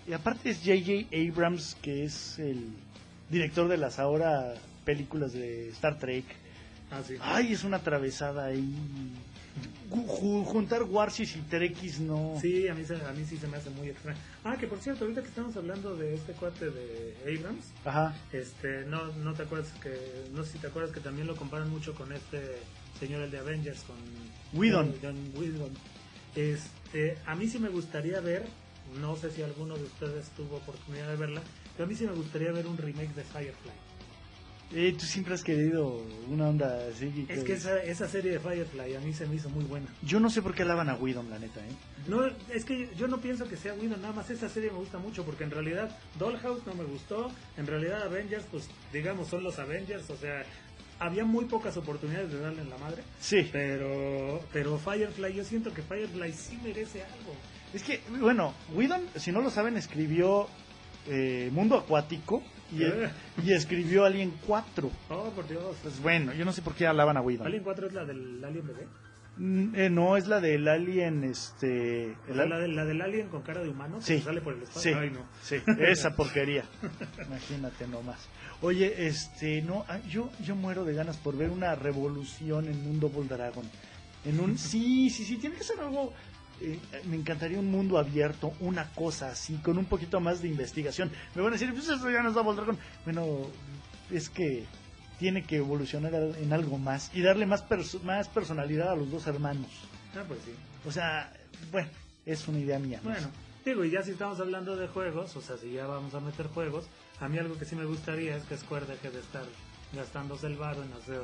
Y 0.06 0.12
aparte 0.12 0.50
es 0.50 0.58
J.J. 0.58 1.08
Abrams, 1.16 1.76
que 1.80 2.04
es 2.04 2.38
el 2.38 2.68
director 3.30 3.68
de 3.68 3.78
las 3.78 3.98
ahora 3.98 4.54
películas 4.84 5.32
de 5.32 5.70
Star 5.70 5.98
Trek. 5.98 6.24
Ah, 6.90 7.00
sí. 7.06 7.14
Ay, 7.20 7.52
es 7.54 7.64
una 7.64 7.78
atravesada 7.78 8.46
ahí. 8.46 8.74
Ju- 9.90 10.06
ju- 10.06 10.44
juntar 10.44 10.82
Warsis 10.82 11.36
y 11.36 11.40
Trekkies 11.42 12.00
no. 12.00 12.36
Sí, 12.40 12.66
a 12.68 12.74
mí, 12.74 12.84
se- 12.84 12.96
a 12.96 13.12
mí 13.12 13.24
sí 13.24 13.36
se 13.38 13.46
me 13.46 13.56
hace 13.56 13.70
muy 13.70 13.88
extraño. 13.88 14.18
Ah, 14.42 14.56
que 14.58 14.66
por 14.66 14.78
cierto, 14.80 15.04
ahorita 15.04 15.22
que 15.22 15.28
estamos 15.28 15.56
hablando 15.56 15.96
de 15.96 16.14
este 16.14 16.32
cuate 16.32 16.70
de 16.70 17.14
Abrams, 17.22 17.64
Ajá. 17.84 18.14
este, 18.32 18.84
no, 18.86 19.06
no 19.18 19.32
te 19.34 19.44
acuerdas 19.44 19.72
que, 19.82 19.96
no 20.32 20.44
sé 20.44 20.52
si 20.52 20.58
te 20.58 20.66
acuerdas 20.66 20.92
que 20.92 21.00
también 21.00 21.26
lo 21.28 21.36
comparan 21.36 21.70
mucho 21.70 21.94
con 21.94 22.12
este 22.12 22.58
señor 22.98 23.22
el 23.22 23.30
de 23.30 23.38
Avengers, 23.38 23.82
con 23.84 23.96
Whedon. 24.60 24.94
John 25.00 25.16
Whedon. 25.36 25.70
Este, 26.34 27.16
a 27.26 27.34
mí 27.36 27.48
sí 27.48 27.58
me 27.58 27.68
gustaría 27.68 28.20
ver, 28.20 28.44
no 29.00 29.16
sé 29.16 29.30
si 29.30 29.42
alguno 29.42 29.76
de 29.76 29.84
ustedes 29.84 30.28
tuvo 30.36 30.56
oportunidad 30.56 31.08
de 31.08 31.16
verla, 31.16 31.42
pero 31.76 31.84
a 31.84 31.88
mí 31.88 31.94
sí 31.94 32.06
me 32.06 32.12
gustaría 32.12 32.52
ver 32.52 32.66
un 32.66 32.76
remake 32.76 33.14
de 33.14 33.22
Firefly. 33.24 33.72
Eh, 34.72 34.94
tú 34.98 35.04
siempre 35.04 35.34
has 35.34 35.44
querido 35.44 36.02
una 36.28 36.48
onda 36.48 36.88
así. 36.88 37.26
Es 37.28 37.44
que 37.44 37.52
esa, 37.52 37.80
esa 37.82 38.08
serie 38.08 38.32
de 38.32 38.40
Firefly 38.40 38.96
a 38.96 39.00
mí 39.00 39.12
se 39.12 39.26
me 39.26 39.36
hizo 39.36 39.48
muy 39.50 39.64
buena. 39.64 39.86
Yo 40.02 40.18
no 40.18 40.30
sé 40.30 40.42
por 40.42 40.54
qué 40.54 40.62
alaban 40.62 40.88
a 40.88 40.94
Whedon, 40.96 41.30
la 41.30 41.38
neta, 41.38 41.60
¿eh? 41.60 41.70
No, 42.08 42.26
es 42.52 42.64
que 42.64 42.88
yo 42.96 43.06
no 43.06 43.20
pienso 43.20 43.46
que 43.46 43.56
sea 43.56 43.74
Whedon, 43.74 44.00
nada 44.02 44.12
más 44.14 44.30
esa 44.30 44.48
serie 44.48 44.70
me 44.72 44.78
gusta 44.78 44.98
mucho 44.98 45.24
porque 45.24 45.44
en 45.44 45.50
realidad 45.52 45.96
Dollhouse 46.18 46.66
no 46.66 46.74
me 46.74 46.84
gustó, 46.84 47.30
en 47.56 47.66
realidad 47.66 48.02
Avengers, 48.02 48.46
pues 48.50 48.68
digamos 48.92 49.28
son 49.28 49.44
los 49.44 49.58
Avengers, 49.58 50.08
o 50.10 50.16
sea, 50.16 50.44
había 50.98 51.24
muy 51.24 51.44
pocas 51.44 51.76
oportunidades 51.76 52.32
de 52.32 52.40
darle 52.40 52.62
en 52.62 52.70
la 52.70 52.78
madre, 52.78 53.02
Sí. 53.20 53.48
pero 53.52 54.40
pero 54.52 54.78
Firefly, 54.78 55.34
yo 55.34 55.44
siento 55.44 55.72
que 55.72 55.82
Firefly 55.82 56.32
sí 56.32 56.58
merece 56.64 57.02
algo. 57.04 57.34
Es 57.74 57.82
que, 57.82 58.00
bueno, 58.20 58.54
Whedon, 58.72 59.02
si 59.16 59.32
no 59.32 59.40
lo 59.42 59.50
saben, 59.50 59.76
escribió 59.76 60.46
eh, 61.08 61.50
Mundo 61.52 61.76
Acuático 61.76 62.42
y, 62.72 62.82
Eh. 62.84 63.10
y 63.44 63.52
escribió 63.52 64.04
Alien 64.04 64.32
4. 64.46 64.90
Oh, 65.10 65.30
por 65.30 65.46
Dios. 65.48 65.76
Pues 65.82 66.00
bueno, 66.00 66.32
yo 66.32 66.44
no 66.44 66.52
sé 66.52 66.62
por 66.62 66.74
qué 66.74 66.86
alaban 66.86 67.16
a 67.16 67.20
Whedon. 67.20 67.46
Alien 67.46 67.62
4 67.64 67.88
es 67.88 67.92
la 67.94 68.04
del 68.04 68.42
Alien 68.44 68.66
bebé. 68.66 68.86
Mm, 69.36 69.74
eh, 69.74 69.90
no, 69.90 70.16
es 70.16 70.28
la 70.28 70.40
del 70.40 70.68
Alien, 70.68 71.24
este... 71.24 72.14
El 72.28 72.38
al- 72.40 72.48
la, 72.50 72.58
del- 72.60 72.76
la 72.76 72.84
del 72.84 73.02
Alien 73.02 73.28
con 73.28 73.42
cara 73.42 73.62
de 73.62 73.68
humano 73.68 73.98
que 73.98 74.04
Sí. 74.04 74.20
sale 74.20 74.40
por 74.40 74.52
el 74.54 74.60
Sí, 74.60 74.64
espacio. 74.90 74.98
Ay, 75.00 75.10
no. 75.10 75.26
sí, 75.42 75.56
esa 75.80 76.14
porquería. 76.14 76.64
Imagínate 77.26 77.88
nomás. 77.88 78.28
Oye, 78.62 79.06
este, 79.08 79.60
no, 79.62 79.84
ah, 79.88 79.98
yo, 80.08 80.30
yo 80.44 80.54
muero 80.54 80.84
de 80.84 80.94
ganas 80.94 81.16
por 81.16 81.36
ver 81.36 81.50
una 81.50 81.74
revolución 81.74 82.66
en 82.68 82.86
un 82.86 83.00
Double 83.00 83.26
Dragon. 83.28 83.64
En 84.24 84.38
un, 84.40 84.56
sí, 84.56 85.10
sí, 85.10 85.24
sí, 85.24 85.36
tiene 85.36 85.56
que 85.56 85.64
ser 85.64 85.80
algo. 85.80 86.12
Eh, 86.60 86.78
me 87.06 87.16
encantaría 87.16 87.58
un 87.58 87.70
mundo 87.70 87.98
abierto, 87.98 88.52
una 88.60 88.90
cosa 88.92 89.28
así, 89.30 89.54
con 89.56 89.78
un 89.78 89.84
poquito 89.86 90.20
más 90.20 90.40
de 90.42 90.48
investigación. 90.48 91.10
Me 91.34 91.42
van 91.42 91.52
a 91.52 91.56
decir, 91.56 91.72
pues 91.72 91.88
eso 91.88 92.10
ya 92.10 92.22
no 92.22 92.28
es 92.30 92.34
Double 92.34 92.54
Dragon. 92.54 92.78
Bueno, 93.04 93.26
es 94.10 94.28
que 94.28 94.64
tiene 95.18 95.44
que 95.44 95.56
evolucionar 95.56 96.12
en 96.14 96.52
algo 96.52 96.78
más 96.78 97.10
y 97.14 97.22
darle 97.22 97.46
más, 97.46 97.68
perso- 97.68 98.00
más 98.02 98.28
personalidad 98.28 98.90
a 98.90 98.96
los 98.96 99.10
dos 99.10 99.26
hermanos. 99.26 99.70
Ah, 100.16 100.22
pues 100.26 100.40
sí. 100.44 100.52
O 100.86 100.92
sea, 100.92 101.32
bueno, 101.72 101.88
es 102.26 102.46
una 102.48 102.58
idea 102.58 102.78
mía. 102.78 103.00
¿no? 103.02 103.10
Bueno, 103.10 103.28
digo, 103.64 103.84
y 103.84 103.90
ya 103.90 104.02
si 104.02 104.10
estamos 104.12 104.38
hablando 104.40 104.76
de 104.76 104.88
juegos, 104.88 105.34
o 105.36 105.40
sea, 105.40 105.56
si 105.56 105.72
ya 105.72 105.86
vamos 105.86 106.14
a 106.14 106.20
meter 106.20 106.46
juegos, 106.48 106.86
a 107.20 107.28
mí 107.28 107.38
algo 107.38 107.56
que 107.58 107.64
sí 107.64 107.74
me 107.76 107.84
gustaría 107.84 108.36
es 108.36 108.42
que 108.44 108.56
Square 108.56 108.86
deje 108.86 109.10
de 109.10 109.20
estar 109.20 109.44
gastándose 109.92 110.46
el 110.48 110.56
varo 110.56 110.82
en 110.82 110.92
hacer 110.92 111.22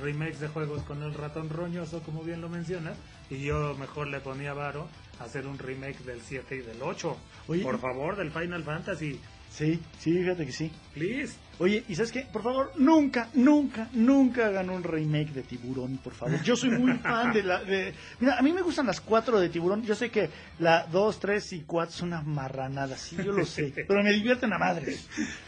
remakes 0.00 0.40
de 0.40 0.48
juegos 0.48 0.82
con 0.82 1.02
el 1.02 1.14
ratón 1.14 1.50
roñoso, 1.50 2.00
como 2.02 2.22
bien 2.22 2.40
lo 2.40 2.48
mencionas, 2.48 2.96
y 3.30 3.40
yo 3.42 3.74
mejor 3.78 4.08
le 4.08 4.20
ponía 4.20 4.54
varo 4.54 4.88
a 5.20 5.24
hacer 5.24 5.46
un 5.46 5.58
remake 5.58 5.98
del 6.04 6.20
7 6.20 6.56
y 6.56 6.60
del 6.60 6.82
8. 6.82 7.16
Oye, 7.48 7.62
Por 7.62 7.78
favor, 7.80 8.16
del 8.16 8.30
Final 8.30 8.62
Fantasy, 8.64 9.20
Sí, 9.56 9.80
sí, 10.00 10.12
fíjate 10.18 10.46
que 10.46 10.50
sí. 10.50 10.72
please. 10.94 11.34
Oye, 11.60 11.84
¿y 11.88 11.94
sabes 11.94 12.10
qué? 12.10 12.26
Por 12.32 12.42
favor, 12.42 12.72
nunca, 12.76 13.28
nunca, 13.34 13.88
nunca 13.92 14.46
hagan 14.48 14.68
un 14.68 14.82
remake 14.82 15.30
de 15.32 15.44
Tiburón, 15.44 15.98
por 15.98 16.12
favor. 16.12 16.42
Yo 16.42 16.56
soy 16.56 16.70
muy 16.70 16.94
fan 16.94 17.32
de 17.32 17.44
la... 17.44 17.62
De... 17.62 17.94
Mira, 18.18 18.36
a 18.36 18.42
mí 18.42 18.52
me 18.52 18.62
gustan 18.62 18.86
las 18.86 19.00
cuatro 19.00 19.38
de 19.38 19.48
Tiburón. 19.48 19.84
Yo 19.84 19.94
sé 19.94 20.10
que 20.10 20.28
la 20.58 20.88
dos, 20.90 21.20
tres 21.20 21.52
y 21.52 21.60
cuatro 21.60 21.94
son 21.94 22.08
una 22.08 22.22
marranada, 22.22 22.96
sí, 22.96 23.16
yo 23.24 23.30
lo 23.30 23.46
sé. 23.46 23.72
Pero 23.86 24.02
me 24.02 24.12
divierten 24.12 24.52
a 24.52 24.58
madre. 24.58 24.96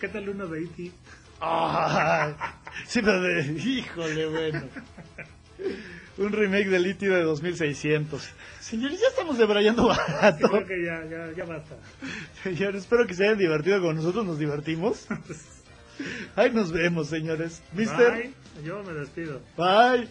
¿Qué 0.01 0.07
tal 0.07 0.28
uno 0.28 0.47
de 0.47 0.61
E.T.? 0.61 0.93
Ay, 1.40 2.35
sí, 2.86 3.03
pero 3.03 3.20
de... 3.20 3.43
Híjole, 3.61 4.27
bueno. 4.27 4.62
Un 6.18 6.32
remake 6.32 6.68
del 6.68 6.82
litio 6.82 7.14
de 7.14 7.22
2600. 7.22 8.30
Señores, 8.60 9.01
ya 9.01 9.09
estamos 9.09 9.36
debrayando 9.36 9.86
barato. 9.88 10.48
Creo 10.48 10.66
que 10.66 10.84
ya, 10.84 11.05
ya, 11.05 11.32
ya 11.36 11.44
basta. 11.44 11.76
Señores, 12.43 12.82
espero 12.82 13.06
que 13.06 13.14
se 13.14 13.24
hayan 13.24 13.38
divertido 13.38 13.80
con 13.82 13.97
nosotros. 13.97 14.24
Nos 14.24 14.38
divertimos. 14.38 15.06
Ahí 16.36 16.51
nos 16.51 16.72
vemos, 16.72 17.09
señores. 17.09 17.62
Mister. 17.72 18.12
Bye. 18.12 18.34
Yo 18.64 18.82
me 18.82 18.93
despido. 18.94 19.40
Bye. 19.56 20.09